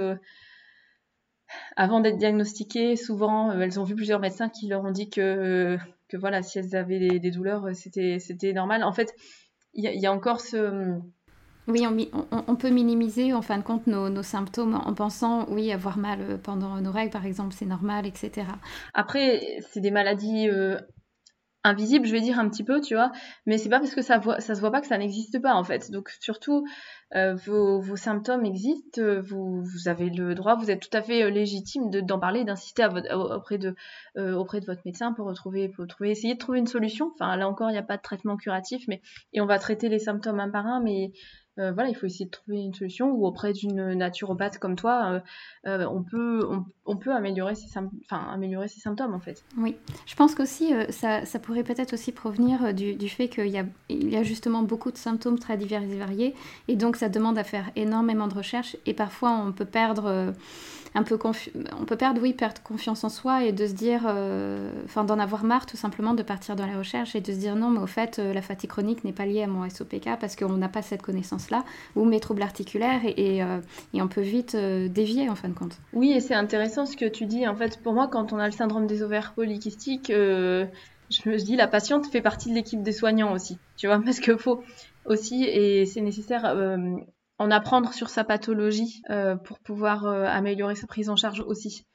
avant 1.76 2.00
d'être 2.00 2.16
diagnostiquées, 2.16 2.96
souvent, 2.96 3.52
elles 3.52 3.78
ont 3.78 3.84
vu 3.84 3.94
plusieurs 3.94 4.20
médecins 4.20 4.48
qui 4.48 4.66
leur 4.66 4.82
ont 4.82 4.90
dit 4.90 5.10
que, 5.10 5.78
que 6.08 6.16
voilà, 6.16 6.42
si 6.42 6.58
elles 6.58 6.74
avaient 6.74 6.98
des, 6.98 7.20
des 7.20 7.30
douleurs, 7.30 7.68
c'était, 7.74 8.18
c'était 8.18 8.52
normal. 8.54 8.82
En 8.82 8.92
fait, 8.92 9.14
il 9.74 9.84
y, 9.84 10.06
a 10.06 10.12
encore 10.12 10.40
ce... 10.40 10.98
Oui, 11.66 11.86
on, 11.86 12.26
on, 12.46 12.56
peut 12.56 12.70
minimiser 12.70 13.32
en 13.32 13.40
fin 13.40 13.56
de 13.58 13.62
compte 13.62 13.86
nos, 13.86 14.10
nos, 14.10 14.22
symptômes 14.22 14.74
en 14.74 14.92
pensant, 14.92 15.46
oui, 15.48 15.72
avoir 15.72 15.96
mal 15.96 16.20
euh, 16.20 16.36
pendant 16.36 16.80
nos 16.80 16.92
règles, 16.92 17.10
par 17.10 17.24
exemple, 17.24 17.54
c'est 17.54 17.64
normal, 17.64 18.06
etc. 18.06 18.46
Après, 18.92 19.58
c'est 19.70 19.80
des 19.80 19.90
maladies 19.90 20.48
euh, 20.50 20.78
invisibles, 21.64 22.06
je 22.06 22.12
vais 22.12 22.20
dire 22.20 22.38
un 22.38 22.48
petit 22.50 22.64
peu, 22.64 22.82
tu 22.82 22.94
vois, 22.94 23.10
mais 23.46 23.56
c'est 23.56 23.70
pas 23.70 23.80
parce 23.80 23.94
que 23.94 24.02
ça, 24.02 24.18
voit, 24.18 24.40
ça 24.40 24.54
se 24.54 24.60
voit 24.60 24.70
pas 24.70 24.82
que 24.82 24.86
ça 24.86 24.98
n'existe 24.98 25.40
pas, 25.40 25.54
en 25.54 25.64
fait. 25.64 25.90
Donc, 25.90 26.10
surtout, 26.20 26.66
euh, 27.16 27.34
vos, 27.34 27.80
vos, 27.80 27.96
symptômes 27.96 28.44
existent, 28.44 29.00
vous, 29.22 29.62
vous, 29.62 29.88
avez 29.88 30.10
le 30.10 30.34
droit, 30.34 30.56
vous 30.56 30.70
êtes 30.70 30.80
tout 30.80 30.96
à 30.96 31.02
fait 31.02 31.30
légitime 31.30 31.90
d'en 31.90 32.18
parler, 32.18 32.44
d'insister 32.44 32.86
auprès, 33.12 33.58
de, 33.58 33.74
auprès 34.16 34.60
de 34.60 34.66
votre 34.66 34.82
médecin 34.84 35.12
pour 35.12 35.26
retrouver, 35.26 35.68
pour 35.68 35.86
trouver, 35.86 36.10
essayer 36.10 36.34
de 36.34 36.38
trouver 36.38 36.58
une 36.58 36.66
solution. 36.66 37.12
Enfin, 37.14 37.36
là 37.36 37.48
encore, 37.48 37.70
il 37.70 37.74
n'y 37.74 37.78
a 37.78 37.82
pas 37.82 37.96
de 37.96 38.02
traitement 38.02 38.36
curatif, 38.36 38.84
mais 38.88 39.00
et 39.32 39.40
on 39.40 39.46
va 39.46 39.58
traiter 39.58 39.88
les 39.88 39.98
symptômes 39.98 40.40
un 40.40 40.50
par 40.50 40.66
un, 40.66 40.80
mais 40.80 41.12
euh, 41.58 41.70
voilà, 41.72 41.88
il 41.88 41.94
faut 41.94 42.06
essayer 42.06 42.24
de 42.24 42.30
trouver 42.30 42.58
une 42.58 42.74
solution 42.74 43.12
ou 43.12 43.26
auprès 43.26 43.52
d'une 43.52 43.94
naturopathe 43.94 44.58
comme 44.58 44.74
toi, 44.74 45.12
euh, 45.12 45.20
euh, 45.68 45.86
on, 45.88 46.02
peut, 46.02 46.48
on, 46.84 46.96
peut 46.96 47.12
améliorer 47.12 47.54
ses, 47.54 47.68
symptômes 47.68 49.14
en 49.14 49.20
fait. 49.20 49.44
Oui, 49.56 49.76
je 50.06 50.16
pense 50.16 50.34
qu'aussi 50.34 50.72
ça, 50.90 51.24
ça, 51.24 51.38
pourrait 51.38 51.62
peut-être 51.62 51.92
aussi 51.92 52.10
provenir 52.10 52.74
du, 52.74 52.96
du 52.96 53.08
fait 53.08 53.28
qu'il 53.28 53.48
y, 53.48 53.58
a, 53.58 53.64
il 53.88 54.10
y 54.10 54.16
a 54.16 54.24
justement 54.24 54.62
beaucoup 54.62 54.90
de 54.90 54.96
symptômes 54.96 55.38
très 55.38 55.56
divers 55.56 55.82
et 55.82 55.96
variés 55.96 56.34
et 56.66 56.74
donc 56.74 56.96
ça 56.96 57.08
demande 57.08 57.38
à 57.38 57.44
faire 57.44 57.70
énormément 57.76 58.26
de 58.26 58.34
recherches 58.34 58.76
et 58.84 58.94
parfois 58.94 59.30
on 59.30 59.52
peut 59.52 59.64
perdre 59.64 60.32
un 60.94 61.02
peu 61.02 61.18
on 61.78 61.84
peut 61.84 61.96
perdre 61.96 62.20
oui 62.22 62.32
perdre 62.32 62.62
confiance 62.62 63.02
en 63.04 63.08
soi 63.08 63.44
et 63.44 63.52
de 63.52 63.66
se 63.66 63.72
dire 63.72 64.02
euh, 64.06 64.70
enfin 64.84 65.04
d'en 65.04 65.18
avoir 65.18 65.44
marre 65.44 65.66
tout 65.66 65.76
simplement 65.76 66.14
de 66.14 66.22
partir 66.22 66.54
dans 66.54 66.66
la 66.66 66.78
recherche 66.78 67.16
et 67.16 67.20
de 67.20 67.32
se 67.32 67.38
dire 67.38 67.56
non 67.56 67.70
mais 67.70 67.80
au 67.80 67.86
fait 67.86 68.18
euh, 68.18 68.32
la 68.32 68.42
fatigue 68.42 68.70
chronique 68.70 69.04
n'est 69.04 69.12
pas 69.12 69.26
liée 69.26 69.42
à 69.42 69.46
mon 69.46 69.68
SOPK 69.68 70.18
parce 70.20 70.36
qu'on 70.36 70.56
n'a 70.56 70.68
pas 70.68 70.82
cette 70.82 71.02
connaissance 71.02 71.50
là 71.50 71.64
ou 71.96 72.04
mes 72.04 72.20
troubles 72.20 72.42
articulaires 72.42 73.00
et, 73.04 73.42
euh, 73.42 73.60
et, 73.92 74.02
on 74.02 74.08
peut 74.08 74.20
vite 74.20 74.54
dévier 74.54 75.30
en 75.30 75.34
fin 75.34 75.48
de 75.48 75.54
compte. 75.54 75.78
Oui 75.92 76.12
et 76.12 76.20
c'est 76.20 76.34
intéressant 76.34 76.86
ce 76.86 76.96
que 76.96 77.06
tu 77.06 77.26
dis 77.26 77.46
en 77.48 77.56
fait 77.56 77.82
pour 77.82 77.94
moi 77.94 78.06
quand 78.06 78.32
on 78.32 78.38
a 78.38 78.46
le 78.46 78.52
syndrome 78.52 78.86
des 78.86 79.02
ovaires 79.02 79.32
polykystiques 79.34 80.12
je 80.12 81.28
me 81.28 81.36
dis 81.36 81.56
la 81.56 81.66
patiente 81.66 82.06
fait 82.06 82.20
partie 82.20 82.50
de 82.50 82.54
l'équipe 82.54 82.82
des 82.82 82.92
soignants 82.92 83.32
aussi 83.32 83.58
tu 83.76 83.86
vois 83.88 84.00
parce 84.04 84.20
que 84.20 84.36
faut 84.36 84.62
aussi 85.06 85.44
et 85.44 85.86
c'est 85.86 86.00
nécessaire 86.00 86.44
en 87.38 87.50
apprendre 87.50 87.92
sur 87.92 88.08
sa 88.08 88.24
pathologie 88.24 89.02
euh, 89.10 89.36
pour 89.36 89.58
pouvoir 89.58 90.06
euh, 90.06 90.24
améliorer 90.24 90.74
sa 90.74 90.86
prise 90.86 91.08
en 91.08 91.16
charge 91.16 91.40
aussi. 91.40 91.86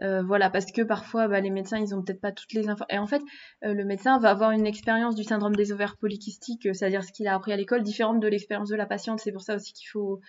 Euh, 0.00 0.22
voilà, 0.22 0.48
parce 0.48 0.70
que 0.70 0.82
parfois, 0.82 1.26
bah, 1.26 1.40
les 1.40 1.50
médecins, 1.50 1.78
ils 1.78 1.92
ont 1.92 2.02
peut-être 2.02 2.20
pas 2.20 2.30
toutes 2.30 2.52
les 2.52 2.68
infos. 2.68 2.84
Et 2.88 2.98
en 2.98 3.08
fait, 3.08 3.20
le 3.62 3.82
médecin 3.82 4.20
va 4.20 4.30
avoir 4.30 4.52
une 4.52 4.66
expérience 4.66 5.16
du 5.16 5.24
syndrome 5.24 5.56
des 5.56 5.72
ovaires 5.72 5.96
polykystiques, 5.96 6.68
c'est-à-dire 6.72 7.02
ce 7.02 7.10
qu'il 7.10 7.26
a 7.26 7.34
appris 7.34 7.52
à 7.52 7.56
l'école, 7.56 7.82
différente 7.82 8.20
de 8.20 8.28
l'expérience 8.28 8.68
de 8.68 8.76
la 8.76 8.86
patiente. 8.86 9.18
C'est 9.18 9.32
pour 9.32 9.42
ça 9.42 9.56
aussi 9.56 9.72
qu'il 9.72 9.88
faut, 9.88 10.20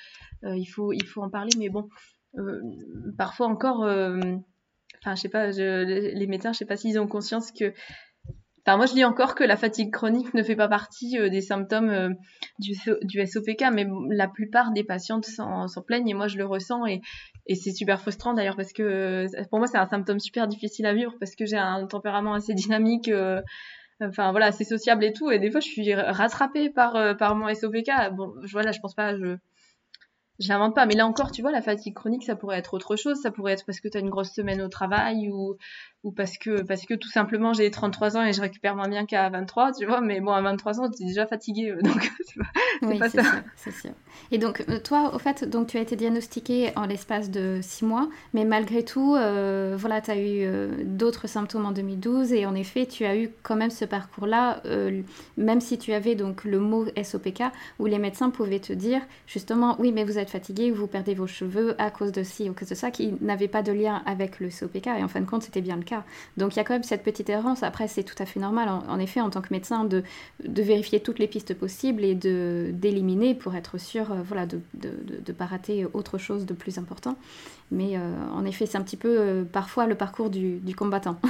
en 1.17 1.29
parler. 1.29 1.51
Mais 1.59 1.69
bon, 1.69 1.87
parfois 3.15 3.45
encore, 3.45 3.81
enfin, 3.81 5.15
je 5.15 5.21
sais 5.21 5.29
pas, 5.29 5.51
les 5.51 6.27
médecins, 6.27 6.51
je 6.51 6.57
sais 6.57 6.65
pas 6.65 6.75
s'ils 6.75 6.99
ont 6.99 7.07
conscience 7.07 7.51
que 7.51 7.71
Enfin, 8.65 8.77
moi, 8.77 8.85
je 8.85 8.93
dis 8.93 9.03
encore 9.03 9.35
que 9.35 9.43
la 9.43 9.57
fatigue 9.57 9.91
chronique 9.91 10.33
ne 10.33 10.43
fait 10.43 10.55
pas 10.55 10.67
partie 10.67 11.17
euh, 11.17 11.29
des 11.29 11.41
symptômes 11.41 11.89
euh, 11.89 12.09
du, 12.59 12.75
SOPK, 13.25 13.65
mais 13.73 13.87
la 14.09 14.27
plupart 14.27 14.71
des 14.71 14.83
patientes 14.83 15.25
s'en 15.25 15.67
plaignent 15.85 16.09
et 16.09 16.13
moi, 16.13 16.27
je 16.27 16.37
le 16.37 16.45
ressens 16.45 16.85
et, 16.85 17.01
c'est 17.55 17.71
super 17.71 17.99
frustrant 17.99 18.35
d'ailleurs 18.35 18.55
parce 18.55 18.73
que 18.73 18.83
euh, 18.83 19.43
pour 19.49 19.57
moi, 19.57 19.67
c'est 19.67 19.79
un 19.79 19.87
symptôme 19.87 20.19
super 20.19 20.47
difficile 20.47 20.85
à 20.85 20.93
vivre 20.93 21.15
parce 21.19 21.35
que 21.35 21.45
j'ai 21.45 21.57
un 21.57 21.87
tempérament 21.87 22.35
assez 22.35 22.53
dynamique, 22.53 23.09
enfin 24.01 24.31
voilà, 24.31 24.47
assez 24.47 24.65
sociable 24.65 25.03
et 25.03 25.13
tout, 25.13 25.31
et 25.31 25.39
des 25.39 25.49
fois, 25.49 25.59
je 25.59 25.67
suis 25.67 25.95
rattrapée 25.95 26.69
par, 26.69 27.17
par 27.17 27.35
mon 27.35 27.51
SOPK. 27.53 27.89
Bon, 28.13 28.33
voilà, 28.51 28.71
je 28.71 28.79
pense 28.79 28.93
pas, 28.93 29.15
je 29.15 29.37
je 30.39 30.47
l'invente 30.47 30.73
pas. 30.73 30.85
Mais 30.85 30.95
là 30.95 31.05
encore, 31.05 31.31
tu 31.31 31.41
vois, 31.41 31.51
la 31.51 31.61
fatigue 31.61 31.93
chronique, 31.93 32.23
ça 32.23 32.35
pourrait 32.35 32.57
être 32.57 32.73
autre 32.73 32.95
chose. 32.95 33.19
Ça 33.21 33.31
pourrait 33.31 33.53
être 33.53 33.65
parce 33.65 33.79
que 33.79 33.87
tu 33.87 33.97
as 33.97 34.01
une 34.01 34.09
grosse 34.09 34.31
semaine 34.31 34.61
au 34.61 34.69
travail 34.69 35.29
ou, 35.29 35.57
ou 36.03 36.11
parce 36.11 36.37
que, 36.37 36.61
parce 36.61 36.85
que 36.85 36.93
tout 36.93 37.09
simplement 37.09 37.51
j'ai 37.53 37.69
33 37.69 38.15
ans 38.15 38.23
et 38.23 38.31
je 38.31 38.39
récupère 38.39 38.75
moins 38.75 38.87
bien 38.87 39.05
qu'à 39.05 39.29
23, 39.29 39.73
tu 39.73 39.85
vois. 39.85 39.99
Mais 39.99 40.21
bon, 40.21 40.31
à 40.31 40.41
23 40.41 40.79
ans, 40.79 40.89
tu 40.89 41.03
es 41.03 41.07
déjà 41.07 41.25
fatigué. 41.25 41.71
Euh, 41.71 41.81
donc, 41.81 42.11
c'est 42.81 42.99
pas, 42.99 43.09
ça. 43.09 43.23
C'est 43.57 43.71
sûr. 43.71 43.91
Et 44.31 44.37
donc, 44.37 44.63
euh, 44.69 44.79
toi, 44.79 45.13
au 45.13 45.19
fait, 45.19 45.43
donc 45.43 45.67
tu 45.67 45.77
as 45.77 45.81
été 45.81 45.97
diagnostiqué 45.97 46.71
en 46.77 46.85
l'espace 46.85 47.29
de 47.29 47.59
6 47.61 47.83
mois. 47.83 48.09
Mais 48.33 48.45
malgré 48.45 48.83
tout, 48.83 49.15
euh, 49.15 49.75
voilà, 49.77 49.99
tu 49.99 50.11
as 50.11 50.17
eu 50.17 50.47
d'autres 50.85 51.27
symptômes 51.27 51.65
en 51.65 51.71
2012. 51.71 52.31
Et 52.31 52.45
en 52.45 52.55
effet, 52.55 52.85
tu 52.85 53.03
as 53.03 53.17
eu 53.17 53.29
quand 53.43 53.57
même 53.57 53.69
ce 53.69 53.83
parcours-là, 53.83 54.63
même 55.37 55.59
si 55.59 55.77
tu 55.77 55.91
avais 55.91 56.15
donc 56.15 56.45
le 56.45 56.59
mot 56.59 56.85
SOPK, 57.01 57.43
où 57.79 57.87
les 57.87 57.99
médecins 57.99 58.29
pouvaient 58.29 58.59
te 58.59 58.73
dire 58.73 59.01
justement, 59.27 59.75
oui, 59.79 59.91
mais 59.91 60.05
vous 60.05 60.17
êtes 60.17 60.29
fatigué, 60.29 60.71
vous 60.71 60.87
perdez 60.87 61.13
vos 61.13 61.27
cheveux 61.27 61.75
à 61.77 61.91
cause 61.91 62.11
de 62.11 62.23
ci 62.23 62.47
ou 62.47 62.53
à 62.53 62.55
cause 62.55 62.69
de 62.69 62.75
ça, 62.75 62.89
qui 62.89 63.15
n'avait 63.21 63.47
pas 63.47 63.63
de 63.63 63.73
lien 63.73 64.01
avec 64.05 64.39
le 64.39 64.49
SOPK. 64.49 64.87
Et 64.87 65.03
en 65.03 65.07
fin 65.07 65.19
de 65.19 65.25
compte, 65.25 65.43
c'était 65.43 65.61
bien 65.61 65.75
le 65.75 65.83
Donc 66.37 66.55
il 66.55 66.57
y 66.57 66.59
a 66.59 66.63
quand 66.63 66.73
même 66.73 66.83
cette 66.83 67.03
petite 67.03 67.29
errance. 67.29 67.63
Après, 67.63 67.87
c'est 67.87 68.03
tout 68.03 68.15
à 68.19 68.25
fait 68.25 68.39
normal, 68.39 68.69
en, 68.69 68.99
effet, 68.99 69.21
en 69.21 69.29
tant 69.29 69.41
que 69.41 69.49
médecin, 69.51 69.85
de, 69.85 70.03
vérifier 70.43 70.99
toutes 70.99 71.19
les 71.19 71.27
pistes 71.27 71.53
possibles 71.53 72.03
et 72.03 72.15
d'éliminer 72.15 73.35
pour 73.35 73.55
être 73.55 73.77
sûr 73.77 74.11
euh, 74.11 74.21
voilà, 74.23 74.45
de 74.45 74.61
ne 74.75 75.33
pas 75.33 75.45
rater 75.45 75.85
autre 75.93 76.17
chose 76.17 76.45
de 76.45 76.53
plus 76.53 76.77
important. 76.77 77.17
Mais 77.71 77.97
euh, 77.97 78.15
en 78.33 78.45
effet, 78.45 78.65
c'est 78.65 78.77
un 78.77 78.83
petit 78.83 78.97
peu 78.97 79.19
euh, 79.19 79.43
parfois 79.43 79.87
le 79.87 79.95
parcours 79.95 80.29
du, 80.29 80.61
combattant. 80.75 81.19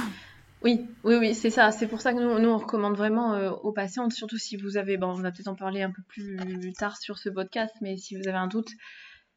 Oui, 0.62 0.86
oui, 1.04 1.14
oui, 1.14 1.34
c'est 1.34 1.48
ça. 1.48 1.70
C'est 1.72 1.86
pour 1.86 2.02
ça 2.02 2.12
que 2.12 2.18
nous, 2.18 2.38
nous 2.38 2.50
on 2.50 2.58
recommande 2.58 2.94
vraiment 2.94 3.34
aux 3.62 3.72
patientes, 3.72 4.12
surtout 4.12 4.36
si 4.36 4.58
vous 4.58 4.76
avez, 4.76 4.98
bon, 4.98 5.06
on 5.06 5.14
va 5.14 5.32
peut-être 5.32 5.48
en 5.48 5.54
parler 5.54 5.80
un 5.80 5.90
peu 5.90 6.02
plus 6.06 6.74
tard 6.74 6.98
sur 6.98 7.16
ce 7.16 7.30
podcast, 7.30 7.74
mais 7.80 7.96
si 7.96 8.14
vous 8.14 8.28
avez 8.28 8.36
un 8.36 8.46
doute, 8.46 8.68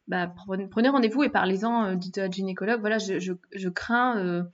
bah, 0.07 0.33
prenez, 0.35 0.89
rendez-vous 0.89 1.23
et 1.23 1.29
parlez-en, 1.29 1.85
euh, 1.85 1.95
dites 1.95 2.17
à 2.17 2.29
gynécologue, 2.29 2.81
voilà, 2.81 2.97
je, 2.97 3.19
je, 3.19 3.69
crains 3.69 4.45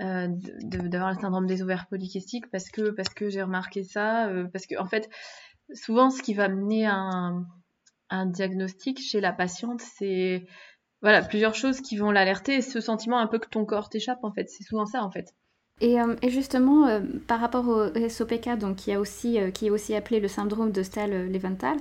euh, 0.00 0.28
d'avoir 0.62 1.12
le 1.12 1.18
syndrome 1.18 1.46
des 1.46 1.62
ovaires 1.62 1.86
polykystiques 1.88 2.50
parce 2.50 2.68
que, 2.68 2.90
parce 2.90 3.08
que 3.08 3.30
j'ai 3.30 3.42
remarqué 3.42 3.82
ça, 3.82 4.28
euh, 4.28 4.44
parce 4.52 4.66
que 4.66 4.78
en 4.78 4.86
fait, 4.86 5.08
souvent 5.72 6.10
ce 6.10 6.22
qui 6.22 6.34
va 6.34 6.48
mener 6.48 6.86
à 6.86 6.94
un, 6.94 7.46
un 8.10 8.26
diagnostic 8.26 9.00
chez 9.00 9.20
la 9.20 9.32
patiente, 9.32 9.80
c'est 9.80 10.46
voilà, 11.00 11.22
plusieurs 11.22 11.54
choses 11.54 11.80
qui 11.80 11.96
vont 11.96 12.10
l'alerter 12.10 12.60
ce 12.60 12.80
sentiment 12.80 13.18
un 13.18 13.26
peu 13.26 13.38
que 13.38 13.48
ton 13.48 13.64
corps 13.64 13.88
t'échappe 13.88 14.22
en 14.22 14.32
fait, 14.32 14.50
c'est 14.50 14.64
souvent 14.64 14.86
ça 14.86 15.02
en 15.02 15.10
fait. 15.10 15.34
Et, 15.80 16.00
euh, 16.00 16.16
et, 16.22 16.30
justement, 16.30 17.02
par 17.26 17.38
rapport 17.38 17.68
au 17.68 18.08
SOPK, 18.08 18.56
donc, 18.56 18.76
qui, 18.76 18.92
a 18.92 19.00
aussi, 19.00 19.38
qui 19.52 19.66
est 19.66 19.70
aussi 19.70 19.94
appelé 19.94 20.20
le 20.20 20.28
syndrome 20.28 20.72
de 20.72 20.82
Stahl-Leventhal, 20.82 21.76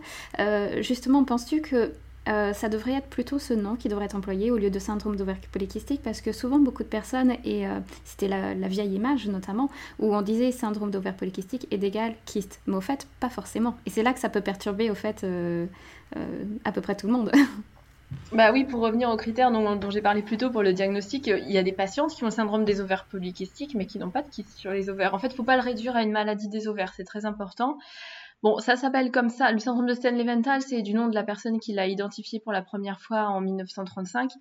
justement, 0.81 1.23
penses-tu 1.23 1.61
que 1.61 1.93
euh, 2.27 2.53
ça 2.53 2.69
devrait 2.69 2.93
être 2.93 3.07
plutôt 3.07 3.37
ce 3.37 3.53
nom 3.53 3.75
qui 3.75 3.87
devrait 3.87 4.05
être 4.05 4.15
employé 4.15 4.49
au 4.49 4.57
lieu 4.57 4.71
de 4.71 4.79
syndrome 4.79 5.15
d'ovaire 5.15 5.37
polycystique 5.51 6.01
parce 6.03 6.21
que 6.21 6.31
souvent 6.31 6.57
beaucoup 6.57 6.83
de 6.83 6.87
personnes, 6.87 7.35
et 7.43 7.67
euh, 7.67 7.79
c'était 8.03 8.27
la, 8.27 8.53
vieille 8.67 8.95
image 8.95 9.27
notamment, 9.27 9.69
où 9.99 10.15
on 10.15 10.21
disait 10.21 10.51
syndrome 10.51 10.89
d'ovaire 10.89 11.15
polycystique 11.15 11.67
est 11.71 11.83
égal 11.83 12.15
kyste, 12.25 12.61
mais 12.65 12.75
au 12.75 12.81
fait 12.81 13.07
pas 13.19 13.29
forcément. 13.29 13.77
Et 13.85 13.89
c'est 13.89 14.03
là 14.03 14.13
que 14.13 14.19
ça 14.19 14.29
peut 14.29 14.41
perturber 14.41 14.89
au 14.89 14.95
fait 14.95 15.23
euh, 15.23 15.67
à 16.63 16.71
peu 16.71 16.81
près 16.81 16.95
tout 16.95 17.07
le 17.07 17.13
monde. 17.13 17.31
Bah 18.31 18.51
oui, 18.51 18.63
pour 18.63 18.81
revenir 18.81 19.09
aux 19.09 19.17
critères 19.17 19.51
dont, 19.51 19.75
dont 19.75 19.89
j'ai 19.89 20.01
parlé 20.01 20.21
plus 20.21 20.37
tôt 20.37 20.51
pour 20.51 20.61
le 20.61 20.73
diagnostic, 20.73 21.27
il 21.27 21.51
y 21.51 21.57
a 21.57 21.63
des 21.63 21.71
patientes 21.71 22.11
qui 22.11 22.23
ont 22.23 22.27
le 22.27 22.31
syndrome 22.31 22.63
des 22.63 22.79
ovaires 22.79 23.05
polykystiques 23.05 23.73
mais 23.75 23.87
qui 23.87 23.97
n'ont 23.97 24.11
pas 24.11 24.21
de 24.21 24.29
kyste 24.29 24.55
sur 24.57 24.71
les 24.71 24.89
ovaires. 24.89 25.15
En 25.15 25.19
fait, 25.19 25.27
il 25.27 25.31
ne 25.31 25.35
faut 25.37 25.43
pas 25.43 25.57
le 25.57 25.63
réduire 25.63 25.95
à 25.95 26.03
une 26.03 26.11
maladie 26.11 26.47
des 26.47 26.67
ovaires, 26.67 26.93
c'est 26.95 27.03
très 27.03 27.25
important. 27.25 27.77
Bon, 28.43 28.59
ça 28.59 28.75
s'appelle 28.75 29.11
comme 29.11 29.29
ça. 29.29 29.51
Le 29.51 29.59
syndrome 29.59 29.87
de 29.87 29.93
Stanley-Vental, 29.93 30.61
c'est 30.61 30.81
du 30.81 30.93
nom 30.93 31.07
de 31.07 31.15
la 31.15 31.23
personne 31.23 31.59
qui 31.59 31.73
l'a 31.73 31.87
identifié 31.87 32.39
pour 32.39 32.51
la 32.51 32.61
première 32.61 32.99
fois 32.99 33.27
en 33.29 33.41
1935. 33.41 34.31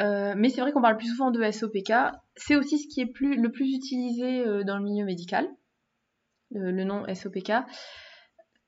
Euh, 0.00 0.34
mais 0.36 0.48
c'est 0.48 0.60
vrai 0.60 0.72
qu'on 0.72 0.82
parle 0.82 0.96
plus 0.96 1.08
souvent 1.08 1.30
de 1.30 1.50
SOPK. 1.50 1.92
C'est 2.36 2.56
aussi 2.56 2.78
ce 2.78 2.86
qui 2.88 3.00
est 3.00 3.12
le 3.20 3.50
plus 3.50 3.74
utilisé 3.74 4.46
euh, 4.46 4.62
dans 4.62 4.76
le 4.78 4.84
milieu 4.84 5.04
médical, 5.04 5.48
le, 6.52 6.84
nom 6.84 7.02
SOPK. 7.12 7.52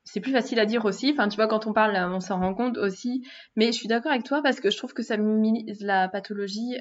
C'est 0.04 0.20
plus 0.20 0.32
facile 0.32 0.58
à 0.58 0.66
dire 0.66 0.84
aussi. 0.84 1.10
Enfin, 1.12 1.28
tu 1.28 1.36
vois, 1.36 1.46
quand 1.46 1.66
on 1.66 1.72
parle, 1.72 1.96
on 2.12 2.20
s'en 2.20 2.40
rend 2.40 2.54
compte 2.54 2.78
aussi. 2.78 3.24
Mais 3.54 3.66
je 3.66 3.72
suis 3.72 3.88
d'accord 3.88 4.10
avec 4.10 4.24
toi 4.24 4.42
parce 4.42 4.58
que 4.60 4.70
je 4.70 4.76
trouve 4.76 4.92
que 4.92 5.02
ça 5.02 5.16
minimise 5.16 5.82
la 5.82 6.08
pathologie 6.08 6.76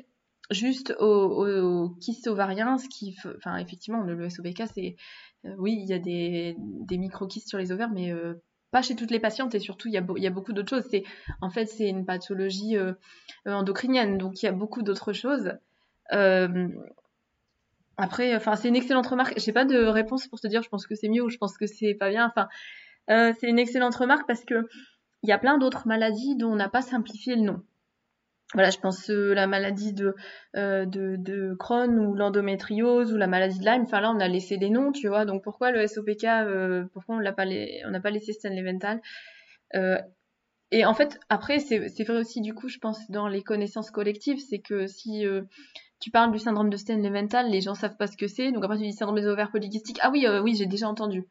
juste 0.50 0.96
au, 1.00 1.06
au, 1.06 1.96
ovarien, 2.28 2.78
qui, 2.90 3.16
enfin, 3.38 3.58
effectivement, 3.58 4.02
le, 4.02 4.30
SOPK, 4.30 4.64
c'est 4.74 4.96
oui, 5.58 5.78
il 5.82 5.86
y 5.86 5.94
a 5.94 6.00
des, 6.00 6.56
des 6.58 7.00
sur 7.46 7.58
les 7.58 7.72
ovaires, 7.72 7.90
mais 7.90 8.12
euh, 8.12 8.36
pas 8.72 8.82
chez 8.82 8.96
toutes 8.96 9.12
les 9.12 9.20
patientes 9.20 9.56
et 9.56 9.60
surtout 9.60 9.88
il 9.88 9.94
y 9.94 9.98
a, 9.98 10.30
beaucoup 10.32 10.54
d'autres 10.54 10.70
choses. 10.70 10.90
En 11.42 11.50
fait 11.50 11.66
c'est 11.66 11.90
une 11.90 12.06
pathologie 12.06 12.78
euh, 12.78 12.94
endocrinienne, 13.46 14.18
donc 14.18 14.42
il 14.42 14.46
y 14.46 14.50
a 14.50 14.52
beaucoup 14.52 14.82
d'autres 14.82 15.14
choses. 15.14 15.54
après, 17.98 18.40
c'est 18.58 18.68
une 18.68 18.76
excellente 18.76 19.08
remarque. 19.08 19.40
J'ai 19.40 19.54
pas 19.54 19.66
de 19.66 19.78
réponse 19.78 20.28
pour 20.28 20.40
te 20.40 20.48
dire. 20.48 20.62
Je 20.62 20.70
pense 20.70 20.88
que 20.88 20.96
c'est 20.96 21.10
mieux 21.10 21.24
ou 21.24 21.30
je 21.30 21.38
pense 21.38 21.58
que 21.58 21.68
c'est 21.68 21.94
pas 21.94 22.10
bien. 22.10 22.32
C'est 23.08 23.50
une 23.50 23.60
excellente 23.60 23.96
remarque 23.96 24.28
parce 24.28 24.46
que 24.46 24.68
il 25.24 25.30
y 25.30 25.34
a 25.34 25.38
plein 25.38 25.58
d'autres 25.58 25.88
maladies 25.88 26.36
dont 26.38 26.52
on 26.52 26.56
n'a 26.56 26.70
pas 26.70 26.82
simplifié 26.82 27.36
le 27.36 27.42
nom 27.42 27.64
voilà, 28.56 28.72
je 28.72 28.80
pense 28.80 29.12
euh, 29.12 29.34
la 29.36 29.46
maladie 29.46 29.94
de, 29.94 30.16
euh, 30.56 30.86
de, 30.86 31.18
de, 31.18 31.56
Crohn 31.60 32.00
ou 32.00 32.16
l'endométriose 32.16 33.14
ou 33.14 33.18
la 33.18 33.28
maladie 33.28 33.60
de 33.60 33.66
Lyme. 33.66 33.84
Enfin 33.84 34.02
là, 34.02 34.12
on 34.12 34.20
a 34.20 34.28
laissé 34.28 34.58
des 34.58 34.72
noms, 34.72 34.92
tu 34.92 35.08
vois. 35.08 35.26
Donc 35.26 35.44
pourquoi 35.44 35.72
le 35.72 35.86
SOPK 35.86 36.24
euh, 36.24 36.86
Pourquoi 36.94 37.16
on 37.16 37.20
l'a 37.20 37.32
pas 37.32 37.46
on 37.86 37.92
n'a 37.92 38.00
pas 38.00 38.10
laissé 38.10 38.34
Stanley 38.34 38.64
Vental 38.64 39.02
euh, 39.76 40.00
Et 40.72 40.84
en 40.84 40.96
fait, 40.96 41.20
après, 41.30 41.60
c'est 41.60 42.04
vrai 42.04 42.18
aussi 42.18 42.42
du 42.42 42.56
coup, 42.56 42.70
je 42.70 42.80
pense 42.80 43.10
dans 43.12 43.28
les 43.28 43.44
connaissances 43.44 43.92
collectives, 43.92 44.40
c'est 44.40 44.60
que 44.60 44.88
si 44.88 45.26
tu 46.00 46.10
parles 46.10 46.32
du 46.32 46.40
syndrome 46.40 46.72
de 46.72 46.78
Stanley 46.78 47.10
Vental, 47.12 47.52
les 47.52 47.62
gens 47.62 47.76
savent 47.76 47.98
pas 47.98 48.08
ce 48.08 48.18
que 48.18 48.28
c'est. 48.28 48.52
Donc 48.52 48.64
après, 48.64 48.78
tu 48.78 48.84
dis 48.84 48.94
syndrome 48.94 49.20
des 49.20 49.28
ovaires 49.28 49.52
polykystiques. 49.52 50.00
Ah 50.02 50.10
oui, 50.12 50.26
oui, 50.42 50.56
j'ai 50.56 50.66
déjà 50.66 50.88
entendu 50.88 51.24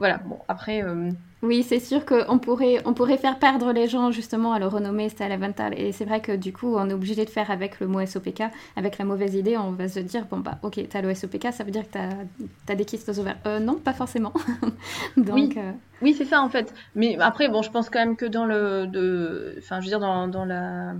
voilà, 0.00 0.16
bon, 0.16 0.38
après. 0.48 0.82
Euh, 0.82 1.10
oui, 1.42 1.62
c'est 1.62 1.78
sûr 1.78 2.06
qu'on 2.06 2.38
pourrait, 2.38 2.80
on 2.86 2.94
pourrait 2.94 3.18
faire 3.18 3.38
perdre 3.38 3.70
les 3.72 3.86
gens 3.86 4.10
justement 4.10 4.54
à 4.54 4.58
le 4.58 4.66
renommer 4.66 5.10
Style 5.10 5.30
Avental. 5.30 5.78
Et 5.78 5.92
c'est 5.92 6.06
vrai 6.06 6.20
que 6.20 6.32
du 6.32 6.54
coup, 6.54 6.74
on 6.74 6.88
est 6.88 6.94
obligé 6.94 7.26
de 7.26 7.30
faire 7.30 7.50
avec 7.50 7.80
le 7.80 7.86
mot 7.86 8.04
SOPK. 8.04 8.44
Avec 8.76 8.96
la 8.96 9.04
mauvaise 9.04 9.34
idée, 9.34 9.58
on 9.58 9.72
va 9.72 9.88
se 9.88 10.00
dire 10.00 10.24
bon, 10.24 10.38
bah, 10.38 10.58
ok, 10.62 10.80
t'as 10.88 11.02
le 11.02 11.14
SOPK, 11.14 11.52
ça 11.52 11.64
veut 11.64 11.70
dire 11.70 11.82
que 11.82 11.92
t'as 11.92 12.72
as 12.72 12.74
des 12.74 12.86
kystes 12.86 13.10
ovaires. 13.10 13.38
Euh, 13.46 13.60
non, 13.60 13.74
pas 13.74 13.92
forcément. 13.92 14.32
Donc, 15.18 15.34
oui, 15.34 15.54
euh, 15.58 15.72
oui 16.00 16.14
c'est 16.16 16.24
ça 16.24 16.40
en 16.40 16.48
fait. 16.48 16.74
Mais 16.94 17.18
après, 17.20 17.48
bon, 17.50 17.60
je 17.60 17.70
pense 17.70 17.90
quand 17.90 18.00
même 18.00 18.16
que 18.16 18.26
dans 18.26 18.46
le. 18.46 19.54
Enfin, 19.58 19.80
je 19.80 19.84
veux 19.84 19.90
dire, 19.90 20.00
dans, 20.00 20.28
dans 20.28 20.46
la 20.46 20.94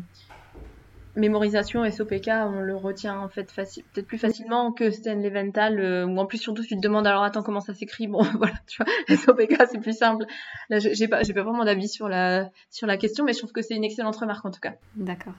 mémorisation 1.16 1.88
SOPK, 1.90 2.28
on 2.28 2.60
le 2.60 2.76
retient 2.76 3.18
en 3.18 3.28
fait 3.28 3.52
peut-être 3.54 4.06
plus 4.06 4.18
facilement 4.18 4.72
que 4.72 4.90
Stanley 4.90 5.30
Vental, 5.30 5.80
euh, 5.80 6.06
ou 6.06 6.18
en 6.18 6.26
plus 6.26 6.38
surtout 6.38 6.62
tu 6.62 6.76
te 6.76 6.80
demandes 6.80 7.06
alors 7.06 7.22
attends 7.22 7.42
comment 7.42 7.60
ça 7.60 7.74
s'écrit, 7.74 8.06
bon 8.06 8.22
voilà, 8.38 8.54
tu 8.66 8.82
vois, 8.82 9.16
SOPK 9.16 9.56
c'est 9.70 9.80
plus 9.80 9.96
simple. 9.96 10.24
Là 10.68 10.78
j'ai 10.78 11.08
pas, 11.08 11.22
pas 11.22 11.42
vraiment 11.42 11.64
d'avis 11.64 11.88
sur 11.88 12.08
la, 12.08 12.50
sur 12.70 12.86
la 12.86 12.96
question, 12.96 13.24
mais 13.24 13.32
je 13.32 13.38
trouve 13.38 13.52
que 13.52 13.62
c'est 13.62 13.74
une 13.74 13.84
excellente 13.84 14.16
remarque 14.16 14.44
en 14.44 14.50
tout 14.50 14.60
cas. 14.60 14.74
D'accord. 14.94 15.34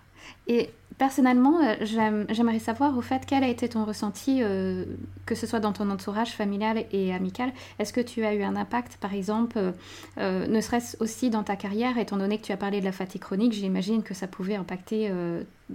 Et 0.47 0.69
personnellement, 0.99 1.59
euh, 1.65 2.25
j'aimerais 2.29 2.59
savoir 2.59 2.95
au 2.95 3.01
fait 3.01 3.23
quel 3.25 3.43
a 3.43 3.47
été 3.47 3.67
ton 3.67 3.85
ressenti, 3.85 4.43
euh, 4.43 4.85
que 5.25 5.33
ce 5.33 5.47
soit 5.47 5.59
dans 5.59 5.73
ton 5.73 5.89
entourage 5.89 6.31
familial 6.31 6.85
et 6.91 7.11
amical? 7.11 7.51
Est-ce 7.79 7.91
que 7.91 8.01
tu 8.01 8.23
as 8.23 8.35
eu 8.35 8.43
un 8.43 8.55
impact, 8.55 8.97
par 8.97 9.13
exemple, 9.13 9.73
ne 10.17 10.61
serait-ce 10.61 10.97
aussi 10.99 11.31
dans 11.31 11.43
ta 11.43 11.55
carrière, 11.55 11.97
étant 11.97 12.17
donné 12.17 12.37
que 12.37 12.45
tu 12.45 12.51
as 12.51 12.57
parlé 12.57 12.81
de 12.81 12.85
la 12.85 12.91
fatigue 12.91 13.21
chronique, 13.21 13.53
j'imagine 13.53 14.03
que 14.03 14.13
ça 14.13 14.27
pouvait 14.27 14.55
impacter 14.55 15.11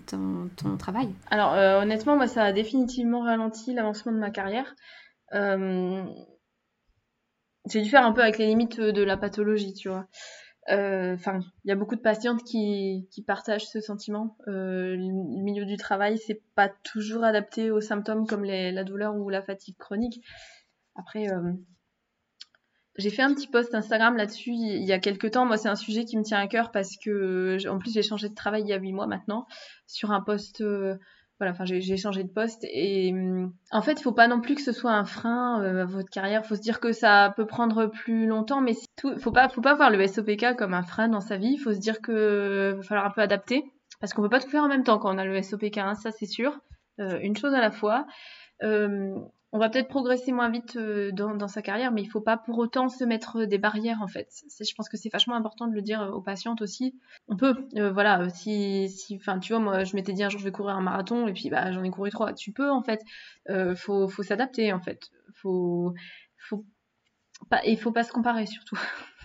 ton, 0.07 0.77
travail 0.79 1.09
Alors 1.31 1.53
honnêtement, 1.83 2.17
moi, 2.17 2.27
ça 2.27 2.45
a 2.45 2.53
définitivement 2.53 3.21
ralenti 3.21 3.73
l'avancement 3.75 4.13
de 4.13 4.19
ma 4.19 4.31
carrière. 4.31 4.75
J'ai 7.69 7.83
dû 7.83 7.89
faire 7.89 8.05
un 8.05 8.13
peu 8.13 8.23
avec 8.23 8.39
les 8.39 8.47
limites 8.47 8.81
de 8.81 9.03
la 9.03 9.17
pathologie, 9.17 9.75
tu 9.75 9.89
vois. 9.89 10.07
Euh, 10.69 11.15
enfin, 11.15 11.41
il 11.65 11.69
y 11.69 11.73
a 11.73 11.77
beaucoup 11.77 11.95
de 11.95 12.01
patientes 12.01 12.43
qui, 12.43 13.09
partagent 13.27 13.67
ce 13.67 13.81
sentiment. 13.81 14.37
Euh, 14.49 14.97
le 14.97 15.43
milieu 15.43 15.65
du 15.65 15.77
travail, 15.77 16.19
c'est 16.19 16.43
pas 16.55 16.69
toujours 16.69 17.25
adapté 17.25 17.71
aux 17.71 17.81
symptômes 17.81 18.27
comme 18.27 18.45
la 18.45 18.85
douleur 18.85 19.17
ou 19.17 19.29
la 19.29 19.43
fatigue 19.43 19.77
chronique. 19.77 20.25
Après, 20.97 21.29
euh, 21.31 21.53
j'ai 22.99 23.11
fait 23.11 23.23
un 23.23 23.35
petit 23.35 23.47
post 23.47 23.75
Instagram 23.75 24.17
là-dessus 24.17 24.53
il 24.53 24.85
y 24.85 24.93
a 24.93 24.99
quelques 24.99 25.33
temps. 25.33 25.45
Moi, 25.47 25.57
c'est 25.57 25.69
un 25.69 25.77
sujet 25.77 26.05
qui 26.05 26.17
me 26.17 26.23
tient 26.23 26.39
à 26.39 26.47
cœur 26.47 26.71
parce 26.71 26.97
que, 26.97 27.59
en 27.69 27.79
plus, 27.79 27.93
j'ai 27.93 28.03
changé 28.03 28.29
de 28.29 28.35
travail 28.35 28.63
il 28.63 28.69
y 28.69 28.73
a 28.73 28.79
huit 28.79 28.93
mois 28.93 29.07
maintenant 29.07 29.47
sur 29.87 30.11
un 30.13 30.21
poste 30.21 30.63
voilà, 31.39 31.53
enfin 31.53 31.65
j'ai 31.67 31.97
changé 31.99 32.25
de 32.25 32.31
poste 32.31 32.65
et 32.65 33.15
en 33.71 33.83
fait, 33.83 34.01
il 34.01 34.03
faut 34.03 34.13
pas 34.13 34.27
non 34.27 34.41
plus 34.41 34.55
que 34.55 34.63
ce 34.63 34.73
soit 34.73 34.93
un 34.93 35.05
frein 35.05 35.63
à 35.63 35.85
votre 35.85 36.09
carrière. 36.09 36.41
Il 36.43 36.49
faut 36.49 36.57
se 36.57 36.63
dire 36.63 36.81
que 36.81 36.93
ça 36.93 37.35
peut 37.37 37.47
prendre 37.47 37.87
plus 37.87 38.27
longtemps, 38.27 38.63
mais 38.63 38.73
tout, 38.97 39.19
faut 39.19 39.33
pas, 39.33 39.49
faut 39.51 39.61
pas 39.61 39.75
voir 39.75 39.91
le 39.91 40.07
SOPK 40.07 40.57
comme 40.57 40.73
un 40.73 40.83
frein 40.83 41.09
dans 41.09 41.21
sa 41.21 41.37
vie. 41.37 41.53
Il 41.53 41.59
faut 41.59 41.75
se 41.75 41.79
dire 41.79 42.01
que 42.01 42.73
va 42.77 42.83
falloir 42.83 43.07
un 43.07 43.11
peu 43.11 43.21
adapter 43.21 43.65
parce 44.01 44.15
qu'on 44.15 44.23
peut 44.23 44.31
pas 44.31 44.41
tout 44.41 44.49
faire 44.49 44.63
en 44.63 44.69
même 44.69 44.83
temps 44.83 44.99
quand 44.99 45.15
on 45.15 45.19
a 45.19 45.27
le 45.27 45.43
SOPK, 45.43 45.77
hein, 45.79 45.95
ça 45.95 46.11
c'est 46.11 46.27
sûr. 46.27 46.59
une 46.99 47.37
chose 47.37 47.53
à 47.53 47.61
la 47.61 47.71
fois. 47.71 48.07
Euh, 48.63 49.15
on 49.53 49.59
va 49.59 49.69
peut-être 49.69 49.89
progresser 49.89 50.33
moins 50.33 50.51
vite 50.51 50.77
euh, 50.77 51.13
dans, 51.13 51.49
sa 51.49 51.63
carrière, 51.63 51.93
mais 51.93 52.03
il 52.03 52.07
faut 52.07 52.21
pas 52.21 52.37
pour 52.37 52.59
autant 52.59 52.89
se 52.89 53.05
mettre 53.05 53.45
des 53.45 53.59
barrières 53.59 54.03
en 54.03 54.09
fait. 54.09 54.29
Je 54.61 54.75
pense 54.75 54.89
que 54.89 54.97
c'est 54.97 55.09
vachement 55.09 55.37
important 55.37 55.67
de 55.67 55.75
le 55.75 55.83
dire 55.83 56.11
aux 56.13 56.21
patientes 56.21 56.63
aussi. 56.63 56.99
On 57.29 57.37
peut, 57.37 57.55
euh, 57.77 57.93
voilà, 57.93 58.29
si, 58.29 58.89
si, 58.89 59.17
enfin, 59.17 59.39
tu 59.39 59.53
vois, 59.53 59.63
moi, 59.63 59.85
je 59.85 59.95
m'étais 59.95 60.13
dit 60.13 60.25
un 60.25 60.29
jour 60.29 60.41
je 60.41 60.45
vais 60.45 60.53
courir 60.53 60.77
un 60.77 60.83
marathon 60.83 61.29
et 61.29 61.33
puis 61.33 61.49
bah 61.49 61.73
j'en 61.73 61.85
ai 61.85 61.91
couru 61.91 62.11
trois. 62.11 62.35
Tu 62.35 62.53
peux 62.53 62.71
en 62.71 62.83
fait. 62.83 63.03
Euh, 63.49 63.75
faut, 63.77 64.09
s'adapter 64.23 64.73
en 64.73 64.81
fait. 64.81 65.11
Faut, 65.35 65.95
faut 66.37 66.65
pas, 67.49 67.63
faut 67.79 67.93
pas 67.93 68.03
se 68.03 68.13
comparer 68.13 68.47
surtout. 68.47 68.79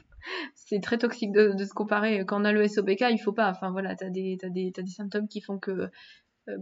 c'est 0.55 0.81
très 0.81 0.97
toxique 0.97 1.31
de, 1.31 1.57
se 1.63 1.73
comparer. 1.73 2.25
Quand 2.25 2.41
on 2.41 2.45
a 2.45 2.51
le 2.51 2.67
SOPK, 2.67 3.05
il 3.11 3.19
faut 3.19 3.33
pas. 3.33 3.49
Enfin 3.49 3.71
voilà, 3.71 3.95
t'as 3.95 4.09
des, 4.09 4.37
as 4.43 4.49
des, 4.49 4.71
as 4.77 4.81
des 4.81 4.91
symptômes 4.91 5.27
qui 5.27 5.41
font 5.41 5.57
que 5.59 5.71
euh, 5.71 5.87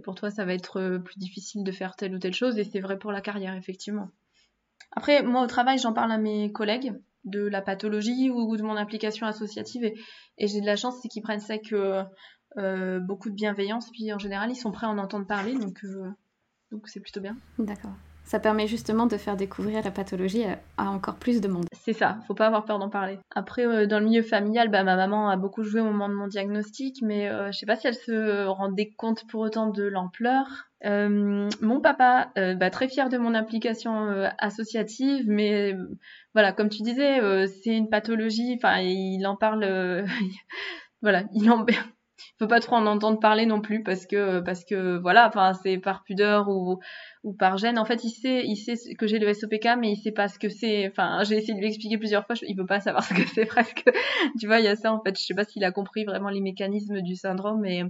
pour 0.04 0.16
toi, 0.16 0.30
ça 0.30 0.46
va 0.46 0.54
être 0.54 0.78
euh, 0.78 1.00
plus 1.00 1.18
difficile 1.18 1.64
de 1.64 1.72
faire 1.72 1.96
telle 1.96 2.14
ou 2.16 2.20
telle 2.20 2.34
chose, 2.34 2.58
et 2.58 2.64
c'est 2.64 2.80
vrai 2.80 2.98
pour 2.98 3.12
la 3.12 3.22
carrière, 3.22 3.56
effectivement. 3.56 4.10
Après, 4.92 5.24
moi, 5.24 5.44
au 5.44 5.48
travail, 5.48 5.78
j'en 5.78 5.94
parle 5.94 6.12
à 6.12 6.18
mes 6.18 6.52
collègues 6.52 6.94
de 7.26 7.42
la 7.42 7.62
pathologie 7.62 8.30
ou 8.30 8.56
de 8.56 8.64
mon 8.64 8.76
implication 8.76 9.28
associative, 9.28 9.84
et, 9.84 10.48
j'ai 10.48 10.62
de 10.62 10.66
la 10.66 10.76
chance, 10.76 10.96
c'est 11.02 11.08
qu'ils 11.08 11.22
prennent 11.22 11.40
ça 11.40 11.58
que 11.58 12.04
euh, 12.58 13.00
beaucoup 13.00 13.30
de 13.30 13.36
bienveillance, 13.36 13.90
puis 13.92 14.12
en 14.14 14.20
général, 14.20 14.52
ils 14.52 14.56
sont 14.56 14.72
prêts 14.72 14.88
à 14.88 14.90
en 14.90 14.98
entendre 14.98 15.28
parler, 15.28 15.54
donc 15.54 15.84
donc 16.72 16.88
c'est 16.88 17.00
plutôt 17.00 17.22
bien. 17.22 17.36
D'accord. 17.58 17.96
Ça 18.30 18.40
permet 18.40 18.68
justement 18.68 19.08
de 19.08 19.18
faire 19.18 19.36
découvrir 19.36 19.84
la 19.84 19.90
pathologie 19.90 20.44
à 20.78 20.92
encore 20.92 21.16
plus 21.16 21.42
de 21.42 21.48
monde. 21.48 21.66
C'est 21.74 21.94
ça, 21.94 22.20
faut 22.28 22.36
pas 22.36 22.46
avoir 22.46 22.64
peur 22.64 22.78
d'en 22.78 22.92
parler. 22.92 23.18
Après, 23.34 23.66
euh, 23.66 23.88
dans 23.88 23.98
le 23.98 24.06
milieu 24.06 24.22
familial, 24.22 24.70
bah, 24.70 24.84
ma 24.84 24.96
maman 24.96 25.30
a 25.30 25.36
beaucoup 25.36 25.64
joué 25.64 25.82
au 25.82 25.86
moment 25.86 26.08
de 26.10 26.14
mon 26.14 26.28
diagnostic, 26.28 27.02
mais 27.02 27.28
euh, 27.28 27.52
je 27.52 27.58
sais 27.58 27.66
pas 27.66 27.76
si 27.76 27.88
elle 27.88 27.96
se 27.96 28.46
rendait 28.46 28.92
compte 28.96 29.26
pour 29.32 29.42
autant 29.42 29.72
de 29.72 29.82
l'ampleur. 29.82 30.46
Euh, 30.86 31.50
mon 31.60 31.82
papa, 31.82 32.32
bah, 32.36 32.70
très 32.70 32.88
fier 32.88 33.10
de 33.10 33.18
mon 33.18 33.34
implication 33.34 34.30
associative, 34.38 35.26
mais 35.28 35.76
voilà, 36.36 36.54
comme 36.54 36.70
tu 36.70 36.84
disais, 36.84 37.22
c'est 37.48 37.76
une 37.76 37.90
pathologie. 37.90 38.54
Enfin, 38.58 38.78
il 38.78 39.26
en 39.26 39.38
parle. 39.38 40.06
voilà, 41.02 41.24
il 41.34 41.50
en 41.50 41.66
faut 42.38 42.48
pas 42.48 42.60
trop 42.60 42.76
en 42.76 42.86
entendre 42.86 43.20
parler 43.20 43.46
non 43.46 43.62
plus 43.62 43.84
parce 43.84 44.06
que 44.06 44.40
parce 44.40 44.66
que 44.66 44.98
voilà 44.98 45.32
c'est 45.64 45.78
par 45.78 46.04
pudeur 46.04 46.50
ou 46.50 46.80
ou 47.24 47.34
par 47.34 47.58
gêne. 47.58 47.78
En 47.78 47.86
fait 47.86 48.04
il 48.04 48.12
sait 48.12 48.44
il 48.46 48.56
sait 48.56 48.76
que 48.96 49.08
j'ai 49.08 49.20
le 49.20 49.34
SOPK 49.34 49.78
mais 49.80 49.92
il 49.92 49.98
sait 49.98 50.12
pas 50.12 50.28
ce 50.28 50.40
que 50.40 50.50
c'est. 50.50 50.88
Enfin 50.90 51.24
j'ai 51.24 51.38
essayé 51.38 51.54
de 51.54 51.60
lui 51.60 51.68
expliquer 51.68 51.98
plusieurs 51.98 52.26
fois 52.26 52.36
il 52.42 52.56
peut 52.56 52.66
pas 52.66 52.80
savoir 52.80 53.04
ce 53.04 53.14
que 53.14 53.28
c'est 53.28 53.46
presque 53.46 53.84
tu 54.40 54.48
vois 54.48 54.60
il 54.60 54.66
y 54.66 54.70
a 54.70 54.76
ça 54.76 54.94
en 54.94 55.02
fait. 55.02 55.18
Je 55.18 55.24
sais 55.24 55.34
pas 55.34 55.44
s'il 55.44 55.64
a 55.64 55.72
compris 55.72 56.06
vraiment 56.06 56.30
les 56.30 56.42
mécanismes 56.42 57.02
du 57.02 57.16
syndrome 57.16 57.62
mais 57.62 57.84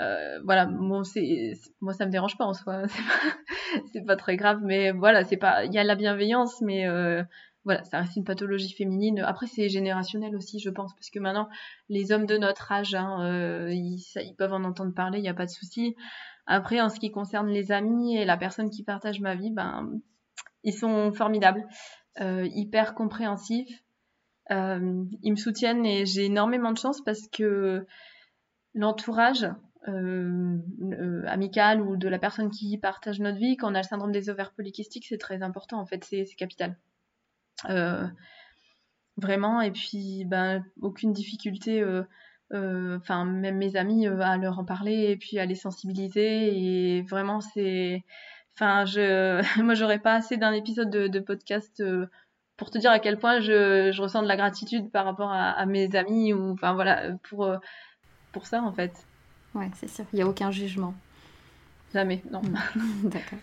euh, 0.00 0.40
voilà. 0.44 0.66
Moi 0.66 1.02
c'est 1.04 1.52
moi 1.80 1.92
ça 1.92 2.06
me 2.06 2.10
dérange 2.10 2.36
pas 2.36 2.44
en 2.44 2.54
soi. 2.54 2.82
C'est 3.92 4.00
pas 4.00 4.08
pas 4.08 4.16
très 4.16 4.36
grave 4.36 4.60
mais 4.62 4.92
voilà 4.92 5.24
c'est 5.24 5.38
pas 5.38 5.64
il 5.64 5.72
y 5.72 5.78
a 5.78 5.84
la 5.84 5.94
bienveillance 5.94 6.60
mais 6.60 6.86
euh, 6.86 7.22
voilà, 7.64 7.84
ça 7.84 8.00
reste 8.00 8.16
une 8.16 8.24
pathologie 8.24 8.72
féminine. 8.72 9.20
Après, 9.20 9.46
c'est 9.46 9.68
générationnel 9.68 10.34
aussi, 10.34 10.58
je 10.58 10.70
pense, 10.70 10.92
parce 10.94 11.10
que 11.10 11.20
maintenant, 11.20 11.48
les 11.88 12.10
hommes 12.10 12.26
de 12.26 12.36
notre 12.36 12.72
âge, 12.72 12.94
hein, 12.94 13.24
euh, 13.24 13.72
ils, 13.72 14.34
peuvent 14.36 14.52
en 14.52 14.64
entendre 14.64 14.92
parler, 14.94 15.18
il 15.18 15.22
n'y 15.22 15.28
a 15.28 15.34
pas 15.34 15.46
de 15.46 15.50
souci. 15.50 15.94
Après, 16.46 16.80
en 16.80 16.88
ce 16.88 16.98
qui 16.98 17.12
concerne 17.12 17.48
les 17.48 17.70
amis 17.70 18.16
et 18.16 18.24
la 18.24 18.36
personne 18.36 18.68
qui 18.68 18.82
partage 18.82 19.20
ma 19.20 19.36
vie, 19.36 19.50
ben, 19.50 20.00
ils 20.64 20.74
sont 20.74 21.12
formidables, 21.12 21.64
euh, 22.20 22.48
hyper 22.52 22.94
compréhensifs. 22.94 23.84
Euh, 24.50 25.04
ils 25.22 25.30
me 25.30 25.36
soutiennent 25.36 25.86
et 25.86 26.04
j'ai 26.04 26.24
énormément 26.24 26.72
de 26.72 26.78
chance 26.78 27.00
parce 27.00 27.28
que 27.28 27.86
l'entourage 28.74 29.48
amical 31.26 31.80
ou 31.80 31.96
de 31.96 32.08
la 32.08 32.18
personne 32.18 32.50
qui 32.50 32.78
partage 32.78 33.18
notre 33.18 33.38
vie, 33.38 33.56
quand 33.56 33.70
on 33.70 33.74
a 33.74 33.78
le 33.78 33.84
syndrome 33.84 34.12
des 34.12 34.30
ovaires 34.30 34.52
polykystiques, 34.52 35.06
c'est 35.08 35.18
très 35.18 35.42
important 35.42 35.80
en 35.80 35.86
fait, 35.86 36.04
c'est 36.04 36.24
capital. 36.36 36.76
Euh, 37.70 38.06
vraiment, 39.16 39.60
et 39.60 39.70
puis 39.70 40.24
ben, 40.26 40.64
aucune 40.80 41.12
difficulté, 41.12 41.80
euh, 41.80 42.02
euh, 42.52 42.98
enfin 42.98 43.24
même 43.24 43.56
mes 43.56 43.76
amis 43.76 44.06
à 44.06 44.36
leur 44.36 44.58
en 44.58 44.64
parler 44.64 45.10
et 45.10 45.16
puis 45.16 45.38
à 45.38 45.46
les 45.46 45.54
sensibiliser. 45.54 46.56
Et 46.56 47.02
vraiment, 47.02 47.40
c'est. 47.40 48.04
Enfin, 48.56 48.84
je, 48.84 49.42
moi, 49.62 49.74
j'aurais 49.74 49.98
pas 49.98 50.14
assez 50.14 50.36
d'un 50.36 50.52
épisode 50.52 50.90
de, 50.90 51.20
podcast 51.20 51.82
pour 52.56 52.70
te 52.70 52.78
dire 52.78 52.90
à 52.90 52.98
quel 52.98 53.18
point 53.18 53.40
je, 53.40 53.90
je, 53.92 54.02
ressens 54.02 54.22
de 54.22 54.28
la 54.28 54.36
gratitude 54.36 54.90
par 54.90 55.04
rapport 55.04 55.32
à, 55.32 55.64
mes 55.66 55.94
amis 55.96 56.32
ou 56.32 56.52
enfin 56.52 56.74
voilà 56.74 57.12
pour 57.28 57.50
pour 58.32 58.46
ça 58.46 58.62
en 58.62 58.72
fait. 58.72 58.92
Ouais, 59.54 59.70
c'est 59.74 59.88
sûr. 59.88 60.04
Il 60.12 60.16
n'y 60.16 60.22
a 60.22 60.26
aucun 60.26 60.50
jugement. 60.50 60.94
Jamais, 61.92 62.22
non. 62.30 62.40
D'accord. 63.04 63.38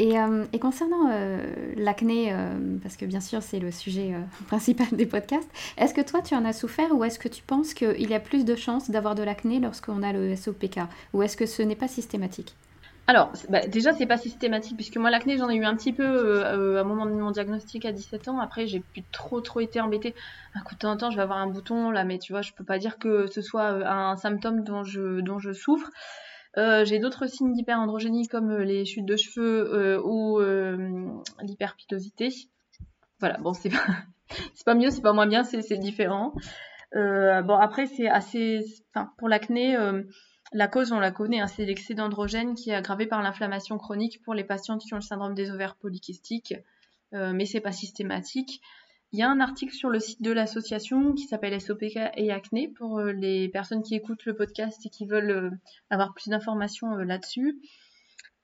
Euh, 0.00 0.46
et, 0.52 0.58
concernant 0.58 1.10
euh, 1.10 1.38
l'acné, 1.76 2.32
euh, 2.32 2.78
parce 2.82 2.96
que 2.96 3.04
bien 3.04 3.20
sûr 3.20 3.42
c'est 3.42 3.58
le 3.58 3.70
sujet 3.70 4.14
principal 4.46 4.86
des 4.92 5.06
podcasts, 5.06 5.50
est-ce 5.76 5.94
que 5.94 6.00
toi 6.00 6.22
tu 6.22 6.34
en 6.34 6.44
as 6.44 6.52
souffert 6.52 6.94
ou 6.94 7.04
est-ce 7.04 7.18
que 7.18 7.28
tu 7.28 7.42
penses 7.42 7.74
qu'il 7.74 8.08
y 8.08 8.14
a 8.14 8.20
plus 8.20 8.44
de 8.44 8.54
chances 8.54 8.90
d'avoir 8.90 9.14
de 9.14 9.22
l'acné 9.22 9.60
lorsqu'on 9.60 10.02
a 10.02 10.12
le 10.12 10.34
SOPK 10.34 10.80
Ou 11.12 11.22
est-ce 11.22 11.36
que 11.36 11.46
ce 11.46 11.62
n'est 11.62 11.76
pas 11.76 11.88
systématique? 11.88 12.54
Alors, 13.08 13.32
bah, 13.48 13.66
déjà, 13.66 13.92
c'est 13.92 14.06
pas 14.06 14.16
systématique, 14.16 14.76
puisque 14.76 14.96
moi, 14.96 15.10
l'acné, 15.10 15.36
j'en 15.36 15.50
ai 15.50 15.56
eu 15.56 15.64
un 15.64 15.74
petit 15.74 15.92
peu 15.92 16.44
à 16.44 16.52
un 16.52 16.84
moment 16.84 17.04
de 17.04 17.10
mon 17.10 17.32
diagnostic 17.32 17.84
à 17.84 17.90
17 17.90 18.28
ans. 18.28 18.38
Après, 18.38 18.68
j'ai 18.68 18.78
plus 18.78 19.02
trop, 19.10 19.40
trop 19.40 19.58
été 19.58 19.80
embêtée. 19.80 20.14
Un 20.54 20.60
coup 20.60 20.74
de 20.74 20.78
temps 20.78 20.92
en 20.92 20.96
temps, 20.96 21.10
je 21.10 21.16
vais 21.16 21.22
avoir 21.22 21.38
un 21.38 21.48
bouton, 21.48 21.90
là, 21.90 22.04
mais 22.04 22.20
tu 22.20 22.32
vois, 22.32 22.42
je 22.42 22.52
peux 22.52 22.62
pas 22.62 22.78
dire 22.78 22.98
que 22.98 23.26
ce 23.26 23.42
soit 23.42 23.64
un 23.64 24.16
symptôme 24.16 24.62
dont 24.62 24.84
je, 24.84 25.20
dont 25.20 25.40
je 25.40 25.52
souffre. 25.52 25.90
Euh, 26.58 26.84
j'ai 26.84 26.98
d'autres 26.98 27.26
signes 27.26 27.54
d'hyperandrogénie 27.54 28.28
comme 28.28 28.50
euh, 28.50 28.64
les 28.64 28.84
chutes 28.84 29.06
de 29.06 29.16
cheveux 29.16 29.74
euh, 29.74 30.00
ou 30.02 30.38
l'hyperpilosité. 31.42 32.28
Voilà, 33.20 33.38
bon, 33.38 33.52
c'est 33.52 33.70
pas, 33.70 33.86
c'est 34.54 34.64
pas 34.64 34.74
mieux, 34.74 34.90
c'est 34.90 35.00
pas 35.00 35.12
moins 35.12 35.26
bien, 35.26 35.44
c'est, 35.44 35.78
différent. 35.78 36.34
bon, 36.92 37.56
après, 37.56 37.86
c'est 37.86 38.08
assez. 38.08 38.60
Enfin, 38.94 39.12
pour 39.18 39.28
l'acné, 39.28 39.76
la 40.52 40.68
cause, 40.68 40.92
on 40.92 41.00
la 41.00 41.12
connaît, 41.12 41.40
hein, 41.40 41.46
c'est 41.46 41.64
l'excès 41.64 41.94
d'androgène 41.94 42.54
qui 42.54 42.70
est 42.70 42.74
aggravé 42.74 43.06
par 43.06 43.22
l'inflammation 43.22 43.78
chronique 43.78 44.22
pour 44.22 44.34
les 44.34 44.44
patientes 44.44 44.82
qui 44.82 44.92
ont 44.92 44.98
le 44.98 45.02
syndrome 45.02 45.34
des 45.34 45.50
ovaires 45.50 45.76
polykystiques. 45.76 46.54
mais 47.12 47.46
c'est 47.46 47.60
pas 47.60 47.72
systématique. 47.72 48.60
Il 49.12 49.18
y 49.18 49.22
a 49.22 49.28
un 49.28 49.40
article 49.40 49.74
sur 49.74 49.90
le 49.90 50.00
site 50.00 50.22
de 50.22 50.32
l'association 50.32 51.12
qui 51.12 51.24
s'appelle 51.24 51.60
SOPK 51.60 51.98
et 52.16 52.32
acné 52.32 52.68
pour 52.68 52.98
euh, 52.98 53.12
les 53.12 53.50
personnes 53.50 53.82
qui 53.82 53.94
écoutent 53.94 54.24
le 54.24 54.34
podcast 54.34 54.86
et 54.86 54.88
qui 54.88 55.04
veulent 55.04 55.30
euh, 55.30 55.50
avoir 55.90 56.14
plus 56.14 56.30
d'informations 56.30 56.94
euh, 56.94 57.04
là-dessus. 57.04 57.60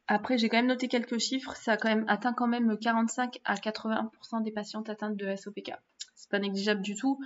Après, 0.08 0.36
j'ai 0.36 0.50
quand 0.50 0.58
même 0.58 0.66
noté 0.66 0.88
quelques 0.88 1.18
chiffres. 1.18 1.56
Ça 1.56 1.72
a 1.72 1.76
quand 1.78 1.88
même 1.88 2.04
atteint 2.06 2.34
quand 2.34 2.48
même 2.48 2.78
45 2.78 3.40
à 3.46 3.54
80% 3.54 4.42
des 4.42 4.52
patientes 4.52 4.90
atteintes 4.90 5.16
de 5.16 5.34
SOPK. 5.34 5.72
C'est 6.14 6.30
pas 6.30 6.38
négligeable 6.38 6.82
du 6.82 6.94
tout. 6.94 7.18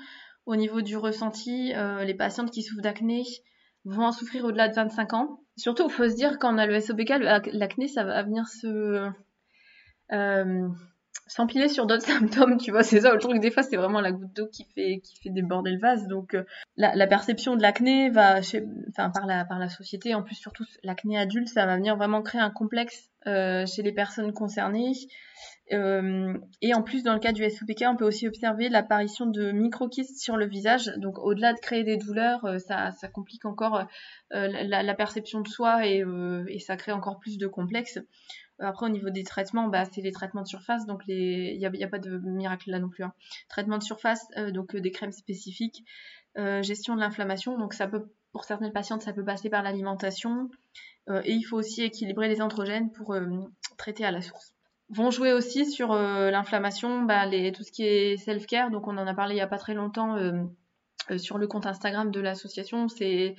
Au 0.46 0.54
niveau 0.54 0.80
du 0.80 0.96
ressenti, 0.96 1.72
les 1.72 2.14
patientes 2.14 2.50
qui 2.50 2.64
souffrent 2.64 2.82
d'acné 2.82 3.22
vont 3.84 4.06
en 4.06 4.10
souffrir 4.10 4.44
au-delà 4.44 4.68
de 4.68 4.74
25 4.74 5.12
ans. 5.12 5.44
Surtout, 5.56 5.84
il 5.88 5.92
faut 5.92 6.08
se 6.08 6.16
dire 6.16 6.40
quand 6.40 6.52
on 6.52 6.58
a 6.58 6.66
le 6.66 6.80
SOPK, 6.80 7.10
l'acné, 7.52 7.86
ça 7.86 8.02
va 8.02 8.24
venir 8.24 8.48
se 8.48 9.08
s'empiler 11.32 11.68
sur 11.68 11.86
d'autres 11.86 12.06
symptômes, 12.06 12.58
tu 12.58 12.70
vois, 12.70 12.82
c'est 12.82 13.00
ça 13.00 13.12
le 13.12 13.18
truc 13.18 13.40
des 13.40 13.50
fois 13.50 13.62
c'est 13.62 13.76
vraiment 13.76 14.00
la 14.00 14.12
goutte 14.12 14.32
d'eau 14.34 14.46
qui 14.46 14.64
fait 14.74 15.00
qui 15.02 15.16
fait 15.20 15.30
déborder 15.30 15.70
le 15.70 15.78
vase. 15.78 16.06
Donc 16.06 16.34
euh, 16.34 16.44
la, 16.76 17.06
perception 17.06 17.56
de 17.56 17.62
l'acné 17.62 18.10
va 18.10 18.42
chez, 18.42 18.64
enfin 18.90 19.10
par 19.10 19.26
la 19.26 19.44
par 19.44 19.58
la 19.58 19.68
société, 19.68 20.14
en 20.14 20.22
plus 20.22 20.34
surtout 20.34 20.64
l'acné 20.82 21.18
adulte, 21.18 21.48
ça 21.48 21.66
va 21.66 21.76
venir 21.76 21.96
vraiment 21.96 22.22
créer 22.22 22.40
un 22.40 22.50
complexe 22.50 23.10
euh, 23.26 23.64
chez 23.66 23.82
les 23.82 23.92
personnes 23.92 24.32
concernées. 24.32 24.92
Euh, 25.72 26.34
et 26.60 26.74
en 26.74 26.82
plus, 26.82 27.02
dans 27.02 27.14
le 27.14 27.20
cas 27.20 27.32
du 27.32 27.48
SOPK, 27.48 27.84
on 27.86 27.96
peut 27.96 28.04
aussi 28.04 28.28
observer 28.28 28.68
l'apparition 28.68 29.26
de 29.26 29.52
microkystes 29.52 30.18
sur 30.20 30.36
le 30.36 30.46
visage. 30.46 30.92
Donc, 30.98 31.18
au-delà 31.18 31.54
de 31.54 31.60
créer 31.60 31.82
des 31.82 31.96
douleurs, 31.96 32.60
ça, 32.60 32.90
ça, 32.90 33.08
complique 33.08 33.46
encore 33.46 33.86
la, 34.30 34.94
perception 34.94 35.40
de 35.40 35.48
soi 35.48 35.86
et, 35.86 36.04
ça 36.58 36.76
crée 36.76 36.92
encore 36.92 37.20
plus 37.20 37.38
de 37.38 37.46
complexes. 37.46 38.00
Après, 38.58 38.86
au 38.86 38.88
niveau 38.88 39.10
des 39.10 39.24
traitements, 39.24 39.68
bah, 39.68 39.84
c'est 39.92 40.02
les 40.02 40.12
traitements 40.12 40.42
de 40.42 40.46
surface, 40.46 40.86
donc 40.86 41.02
il 41.08 41.58
n'y 41.58 41.84
a, 41.84 41.88
pas 41.88 41.98
de 41.98 42.18
miracle 42.18 42.70
là 42.70 42.78
non 42.78 42.88
plus. 42.88 43.04
Hein. 43.04 43.12
Traitement 43.48 43.78
de 43.78 43.82
surface, 43.82 44.26
euh, 44.36 44.50
donc 44.50 44.74
euh, 44.74 44.80
des 44.80 44.90
crèmes 44.90 45.12
spécifiques, 45.12 45.84
euh, 46.38 46.62
gestion 46.62 46.94
de 46.94 47.00
l'inflammation, 47.00 47.58
donc 47.58 47.74
ça 47.74 47.88
peut, 47.88 48.04
pour 48.32 48.44
certaines 48.44 48.72
patientes, 48.72 49.02
ça 49.02 49.12
peut 49.12 49.24
passer 49.24 49.50
par 49.50 49.62
l'alimentation, 49.62 50.48
et 51.24 51.32
il 51.32 51.42
faut 51.42 51.56
aussi 51.56 51.82
équilibrer 51.82 52.28
les 52.28 52.40
androgènes 52.40 52.92
pour 52.92 53.16
traiter 53.76 54.04
à 54.04 54.12
la 54.12 54.20
source. 54.20 54.54
Vont 54.88 55.10
jouer 55.10 55.32
aussi 55.32 55.68
sur 55.68 55.92
l'inflammation, 55.92 57.02
bah, 57.02 57.26
tout 57.50 57.64
ce 57.64 57.72
qui 57.72 57.82
est 57.82 58.16
self-care, 58.18 58.70
donc 58.70 58.86
on 58.86 58.96
en 58.96 59.06
a 59.08 59.12
parlé 59.12 59.34
il 59.34 59.38
n'y 59.38 59.42
a 59.42 59.48
pas 59.48 59.58
très 59.58 59.74
longtemps 59.74 60.16
sur 61.16 61.38
le 61.38 61.48
compte 61.48 61.66
Instagram 61.66 62.12
de 62.12 62.20
l'association, 62.20 62.86
c'est 62.86 63.34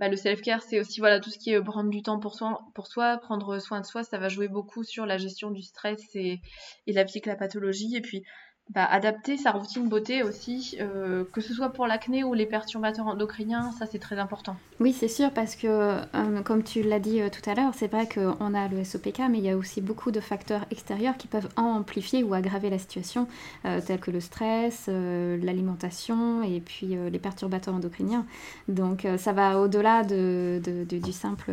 bah, 0.00 0.08
le 0.08 0.16
self-care, 0.16 0.62
c'est 0.62 0.80
aussi 0.80 0.98
voilà 0.98 1.20
tout 1.20 1.28
ce 1.28 1.38
qui 1.38 1.50
est 1.50 1.62
prendre 1.62 1.90
du 1.90 2.02
temps 2.02 2.18
pour 2.18 2.34
soi, 2.34 2.58
pour 2.74 2.86
soi, 2.86 3.18
prendre 3.18 3.58
soin 3.58 3.82
de 3.82 3.86
soi, 3.86 4.02
ça 4.02 4.16
va 4.16 4.30
jouer 4.30 4.48
beaucoup 4.48 4.82
sur 4.82 5.04
la 5.04 5.18
gestion 5.18 5.50
du 5.50 5.62
stress 5.62 6.00
et, 6.14 6.40
et 6.86 6.92
la 7.26 7.36
pathologie. 7.36 7.94
Et 7.94 8.00
puis 8.00 8.24
bah, 8.72 8.84
adapter 8.84 9.36
sa 9.36 9.50
routine 9.50 9.88
beauté 9.88 10.22
aussi, 10.22 10.76
euh, 10.80 11.24
que 11.32 11.40
ce 11.40 11.52
soit 11.52 11.70
pour 11.70 11.88
l'acné 11.88 12.22
ou 12.22 12.34
les 12.34 12.46
perturbateurs 12.46 13.08
endocriniens, 13.08 13.72
ça 13.72 13.86
c'est 13.90 13.98
très 13.98 14.20
important. 14.20 14.54
Oui, 14.78 14.92
c'est 14.92 15.08
sûr, 15.08 15.32
parce 15.32 15.56
que 15.56 15.66
euh, 15.66 16.42
comme 16.44 16.62
tu 16.62 16.82
l'as 16.82 17.00
dit 17.00 17.20
euh, 17.20 17.30
tout 17.30 17.50
à 17.50 17.54
l'heure, 17.54 17.72
c'est 17.74 17.90
vrai 17.90 18.08
qu'on 18.08 18.54
a 18.54 18.68
le 18.68 18.84
SOPK, 18.84 19.22
mais 19.28 19.38
il 19.38 19.44
y 19.44 19.50
a 19.50 19.56
aussi 19.56 19.80
beaucoup 19.80 20.12
de 20.12 20.20
facteurs 20.20 20.66
extérieurs 20.70 21.16
qui 21.16 21.26
peuvent 21.26 21.48
amplifier 21.56 22.22
ou 22.22 22.32
aggraver 22.32 22.70
la 22.70 22.78
situation, 22.78 23.26
tels 23.64 23.98
que 23.98 24.12
le 24.12 24.20
stress, 24.20 24.86
l'alimentation 24.86 26.42
et 26.42 26.60
puis 26.60 26.96
les 27.10 27.18
perturbateurs 27.18 27.74
endocriniens. 27.74 28.24
Donc 28.68 29.06
ça 29.18 29.32
va 29.32 29.58
au-delà 29.58 30.04
de, 30.04 30.60
du, 30.88 31.12
simple, 31.12 31.50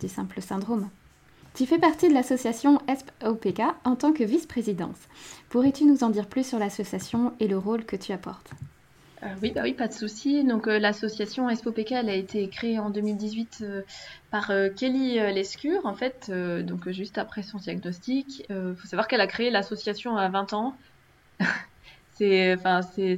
du 0.00 0.08
simple 0.08 0.40
syndrome. 0.40 0.88
Tu 1.56 1.64
fais 1.64 1.78
partie 1.78 2.10
de 2.10 2.12
l'association 2.12 2.82
SOPK 2.86 3.62
en 3.84 3.96
tant 3.96 4.12
que 4.12 4.22
vice-présidence. 4.22 4.98
Pourrais-tu 5.48 5.86
nous 5.86 6.04
en 6.04 6.10
dire 6.10 6.26
plus 6.26 6.46
sur 6.46 6.58
l'association 6.58 7.32
et 7.40 7.48
le 7.48 7.56
rôle 7.56 7.86
que 7.86 7.96
tu 7.96 8.12
apportes? 8.12 8.50
Euh, 9.22 9.28
oui, 9.40 9.52
bah 9.54 9.62
oui, 9.64 9.72
pas 9.72 9.88
de 9.88 9.94
souci. 9.94 10.44
Donc 10.44 10.68
euh, 10.68 10.78
l'association 10.78 11.48
elle 11.48 12.10
a 12.10 12.14
été 12.14 12.46
créée 12.50 12.78
en 12.78 12.90
2018 12.90 13.60
euh, 13.62 13.82
par 14.30 14.52
Kelly 14.76 15.14
Lescure, 15.32 15.86
en 15.86 15.94
fait, 15.94 16.30
donc 16.30 16.90
juste 16.90 17.16
après 17.16 17.42
son 17.42 17.56
diagnostic. 17.56 18.44
Il 18.50 18.76
faut 18.76 18.86
savoir 18.86 19.08
qu'elle 19.08 19.22
a 19.22 19.26
créé 19.26 19.48
l'association 19.48 20.18
à 20.18 20.28
20 20.28 20.52
ans. 20.52 20.76
c'est, 22.12 22.58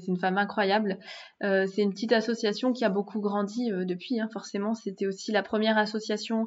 une 0.07 0.17
femme 0.17 0.39
incroyable. 0.39 0.99
c'est 1.41 1.83
une 1.83 1.91
petite 1.91 2.13
association 2.13 2.73
qui 2.73 2.85
a 2.85 2.89
beaucoup 2.89 3.21
grandi 3.21 3.71
depuis. 3.73 4.21
Hein, 4.21 4.29
forcément, 4.33 4.75
c'était 4.75 5.09
aussi 5.09 5.33
la 5.33 5.43
première 5.43 5.77
association 5.77 6.47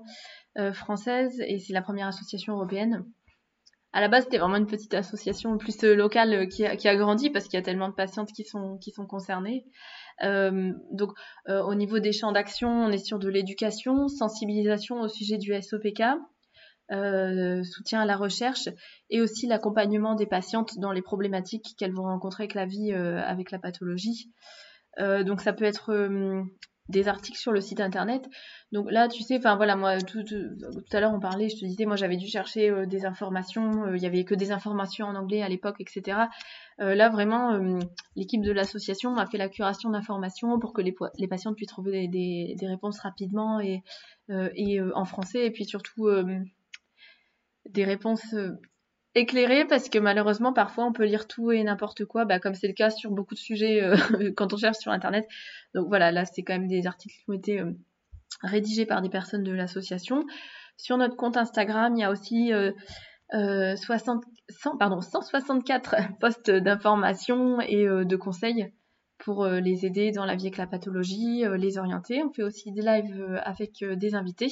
euh, 0.58 0.74
française 0.74 1.40
et 1.48 1.60
c'est 1.60 1.72
la 1.72 1.82
première 1.82 2.08
association 2.08 2.56
européenne. 2.56 3.06
À 3.94 4.02
la 4.02 4.10
base, 4.10 4.26
c'était 4.26 4.38
vraiment 4.38 4.58
une 4.58 4.68
petite 4.68 4.94
association 4.94 5.58
plus 5.58 5.82
euh, 5.86 5.96
locale 5.96 6.34
euh, 6.34 6.46
qui 6.46 6.66
a, 6.66 6.96
grandi 6.98 7.30
parce 7.30 7.46
qu'il 7.46 7.58
y 7.58 7.62
a 7.62 7.64
tellement 7.64 7.88
de 7.88 7.94
patientes 7.94 8.34
qui 8.34 8.44
sont, 8.44 8.78
concernées. 9.08 9.66
Donc, 10.22 11.14
au 11.48 11.74
niveau 11.74 12.00
des 12.00 12.12
champs 12.12 12.34
d'action, 12.34 12.70
on 12.70 12.90
est 12.90 12.98
sur 12.98 13.18
de 13.18 13.30
l'éducation, 13.30 14.10
sensibilisation 14.10 15.00
au 15.00 15.08
sujet 15.08 15.38
du 15.38 15.54
SOPK, 15.54 16.04
soutien 17.64 18.02
à 18.02 18.06
la 18.06 18.18
recherche 18.18 18.68
et 19.10 19.22
aussi 19.22 19.48
l'accompagnement 19.48 20.16
des 20.16 20.28
patientes 20.28 20.78
dans 20.80 20.92
les 20.92 21.02
problématiques 21.02 21.76
qu'elles 21.78 21.94
vont 21.94 22.04
rencontrer 22.04 22.44
avec 22.44 22.56
la 22.56 22.66
vie, 22.66 22.92
avec 22.92 23.52
la 23.52 23.58
pathologie. 23.58 24.32
Donc 25.00 25.42
ça 25.42 25.54
peut 25.54 25.66
être 25.66 25.92
des 26.90 27.08
articles 27.08 27.38
sur 27.38 27.52
le 27.52 27.62
site 27.62 27.80
internet. 27.80 28.28
Donc 28.72 28.92
là, 28.92 29.08
tu 29.08 29.24
sais, 29.24 29.38
enfin 29.38 29.56
voilà, 29.56 29.76
moi, 29.76 29.98
tout, 30.00 30.24
à 30.92 31.00
l'heure 31.00 31.14
on 31.14 31.20
parlait, 31.20 31.50
je 31.50 31.56
te 31.56 31.66
disais, 31.66 31.86
moi 31.86 31.96
j'avais 31.96 32.18
dû 32.18 32.28
chercher 32.28 32.70
euh, 32.70 32.86
des 32.86 33.06
informations, 33.06 33.86
euh, 33.86 33.98
il 33.98 34.04
y 34.04 34.06
avait 34.06 34.24
que 34.24 34.36
des 34.36 34.52
informations 34.52 35.08
en 35.08 35.16
anglais 35.16 35.42
à 35.42 35.50
l'époque, 35.50 35.78
etc. 35.80 36.18
Euh, 36.80 36.96
là, 36.96 37.10
vraiment, 37.10 37.60
l'équipe 38.16 38.42
de 38.42 38.52
l'association 38.52 39.16
a 39.18 39.26
fait 39.26 39.38
la 39.38 39.50
curation 39.50 39.90
d'informations 39.90 40.60
pour 40.60 40.74
que 40.74 40.82
les, 40.82 40.94
patients 41.28 41.54
puissent 41.54 41.70
trouver 41.70 42.08
des, 42.08 42.56
réponses 42.62 43.00
rapidement 43.00 43.60
et 43.60 43.82
en 44.30 45.06
français, 45.06 45.46
et 45.46 45.52
puis 45.52 45.66
surtout 45.66 46.10
des 47.70 47.86
réponses 47.86 48.36
éclairé 49.16 49.66
parce 49.66 49.90
que 49.90 50.00
malheureusement 50.00 50.54
parfois 50.54 50.86
on 50.86 50.94
peut 50.94 51.06
lire 51.06 51.28
tout 51.28 51.52
et 51.52 51.64
n'importe 51.64 52.06
quoi, 52.06 52.26
bah, 52.26 52.40
comme 52.40 52.54
c'est 52.54 52.68
le 52.68 52.74
cas 52.74 52.90
sur 52.90 53.12
beaucoup 53.12 53.34
de 53.34 53.40
sujets 53.40 53.84
euh, 53.84 53.96
quand 54.36 54.54
on 54.54 54.58
cherche 54.58 54.78
sur 54.78 54.92
internet. 54.92 55.28
Donc 55.74 55.88
voilà, 55.88 56.12
là 56.12 56.26
c'est 56.26 56.44
quand 56.44 56.54
même 56.54 56.68
des 56.68 56.88
articles 56.88 57.16
qui 57.16 57.30
ont 57.30 57.34
été 57.34 57.60
euh, 57.60 57.72
rédigés 58.42 58.86
par 58.86 59.02
des 59.02 59.10
personnes 59.10 59.44
de 59.44 59.52
l'association. 59.52 60.26
Sur 60.78 60.98
notre 60.98 61.16
compte 61.16 61.38
Instagram, 61.38 61.94
il 61.96 62.02
y 62.02 62.04
a 62.04 62.12
aussi 62.12 62.54
euh, 62.54 62.72
60, 63.76 64.24
euh, 64.24 64.70
pardon, 64.80 65.02
164 65.02 65.96
posts 66.20 66.50
d'informations 66.50 67.60
et 67.62 67.86
de 67.86 68.16
conseils 68.16 68.72
pour 69.20 69.46
les 69.46 69.86
aider 69.86 70.12
dans 70.12 70.26
la 70.26 70.36
vie 70.36 70.46
avec 70.48 70.58
la 70.58 70.66
pathologie, 70.66 71.44
les 71.56 71.78
orienter. 71.78 72.24
On 72.24 72.32
fait 72.34 72.42
aussi 72.42 72.72
des 72.72 72.82
lives 72.82 73.40
avec 73.44 73.84
des 73.84 74.16
invités. 74.16 74.50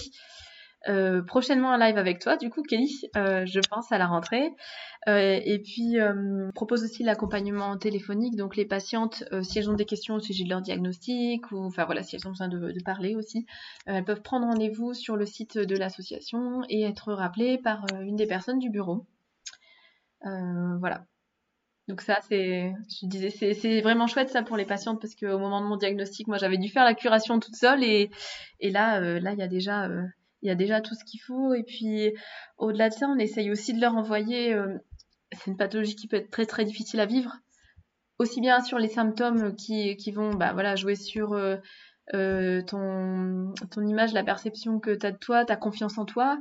Euh, 0.88 1.22
prochainement 1.22 1.74
un 1.74 1.78
live 1.78 1.98
avec 1.98 2.20
toi, 2.20 2.38
du 2.38 2.50
coup, 2.50 2.64
Kelly, 2.64 3.02
euh, 3.18 3.46
je 3.46 3.60
pense 3.60 3.92
à 3.92 3.98
la 3.98 4.08
rentrée. 4.08 4.54
Euh, 5.08 5.40
et 5.44 5.60
puis, 5.60 5.98
propose 6.56 6.84
aussi 6.84 7.04
l'accompagnement 7.04 7.78
téléphonique. 7.78 8.36
Donc, 8.36 8.56
les 8.56 8.66
patientes, 8.66 9.24
si 9.44 9.60
elles 9.60 9.70
ont 9.70 9.74
des 9.74 9.86
questions 9.86 10.16
au 10.16 10.20
sujet 10.20 10.44
de 10.46 10.50
leur 10.50 10.62
diagnostic, 10.62 11.52
ou 11.52 11.66
enfin 11.66 11.86
voilà, 11.86 12.04
si 12.04 12.16
elles 12.16 12.28
ont 12.28 12.32
besoin 12.32 12.48
de, 12.48 12.72
de 12.72 12.84
parler 12.84 13.16
aussi, 13.16 13.46
elles 13.86 14.06
peuvent 14.06 14.22
prendre 14.22 14.48
rendez-vous 14.48 14.94
sur 14.94 15.16
le 15.16 15.26
site 15.26 15.58
de 15.58 15.76
l'association 15.76 16.62
et 16.70 16.84
être 16.84 17.14
rappelées 17.14 17.58
par 17.58 17.86
une 18.02 18.16
des 18.16 18.28
personnes 18.28 18.60
du 18.60 18.70
bureau. 18.70 19.06
voilà. 20.24 21.06
Donc 21.88 22.02
ça, 22.02 22.20
c'est, 22.30 22.72
je 23.02 23.08
disais, 23.08 23.32
c'est 23.32 23.82
vraiment 23.82 24.06
chouette 24.06 24.30
ça 24.30 24.44
pour 24.44 24.58
les 24.58 24.66
patientes 24.66 25.02
parce 25.02 25.16
qu'au 25.16 25.40
moment 25.40 25.60
de 25.60 25.66
mon 25.66 25.76
diagnostic, 25.76 26.28
moi, 26.28 26.38
j'avais 26.38 26.60
dû 26.60 26.70
faire 26.70 26.84
la 26.84 26.94
curation 26.94 27.40
toute 27.40 27.56
seule 27.56 27.84
et, 27.84 28.12
et 28.60 28.70
là, 28.70 29.00
là, 29.00 29.32
il 29.34 29.40
y 29.40 29.42
a 29.42 29.48
déjà 29.48 29.90
il 30.42 30.48
y 30.48 30.52
a 30.52 30.56
déjà 30.56 30.82
tout 30.82 30.96
ce 30.96 31.04
qu'il 31.04 31.20
faut. 31.22 31.54
Et 31.54 31.64
puis, 31.64 32.14
au-delà 32.58 32.90
de 32.90 32.94
ça, 32.94 33.08
on 33.08 33.18
essaye 33.18 33.52
aussi 33.52 33.74
de 33.74 33.82
leur 33.82 33.96
envoyer. 33.96 34.54
Euh, 34.54 34.78
c'est 35.32 35.52
une 35.52 35.58
pathologie 35.58 35.96
qui 35.96 36.08
peut 36.08 36.18
être 36.18 36.32
très 36.32 36.46
très 36.46 36.66
difficile 36.66 37.00
à 37.00 37.06
vivre, 37.06 37.36
aussi 38.18 38.42
bien 38.42 38.62
sur 38.62 38.80
les 38.80 38.88
symptômes 38.88 39.56
qui, 39.56 40.12
vont 40.12 40.34
bah, 40.34 40.54
voilà, 40.54 40.76
jouer 40.76 40.96
sur 40.96 41.34
euh, 41.34 41.58
euh, 42.16 42.62
ton, 42.64 43.54
ton 43.70 43.86
image, 43.86 44.14
la 44.14 44.24
perception 44.24 44.80
que 44.80 44.92
tu 44.96 45.06
as 45.06 45.12
de 45.12 45.18
toi, 45.18 45.46
ta 45.46 45.56
confiance 45.56 45.98
en 45.98 46.06
toi, 46.06 46.40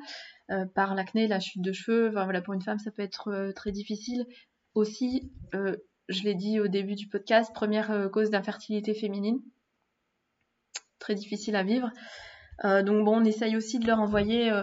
par 0.74 0.94
l'acné, 0.94 1.28
la 1.28 1.40
chute 1.40 1.60
de 1.60 1.72
cheveux. 1.72 2.08
Enfin, 2.08 2.24
voilà, 2.24 2.40
pour 2.40 2.54
une 2.54 2.62
femme, 2.62 2.78
ça 2.78 2.90
peut 2.90 3.02
être 3.02 3.52
très 3.54 3.70
difficile. 3.70 4.24
Aussi, 4.72 5.30
je 5.52 6.22
l'ai 6.22 6.34
dit 6.34 6.58
au 6.58 6.68
début 6.68 6.94
du 6.94 7.06
podcast, 7.08 7.52
première 7.52 8.08
cause 8.10 8.30
d'infertilité 8.30 8.94
féminine, 8.94 9.40
très 10.98 11.14
difficile 11.14 11.54
à 11.54 11.62
vivre. 11.62 11.90
Euh, 12.64 12.82
donc 12.82 13.04
bon, 13.04 13.20
on 13.20 13.24
essaye 13.24 13.56
aussi 13.56 13.78
de 13.78 13.86
leur 13.86 14.00
envoyer 14.00 14.50
euh, 14.50 14.62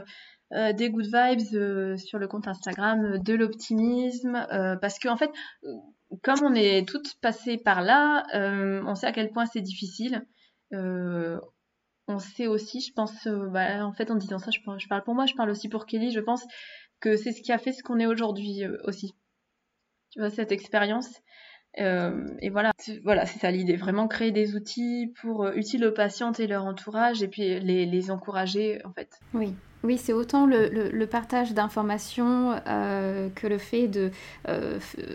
euh, 0.54 0.74
des 0.74 0.90
good 0.90 1.06
vibes 1.06 1.98
sur 1.98 2.20
le 2.20 2.28
compte 2.28 2.48
Instagram, 2.48 3.20
de 3.20 3.34
l'optimisme, 3.34 4.46
parce 4.82 5.00
qu'en 5.00 5.14
en 5.14 5.18
fait, 5.18 5.32
comme 6.24 6.44
on 6.44 6.54
est 6.54 6.88
toutes 6.88 7.16
passées 7.22 7.58
par 7.58 7.82
là, 7.82 8.26
on 8.86 8.96
sait 8.96 9.08
à 9.08 9.12
quel 9.12 9.32
point 9.32 9.46
c'est 9.46 9.62
difficile. 9.62 10.26
on 10.72 12.20
sait 12.20 12.48
aussi, 12.48 12.82
je 12.82 12.94
pense, 12.94 13.28
bah, 13.28 13.86
en 13.86 13.94
fait, 13.94 14.12
en 14.12 14.16
disant 14.16 14.40
ça, 14.40 14.52
je, 14.52 14.60
je, 14.78 14.88
parle 14.88 15.04
pour 15.04 15.16
moi, 15.16 15.26
je 15.26 15.34
parle 15.34 15.50
aussi 15.50 15.70
pour 15.70 15.86
Kelly, 15.86 16.12
je 16.12 16.20
pense 16.20 16.46
que 17.00 17.18
c'est 17.18 17.32
ce 17.32 17.42
qui 17.42 17.52
a 17.52 17.58
fait 17.58 17.72
ce 17.72 17.84
qu'on 17.84 18.00
est 18.00 18.06
aujourd'hui 18.06 18.64
aussi. 18.84 19.16
Tu 20.12 20.20
vois, 20.20 20.30
cette 20.30 20.52
expérience. 20.52 21.10
Euh, 21.80 22.28
et 22.42 22.50
voilà, 22.50 22.72
voilà, 23.04 23.26
c'est 23.26 23.40
ça 23.40 23.52
l'idée, 23.52 23.76
vraiment 23.76 24.08
créer 24.08 24.32
des 24.32 24.56
outils 24.56 25.14
pour 25.22 25.44
euh, 25.44 25.54
utiles 25.56 25.86
aux 25.86 25.92
patientes 25.92 26.40
et 26.40 26.48
leur 26.48 26.66
entourage, 26.66 27.22
et 27.22 27.28
puis 27.28 27.60
les, 27.60 28.12
encourager 28.12 28.82
en 28.86 28.92
fait. 28.92 29.20
Oui, 29.34 29.54
oui, 29.84 29.98
c'est 29.98 30.14
autant 30.14 30.46
le, 30.46 31.06
partage 31.06 31.54
d'informations 31.54 32.56
euh, 32.68 33.30
que 33.34 33.48
le 33.48 33.58
fait 33.58 33.88
de 33.88 34.12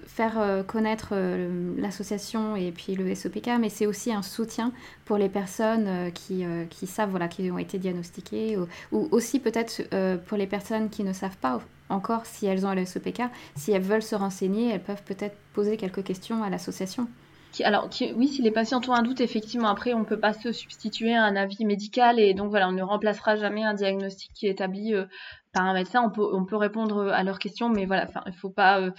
faire 0.06 0.64
connaître 0.66 1.14
l'association 1.76 2.56
et 2.56 2.72
puis 2.72 2.94
le 2.94 3.14
SOPK, 3.14 3.50
mais 3.60 3.68
c'est 3.68 3.86
aussi 3.86 4.12
un 4.12 4.22
soutien 4.22 4.72
pour 5.04 5.18
les 5.18 5.28
personnes 5.28 6.10
qui, 6.12 6.86
savent, 6.86 7.10
voilà, 7.10 7.28
qui 7.28 7.50
ont 7.50 7.58
été 7.58 7.78
diagnostiquées, 7.78 8.58
ou 8.92 9.08
aussi 9.12 9.38
peut-être 9.38 9.82
pour 10.26 10.36
les 10.36 10.46
personnes 10.46 10.90
qui 10.90 11.04
ne 11.04 11.12
savent 11.12 11.38
pas 11.38 11.60
encore 11.90 12.26
si 12.26 12.46
elles 12.46 12.66
ont 12.66 12.74
le 12.74 12.84
SOPK, 12.84 13.22
si 13.56 13.72
elles 13.72 13.82
veulent 13.82 14.02
se 14.02 14.14
renseigner, 14.14 14.70
elles 14.70 14.82
peuvent 14.82 15.02
peut-être 15.04 15.36
poser 15.52 15.76
quelques 15.76 16.04
questions 16.04 16.42
à 16.42 16.50
l'association. 16.50 17.08
Alors 17.64 17.90
oui, 18.16 18.28
si 18.28 18.42
les 18.42 18.50
patients 18.50 18.80
ont 18.88 18.92
un 18.92 19.02
doute, 19.02 19.20
effectivement, 19.20 19.68
après, 19.68 19.92
on 19.92 20.00
ne 20.00 20.04
peut 20.04 20.20
pas 20.20 20.32
se 20.32 20.52
substituer 20.52 21.14
à 21.14 21.24
un 21.24 21.36
avis 21.36 21.64
médical 21.64 22.20
et 22.20 22.32
donc 22.32 22.50
voilà, 22.50 22.68
on 22.68 22.72
ne 22.72 22.82
remplacera 22.82 23.36
jamais 23.36 23.64
un 23.64 23.74
diagnostic 23.74 24.30
qui 24.32 24.46
est 24.46 24.50
établi 24.50 24.94
euh, 24.94 25.04
par 25.52 25.64
un 25.64 25.74
médecin. 25.74 26.02
On 26.02 26.10
peut, 26.10 26.26
on 26.32 26.44
peut 26.44 26.56
répondre 26.56 27.08
à 27.08 27.24
leurs 27.24 27.38
questions, 27.38 27.68
mais 27.68 27.86
voilà, 27.86 28.08
il 28.26 28.32
ne 28.32 28.36
faut 28.36 28.50
pas. 28.50 28.80
Euh, 28.80 28.90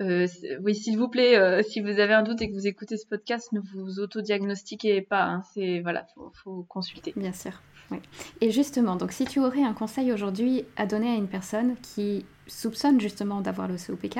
euh, 0.00 0.26
oui, 0.62 0.74
s'il 0.74 0.96
vous 0.96 1.08
plaît, 1.08 1.62
si 1.64 1.80
vous 1.80 2.00
avez 2.00 2.14
un 2.14 2.22
doute 2.22 2.40
et 2.40 2.48
que 2.48 2.54
vous 2.54 2.66
écoutez 2.66 2.96
ce 2.96 3.06
podcast, 3.06 3.52
ne 3.52 3.60
vous 3.60 3.98
autodiagnostiquez 3.98 5.02
pas. 5.02 5.24
Hein, 5.24 5.42
c'est 5.52 5.80
voilà, 5.80 6.06
faut, 6.14 6.32
faut 6.42 6.64
consulter. 6.68 7.12
Bien 7.16 7.32
sûr. 7.32 7.60
Oui. 7.90 7.98
Et 8.40 8.50
justement, 8.50 8.96
donc 8.96 9.12
si 9.12 9.24
tu 9.24 9.40
aurais 9.40 9.64
un 9.64 9.72
conseil 9.72 10.12
aujourd'hui 10.12 10.64
à 10.76 10.86
donner 10.86 11.10
à 11.10 11.14
une 11.14 11.26
personne 11.26 11.74
qui 11.82 12.24
soupçonnent 12.48 13.00
justement 13.00 13.40
d'avoir 13.40 13.68
le 13.68 13.76
COPK. 13.76 14.18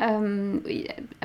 Euh, 0.00 0.58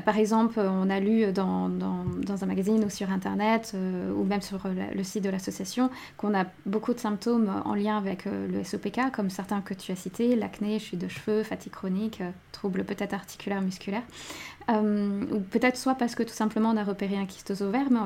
par 0.05 0.17
exemple, 0.17 0.59
on 0.59 0.89
a 0.89 0.99
lu 0.99 1.31
dans, 1.31 1.69
dans, 1.69 2.43
un 2.43 2.45
magazine 2.45 2.83
ou 2.83 2.89
sur 2.89 3.11
Internet 3.11 3.75
ou 4.15 4.23
même 4.23 4.41
sur 4.41 4.67
le, 4.67 5.03
site 5.03 5.23
de 5.23 5.29
l'association 5.29 5.89
qu'on 6.17 6.33
a 6.37 6.45
beaucoup 6.65 6.93
de 6.93 6.99
symptômes 6.99 7.49
en 7.65 7.75
lien 7.75 7.97
avec 7.97 8.25
le 8.25 8.63
SOPK, 8.63 9.11
comme 9.11 9.29
certains 9.29 9.61
que 9.61 9.73
tu 9.73 9.91
as 9.91 9.95
cités, 9.95 10.35
l'acné, 10.35 10.79
chute 10.79 10.99
de 10.99 11.07
cheveux, 11.07 11.43
fatigue 11.43 11.73
chronique, 11.73 12.21
troubles 12.51 12.83
peut-être 12.83 13.13
articulaires, 13.13 13.61
musculaires. 13.61 14.03
ou 14.69 15.39
peut-être 15.51 15.77
soit 15.77 15.95
parce 15.95 16.15
que 16.15 16.23
tout 16.23 16.33
simplement 16.33 16.71
on 16.71 16.77
a 16.77 16.83
repéré 16.83 17.17
un 17.17 17.25
kyste 17.25 17.53
mais 17.61 17.99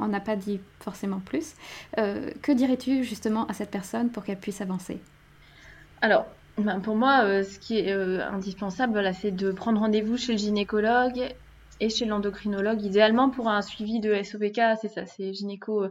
on 0.00 0.08
n'a 0.08 0.20
pas 0.20 0.36
dit 0.36 0.60
forcément 0.80 1.20
plus. 1.20 1.54
que 1.96 2.52
dirais-tu 2.52 3.04
justement 3.04 3.46
à 3.46 3.52
cette 3.52 3.70
personne 3.70 4.10
pour 4.10 4.24
qu'elle 4.24 4.38
puisse 4.38 4.60
avancer? 4.60 4.98
Alors, 6.04 6.26
ben, 6.56 6.78
pour 6.80 6.94
moi, 6.94 7.24
euh, 7.24 7.42
ce 7.42 7.58
qui 7.58 7.78
est 7.78 7.92
euh, 7.92 8.24
indispensable, 8.24 9.12
c'est 9.14 9.32
de 9.32 9.50
prendre 9.50 9.80
rendez-vous 9.80 10.16
chez 10.16 10.32
le 10.32 10.38
gynécologue 10.38 11.34
et 11.80 11.88
chez 11.88 12.04
l'endocrinologue, 12.04 12.80
idéalement 12.82 13.28
pour 13.28 13.48
un 13.48 13.60
suivi 13.60 13.98
de 13.98 14.22
SOPK, 14.22 14.60
c'est 14.80 14.88
ça, 14.88 15.04
c'est 15.04 15.32
gynéco 15.32 15.86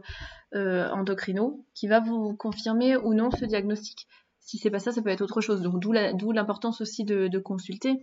euh, 0.54 0.88
endocrino, 0.88 1.62
qui 1.74 1.86
va 1.86 2.00
vous 2.00 2.34
confirmer 2.34 2.96
ou 2.96 3.12
non 3.12 3.30
ce 3.30 3.44
diagnostic. 3.44 4.06
Si 4.40 4.56
c'est 4.56 4.70
pas 4.70 4.78
ça, 4.78 4.92
ça 4.92 5.02
peut 5.02 5.10
être 5.10 5.20
autre 5.20 5.42
chose. 5.42 5.60
Donc 5.60 5.80
d'où 5.80 6.32
l'importance 6.32 6.80
aussi 6.80 7.04
de, 7.04 7.28
de, 7.28 7.38
consulter. 7.38 8.00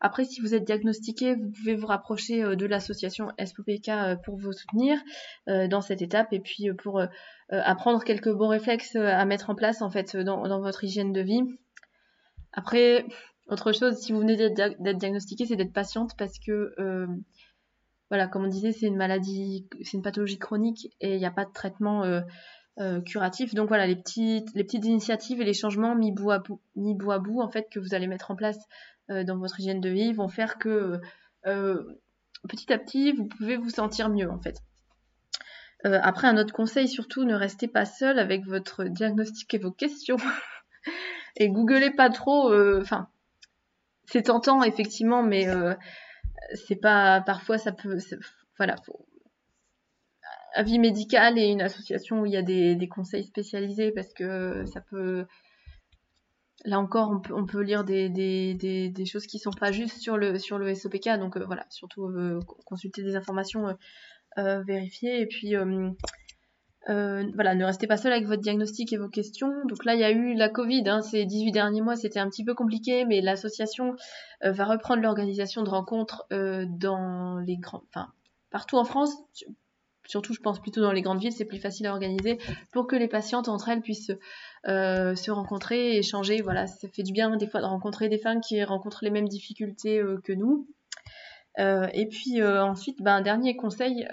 Après, 0.00 0.24
si 0.26 0.42
vous 0.42 0.54
êtes 0.54 0.64
diagnostiqué, 0.64 1.34
vous 1.34 1.50
pouvez 1.50 1.74
vous 1.74 1.86
rapprocher 1.86 2.56
de 2.56 2.66
l'association 2.66 3.28
SOPK 3.38 4.20
pour 4.24 4.36
vous 4.36 4.52
soutenir 4.52 4.98
dans 5.46 5.80
cette 5.80 6.02
étape 6.02 6.32
et 6.32 6.40
puis 6.40 6.68
pour 6.82 7.02
apprendre 7.50 8.02
quelques 8.02 8.32
bons 8.32 8.48
réflexes 8.48 8.96
à 8.96 9.24
mettre 9.24 9.50
en 9.50 9.54
place 9.54 9.82
en 9.82 9.90
fait 9.90 10.16
dans, 10.16 10.46
dans 10.48 10.60
votre 10.60 10.84
hygiène 10.84 11.12
de 11.12 11.20
vie 11.20 11.42
après, 12.54 13.04
autre 13.48 13.72
chose, 13.72 13.96
si 13.96 14.12
vous 14.12 14.20
venez 14.20 14.36
d'être 14.36 14.98
diagnostiqué, 14.98 15.44
c'est 15.44 15.56
d'être 15.56 15.72
patiente 15.72 16.16
parce 16.16 16.38
que, 16.38 16.74
euh, 16.78 17.06
voilà, 18.10 18.26
comme 18.26 18.44
on 18.44 18.48
disait, 18.48 18.72
c'est 18.72 18.86
une 18.86 18.96
maladie, 18.96 19.66
c'est 19.82 19.96
une 19.96 20.02
pathologie 20.02 20.38
chronique 20.38 20.88
et 21.00 21.14
il 21.14 21.18
n'y 21.18 21.26
a 21.26 21.30
pas 21.30 21.44
de 21.44 21.52
traitement 21.52 22.04
euh, 22.04 22.20
euh, 22.78 23.00
curatif. 23.00 23.54
Donc 23.54 23.68
voilà, 23.68 23.86
les 23.86 23.96
petites, 23.96 24.54
les 24.54 24.64
petites 24.64 24.84
initiatives 24.84 25.40
et 25.40 25.44
les 25.44 25.52
changements 25.52 25.94
mis 25.94 26.12
bout 26.12 26.30
à 26.30 26.38
bout, 26.38 26.60
mis 26.76 26.94
bout, 26.94 27.10
à 27.10 27.18
bout 27.18 27.40
en 27.40 27.50
fait, 27.50 27.68
que 27.70 27.80
vous 27.80 27.94
allez 27.94 28.06
mettre 28.06 28.30
en 28.30 28.36
place 28.36 28.58
dans 29.10 29.36
votre 29.36 29.60
hygiène 29.60 29.82
de 29.82 29.90
vie 29.90 30.14
vont 30.14 30.28
faire 30.28 30.56
que 30.56 30.98
petit 31.42 32.72
à 32.72 32.78
petit, 32.78 33.12
vous 33.12 33.26
pouvez 33.26 33.58
vous 33.58 33.68
sentir 33.68 34.08
mieux 34.08 34.30
en 34.30 34.40
fait. 34.40 34.62
après, 35.84 36.26
un 36.26 36.38
autre 36.38 36.54
conseil, 36.54 36.88
surtout, 36.88 37.24
ne 37.24 37.34
restez 37.34 37.68
pas 37.68 37.84
seul 37.84 38.18
avec 38.18 38.46
votre 38.46 38.84
diagnostic 38.84 39.52
et 39.52 39.58
vos 39.58 39.72
questions. 39.72 40.16
et 41.36 41.48
googlez 41.48 41.90
pas 41.90 42.10
trop. 42.10 42.52
Euh, 42.52 42.80
enfin, 42.82 43.08
c'est 44.06 44.22
tentant 44.22 44.62
effectivement, 44.62 45.22
mais 45.22 45.48
euh, 45.48 45.74
c'est 46.54 46.76
pas. 46.76 47.20
Parfois, 47.20 47.58
ça 47.58 47.72
peut. 47.72 47.98
Voilà. 48.58 48.76
Faut, 48.84 49.06
avis 50.54 50.78
médical 50.78 51.38
et 51.38 51.46
une 51.46 51.62
association 51.62 52.20
où 52.20 52.26
il 52.26 52.32
y 52.32 52.36
a 52.36 52.42
des, 52.42 52.88
conseils 52.88 53.24
spécialisés 53.24 53.90
parce 53.92 54.12
que 54.14 54.64
ça 54.66 54.80
peut. 54.80 55.26
Là 56.66 56.78
encore, 56.78 57.20
on 57.30 57.44
peut, 57.44 57.60
lire 57.60 57.84
des, 57.84 58.92
choses 59.04 59.26
qui 59.26 59.38
sont 59.38 59.50
pas 59.50 59.70
justes 59.72 59.98
sur 59.98 60.16
le, 60.16 60.38
SOPK. 60.38 61.18
Donc 61.18 61.36
euh, 61.36 61.44
voilà, 61.44 61.66
surtout 61.70 62.10
consulter 62.64 63.02
des 63.02 63.16
informations 63.16 63.76
vérifiées. 64.36 65.20
Et 65.20 65.26
puis 65.26 65.54
euh, 66.88 67.24
voilà, 67.34 67.54
ne 67.54 67.64
restez 67.64 67.86
pas 67.86 67.96
seul 67.96 68.12
avec 68.12 68.26
votre 68.26 68.42
diagnostic 68.42 68.92
et 68.92 68.96
vos 68.96 69.08
questions. 69.08 69.52
Donc 69.66 69.84
là, 69.84 69.94
il 69.94 70.00
y 70.00 70.04
a 70.04 70.10
eu 70.10 70.34
la 70.34 70.48
Covid, 70.48 70.82
hein, 70.86 71.00
ces 71.00 71.24
18 71.24 71.52
derniers 71.52 71.80
mois, 71.80 71.96
c'était 71.96 72.18
un 72.18 72.28
petit 72.28 72.44
peu 72.44 72.54
compliqué, 72.54 73.04
mais 73.04 73.20
l'association 73.20 73.96
euh, 74.44 74.52
va 74.52 74.64
reprendre 74.64 75.02
l'organisation 75.02 75.62
de 75.62 75.70
rencontres 75.70 76.26
euh, 76.32 76.66
dans 76.68 77.38
les 77.38 77.56
grands, 77.56 77.82
enfin 77.88 78.08
partout 78.50 78.76
en 78.76 78.84
France. 78.84 79.14
Surtout, 80.06 80.34
je 80.34 80.40
pense 80.40 80.60
plutôt 80.60 80.82
dans 80.82 80.92
les 80.92 81.00
grandes 81.00 81.20
villes, 81.20 81.32
c'est 81.32 81.46
plus 81.46 81.58
facile 81.58 81.86
à 81.86 81.92
organiser 81.92 82.38
pour 82.72 82.86
que 82.86 82.94
les 82.94 83.08
patientes 83.08 83.48
entre 83.48 83.70
elles 83.70 83.80
puissent 83.80 84.12
se 84.66 85.30
rencontrer, 85.30 85.96
échanger. 85.96 86.42
Voilà, 86.42 86.66
ça 86.66 86.86
fait 86.88 87.02
du 87.02 87.12
bien 87.14 87.34
des 87.38 87.46
fois 87.46 87.60
de 87.60 87.66
rencontrer 87.66 88.10
des 88.10 88.18
femmes 88.18 88.42
qui 88.42 88.62
rencontrent 88.62 89.02
les 89.02 89.10
mêmes 89.10 89.28
difficultés 89.28 90.02
que 90.22 90.34
nous. 90.34 90.68
et 91.58 92.06
puis 92.10 92.42
ensuite, 92.44 93.00
ben, 93.00 93.14
un 93.14 93.22
dernier 93.22 93.56
conseil 93.56 94.06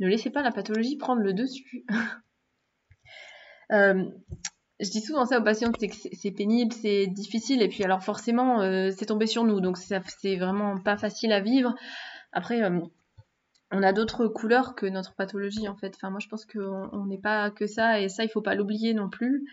ne 0.00 0.08
laissez 0.08 0.30
pas 0.30 0.42
la 0.42 0.52
pathologie 0.52 0.96
prendre 0.96 1.22
le 1.22 1.32
dessus. 1.32 1.84
Euh, 3.72 4.04
je 4.78 4.90
dis 4.90 5.00
souvent 5.00 5.24
ça 5.24 5.40
aux 5.40 5.42
patients, 5.42 5.72
c'est 5.80 5.88
que 5.88 5.94
c'est 6.12 6.30
pénible, 6.30 6.70
c'est 6.72 7.06
difficile, 7.06 7.62
et 7.62 7.68
puis 7.68 7.82
alors 7.82 8.04
forcément, 8.04 8.60
euh, 8.60 8.90
c'est 8.94 9.06
tombé 9.06 9.26
sur 9.26 9.42
nous, 9.42 9.60
donc 9.62 9.78
c'est 9.78 10.36
vraiment 10.36 10.78
pas 10.78 10.98
facile 10.98 11.32
à 11.32 11.40
vivre. 11.40 11.74
Après, 12.32 12.62
euh, 12.62 12.78
on 13.70 13.82
a 13.82 13.94
d'autres 13.94 14.26
couleurs 14.26 14.74
que 14.74 14.84
notre 14.84 15.14
pathologie, 15.14 15.66
en 15.66 15.76
fait. 15.76 15.94
Enfin, 15.96 16.10
moi, 16.10 16.20
je 16.20 16.28
pense 16.28 16.44
qu'on 16.44 17.06
n'est 17.06 17.18
pas 17.18 17.50
que 17.50 17.66
ça, 17.66 18.00
et 18.00 18.10
ça, 18.10 18.22
il 18.22 18.28
faut 18.28 18.42
pas 18.42 18.54
l'oublier 18.54 18.92
non 18.92 19.08
plus. 19.08 19.46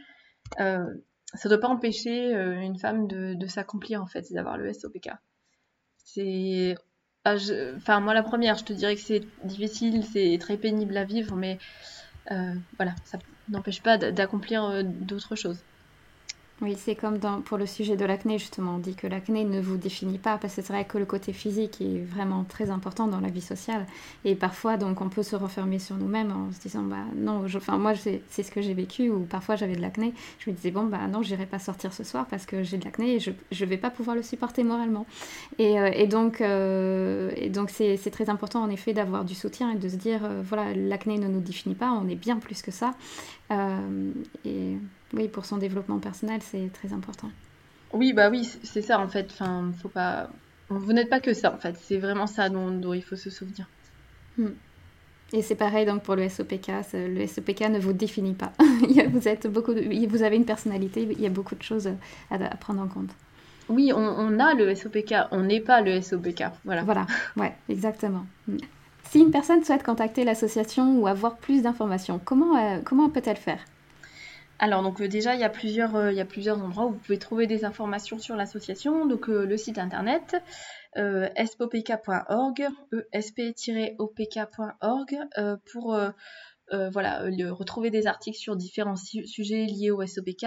ça 0.58 0.84
ne 0.84 1.48
doit 1.48 1.60
pas 1.60 1.70
empêcher 1.70 2.34
une 2.34 2.78
femme 2.78 3.08
de, 3.08 3.34
de 3.34 3.48
s'accomplir, 3.48 4.04
en 4.04 4.08
fait, 4.08 4.26
d'avoir 4.34 4.58
le 4.58 4.74
SOPK. 4.74 5.10
Ah, 7.26 7.36
enfin, 7.78 8.00
moi, 8.00 8.14
la 8.14 8.24
première, 8.24 8.58
je 8.58 8.64
te 8.66 8.74
dirais 8.74 8.96
que 8.96 9.02
c'est 9.02 9.22
difficile, 9.44 10.04
c'est 10.06 10.38
très 10.40 10.58
pénible 10.58 10.98
à 10.98 11.06
vivre, 11.06 11.36
mais 11.36 11.60
euh, 12.32 12.56
voilà, 12.78 12.96
ça 13.06 13.20
n'empêche 13.50 13.84
pas 13.84 13.98
d'accomplir 13.98 14.64
euh, 14.66 14.84
d'autres 14.86 15.36
choses. 15.36 15.66
Oui, 16.62 16.76
c'est 16.78 16.94
comme 16.94 17.18
pour 17.44 17.58
le 17.58 17.66
sujet 17.66 17.98
de 17.98 18.06
l'acné, 18.06 18.38
justement. 18.38 18.76
On 18.76 18.78
dit 18.78 18.94
que 18.94 19.08
l'acné 19.08 19.46
ne 19.46 19.60
vous 19.60 19.78
définit 19.78 20.20
pas, 20.20 20.38
parce 20.38 20.56
que 20.56 20.62
c'est 20.62 20.72
vrai 20.72 20.86
que 20.86 21.00
le 21.00 21.06
côté 21.06 21.34
physique 21.34 21.82
est 21.82 22.06
vraiment 22.06 22.44
très 22.44 22.70
important 22.70 23.08
dans 23.08 23.20
la 23.20 23.30
vie 23.30 23.42
sociale. 23.42 23.88
Et 24.26 24.36
parfois, 24.36 24.78
donc, 24.78 25.02
on 25.02 25.10
peut 25.10 25.24
se 25.24 25.36
refermer 25.36 25.80
sur 25.80 25.96
nous-mêmes 25.96 26.32
en 26.32 26.52
se 26.52 26.60
disant, 26.60 26.84
bah 26.84 27.04
non, 27.16 27.46
enfin, 27.56 27.80
moi, 27.80 27.94
c'est 27.96 28.44
ce 28.44 28.52
que 28.52 28.62
j'ai 28.62 28.76
vécu, 28.76 29.10
ou 29.10 29.22
parfois 29.22 29.56
j'avais 29.56 29.76
de 29.76 29.82
l'acné. 29.82 30.14
Je 30.38 30.52
me 30.52 30.56
disais, 30.56 30.70
bon, 30.70 30.84
bah 30.84 31.08
non, 31.08 31.24
j'irai 31.24 31.48
pas 31.48 31.58
sortir 31.58 31.94
ce 31.94 32.04
soir 32.04 32.28
parce 32.30 32.46
que 32.46 32.62
j'ai 32.62 32.78
de 32.78 32.86
l'acné 32.86 33.16
et 33.16 33.20
je 33.20 33.32
ne 33.32 33.66
vais 33.66 33.78
pas 33.78 33.90
pouvoir 33.90 34.16
le 34.16 34.22
supporter 34.22 34.64
moralement. 34.64 35.08
Et, 35.58 35.80
euh, 35.80 36.06
donc, 36.06 36.42
euh, 36.42 37.32
c'est 37.70 38.12
très 38.12 38.30
important, 38.30 38.62
en 38.62 38.70
effet, 38.70 38.94
d'avoir 38.94 39.26
du 39.26 39.34
soutien 39.34 39.72
et 39.72 39.78
de 39.78 39.90
se 39.90 39.96
dire, 39.96 40.22
euh, 40.26 40.44
voilà, 40.46 40.76
l'acné 40.76 41.18
ne 41.18 41.28
nous 41.28 41.42
définit 41.42 41.74
pas, 41.74 41.92
on 41.92 42.08
est 42.08 42.16
bien 42.16 42.38
plus 42.38 42.62
que 42.62 42.70
ça. 42.70 42.94
et 44.46 44.78
oui, 45.14 45.28
pour 45.28 45.46
son 45.46 45.58
développement 45.58 46.00
personnel, 46.00 46.42
c'est 46.42 46.72
très 46.74 46.94
important. 46.94 47.30
Oui, 47.94 48.14
bah 48.14 48.30
oui, 48.30 48.50
c'est 48.64 48.82
ça 48.82 49.00
en 49.00 49.08
fait. 49.08 49.28
Enfin, 49.32 49.72
faut 49.82 49.90
pas. 49.90 50.30
Vous 50.70 50.94
n'êtes 50.94 51.10
pas 51.10 51.20
que 51.20 51.34
ça 51.34 51.54
en 51.54 51.58
fait. 51.58 51.76
C'est 51.82 51.98
vraiment 51.98 52.28
ça 52.28 52.50
dont, 52.50 52.94
il 52.94 53.04
faut 53.04 53.18
se 53.18 53.30
souvenir. 53.30 53.68
Hmm. 54.38 54.52
Et 55.34 55.42
c'est 55.42 55.56
pareil 55.56 55.86
donc 55.86 56.04
pour 56.04 56.16
le 56.16 56.28
SOPK. 56.30 56.72
Le 56.94 57.28
SOPK 57.28 57.62
ne 57.70 57.80
vous 57.80 57.94
définit 57.94 58.34
pas. 58.34 58.54
vous 59.10 59.28
êtes 59.28 59.48
beaucoup. 59.48 59.74
Vous 59.74 60.24
avez 60.24 60.36
une 60.36 60.46
personnalité. 60.46 61.08
Il 61.10 61.22
y 61.22 61.26
a 61.26 61.30
beaucoup 61.30 61.56
de 61.56 61.64
choses 61.64 61.90
à, 62.30 62.38
prendre 62.58 62.82
en 62.82 62.88
compte. 62.88 63.12
Oui, 63.70 63.92
on, 63.94 64.40
a 64.40 64.54
le 64.54 64.74
SOPK. 64.76 65.14
On 65.32 65.42
n'est 65.44 65.62
pas 65.62 65.82
le 65.82 66.02
SOPK. 66.02 66.44
Voilà. 66.64 66.84
Voilà. 66.84 67.06
Ouais, 67.36 67.54
exactement. 67.70 68.26
Hmm. 68.48 68.58
Si 69.10 69.20
une 69.20 69.32
personne 69.32 69.64
souhaite 69.66 69.84
contacter 69.84 70.24
l'association 70.24 70.98
ou 70.98 71.08
avoir 71.08 71.36
plus 71.36 71.64
d'informations, 71.64 72.22
comment, 72.24 72.56
euh, 72.56 72.80
comment 72.86 73.10
peut-elle 73.10 73.36
faire? 73.36 73.60
Alors 74.62 74.84
donc 74.84 75.02
euh, 75.02 75.08
déjà 75.08 75.34
il 75.34 75.42
y 75.42 75.44
a 75.44 75.50
plusieurs 75.50 75.96
euh, 75.96 76.12
il 76.12 76.18
y 76.18 76.22
a 76.22 76.26
plusieurs 76.26 76.64
endroits 76.64 76.86
où 76.86 76.92
vous 76.92 77.00
pouvez 77.00 77.18
trouver 77.18 77.48
des 77.48 77.66
informations 77.66 78.20
sur 78.20 78.36
l'association 78.36 79.08
donc 79.08 79.28
euh, 79.28 79.46
le 79.46 79.58
site 79.58 79.80
internet 79.80 80.38
espopk.org 80.96 82.68
esp-opk.org 83.12 83.98
pour 85.72 85.98
voilà, 86.92 87.24
retrouver 87.52 87.90
des 87.92 88.08
articles 88.08 88.38
sur 88.38 88.58
différents 88.58 88.98
sujets 88.98 89.66
liés 89.66 89.92
au 89.92 90.06
SOPK, 90.06 90.46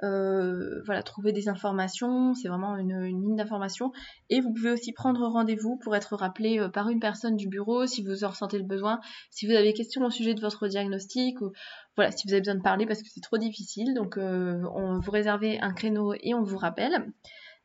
voilà, 0.00 1.02
trouver 1.04 1.32
des 1.32 1.48
informations, 1.48 2.34
c'est 2.34 2.46
vraiment 2.46 2.76
une, 2.76 2.92
une 2.92 3.20
ligne 3.20 3.36
d'information. 3.36 3.90
Et 4.30 4.40
vous 4.40 4.52
pouvez 4.52 4.70
aussi 4.70 4.92
prendre 4.92 5.26
rendez-vous 5.26 5.76
pour 5.76 5.96
être 5.96 6.14
rappelé 6.14 6.64
par 6.72 6.88
une 6.88 7.00
personne 7.00 7.34
du 7.34 7.48
bureau 7.48 7.84
si 7.86 8.04
vous 8.04 8.22
en 8.22 8.28
ressentez 8.28 8.58
le 8.58 8.64
besoin, 8.64 9.00
si 9.32 9.46
vous 9.46 9.52
avez 9.52 9.64
des 9.64 9.74
questions 9.74 10.04
au 10.04 10.10
sujet 10.10 10.34
de 10.34 10.40
votre 10.40 10.68
diagnostic 10.68 11.40
ou 11.40 11.50
voilà, 11.96 12.10
si 12.10 12.26
vous 12.26 12.32
avez 12.32 12.40
besoin 12.40 12.56
de 12.56 12.62
parler 12.62 12.86
parce 12.86 13.02
que 13.02 13.08
c'est 13.08 13.20
trop 13.20 13.38
difficile. 13.38 13.94
Donc 13.94 14.16
on 14.18 14.98
vous 14.98 15.10
réservez 15.10 15.60
un 15.60 15.72
créneau 15.72 16.14
et 16.14 16.34
on 16.34 16.42
vous 16.42 16.58
rappelle. 16.58 17.12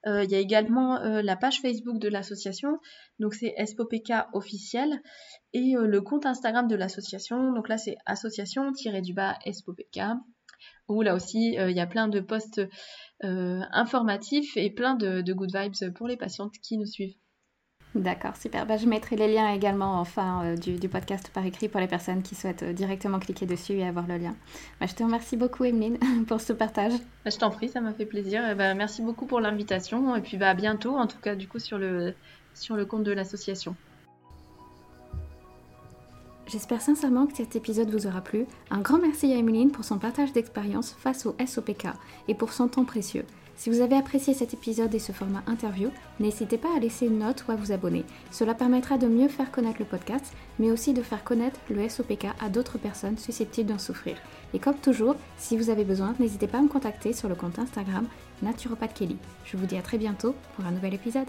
Euh, 0.08 0.24
il 0.24 0.32
y 0.32 0.36
a 0.36 0.40
également 0.40 1.02
euh, 1.02 1.22
la 1.22 1.36
page 1.36 1.62
Facebook 1.62 2.00
de 2.00 2.08
l'association, 2.08 2.80
donc 3.20 3.34
c'est 3.34 3.54
SPOPK 3.66 4.14
officiel, 4.34 5.02
et 5.54 5.76
euh, 5.76 5.88
le 5.88 6.02
compte 6.02 6.26
Instagram 6.26 6.68
de 6.68 6.76
l'association, 6.76 7.52
donc 7.52 7.68
là 7.68 7.78
c'est 7.78 7.98
association-du-bas 8.06 9.40
SPOPK, 9.52 10.00
où 10.88 11.02
là 11.02 11.16
aussi 11.16 11.56
il 11.58 11.76
y 11.76 11.82
a 11.82 11.88
plein 11.88 12.08
de 12.08 12.22
posts 12.22 12.62
informatifs 13.22 14.56
et 14.56 14.70
plein 14.70 14.96
de 14.96 15.34
good 15.34 15.52
vibes 15.54 15.94
pour 15.94 16.08
les 16.08 16.18
patientes 16.18 16.54
qui 16.64 16.78
nous 16.78 16.86
suivent. 16.86 17.16
D'accord, 17.96 18.36
super. 18.38 18.68
Bah, 18.68 18.78
je 18.78 18.86
mettrai 18.86 19.16
les 19.16 19.34
liens 19.34 19.52
également 19.52 20.00
en 20.00 20.06
fin 20.06 20.44
euh, 20.44 20.56
du, 20.56 20.88
podcast 20.88 21.32
par 21.34 21.44
écrit 21.46 21.70
pour 21.70 21.80
les 21.80 21.88
personnes 21.88 22.22
qui 22.22 22.36
souhaitent 22.36 22.62
euh, 22.62 22.74
directement 22.74 23.18
cliquer 23.18 23.48
dessus 23.48 23.74
et 23.74 23.88
avoir 23.88 24.06
le 24.06 24.18
lien. 24.18 24.36
Bah, 24.80 24.86
je 24.86 24.94
te 24.94 25.02
remercie 25.02 25.38
beaucoup, 25.38 25.64
Emeline, 25.64 25.98
pour 26.28 26.40
ce 26.40 26.54
partage. 26.54 26.94
Bah, 27.26 27.32
je 27.32 27.38
t'en 27.38 27.50
prie, 27.50 27.68
ça 27.68 27.82
m'a 27.82 27.94
fait 27.94 28.06
plaisir. 28.06 28.48
Et 28.48 28.54
bah, 28.54 28.76
merci 28.76 29.02
beaucoup 29.02 29.26
pour 29.26 29.40
l'invitation. 29.40 30.16
Et 30.16 30.22
puis 30.22 30.38
bah, 30.38 30.50
à 30.50 30.54
bientôt, 30.54 30.98
en 30.98 31.08
tout 31.08 31.18
cas, 31.18 31.36
du 31.36 31.48
coup, 31.48 31.58
sur 31.58 31.80
le, 31.80 32.14
sur 32.54 32.76
le 32.76 32.86
compte 32.86 33.04
de 33.04 33.12
l'association. 33.12 33.76
J'espère 36.46 36.82
sincèrement 36.82 37.26
que 37.26 37.38
cet 37.38 37.56
épisode 37.56 37.90
vous 37.90 38.06
aura 38.06 38.22
plu. 38.22 38.46
Un 38.70 38.82
grand 38.82 39.00
merci 39.00 39.32
à 39.34 39.36
Emeline 39.36 39.72
pour 39.72 39.84
son 39.84 39.98
partage 39.98 40.32
d'expérience 40.32 40.96
face 41.00 41.26
au 41.26 41.36
SOPK 41.44 41.88
et 42.28 42.36
pour 42.36 42.54
son 42.54 42.68
temps 42.68 42.86
précieux. 42.86 43.26
Si 43.60 43.70
vous 43.70 43.82
avez 43.82 43.98
apprécié 43.98 44.34
cet 44.34 44.54
épisode 44.54 44.96
et 44.96 45.00
ce 45.00 45.12
format 45.12 45.44
interview, 45.46 45.90
n'hésitez 46.22 46.58
pas 46.58 46.74
à 46.74 46.80
laisser 46.80 47.08
une 47.08 47.20
note 47.20 47.44
ou 47.46 47.52
à 47.52 47.58
vous 47.58 47.74
abonner. 47.74 48.06
Cela 48.32 48.54
permettra 48.54 48.98
de 48.98 49.06
mieux 49.06 49.28
faire 49.28 49.52
connaître 49.52 49.80
le 49.80 49.86
podcast, 49.86 50.34
mais 50.60 50.72
aussi 50.72 50.94
de 50.94 51.02
faire 51.02 51.26
connaître 51.26 51.60
le 51.70 51.90
SOPK 51.90 52.28
à 52.40 52.48
d'autres 52.48 52.78
personnes 52.78 53.18
susceptibles 53.18 53.70
d'en 53.70 53.78
souffrir. 53.78 54.16
Et 54.54 54.60
comme 54.60 54.78
toujours, 54.78 55.18
si 55.36 55.58
vous 55.58 55.70
avez 55.70 55.84
besoin, 55.84 56.16
n'hésitez 56.22 56.48
pas 56.48 56.60
à 56.60 56.62
me 56.62 56.70
contacter 56.70 57.12
sur 57.12 57.28
le 57.28 57.36
compte 57.36 57.60
Instagram 57.60 58.08
Naturopath 58.42 58.94
Kelly. 58.94 59.18
Je 59.44 59.58
vous 59.58 59.66
dis 59.66 59.76
à 59.76 59.82
très 59.82 59.98
bientôt 59.98 60.36
pour 60.56 60.64
un 60.64 60.72
nouvel 60.72 60.94
épisode. 60.94 61.28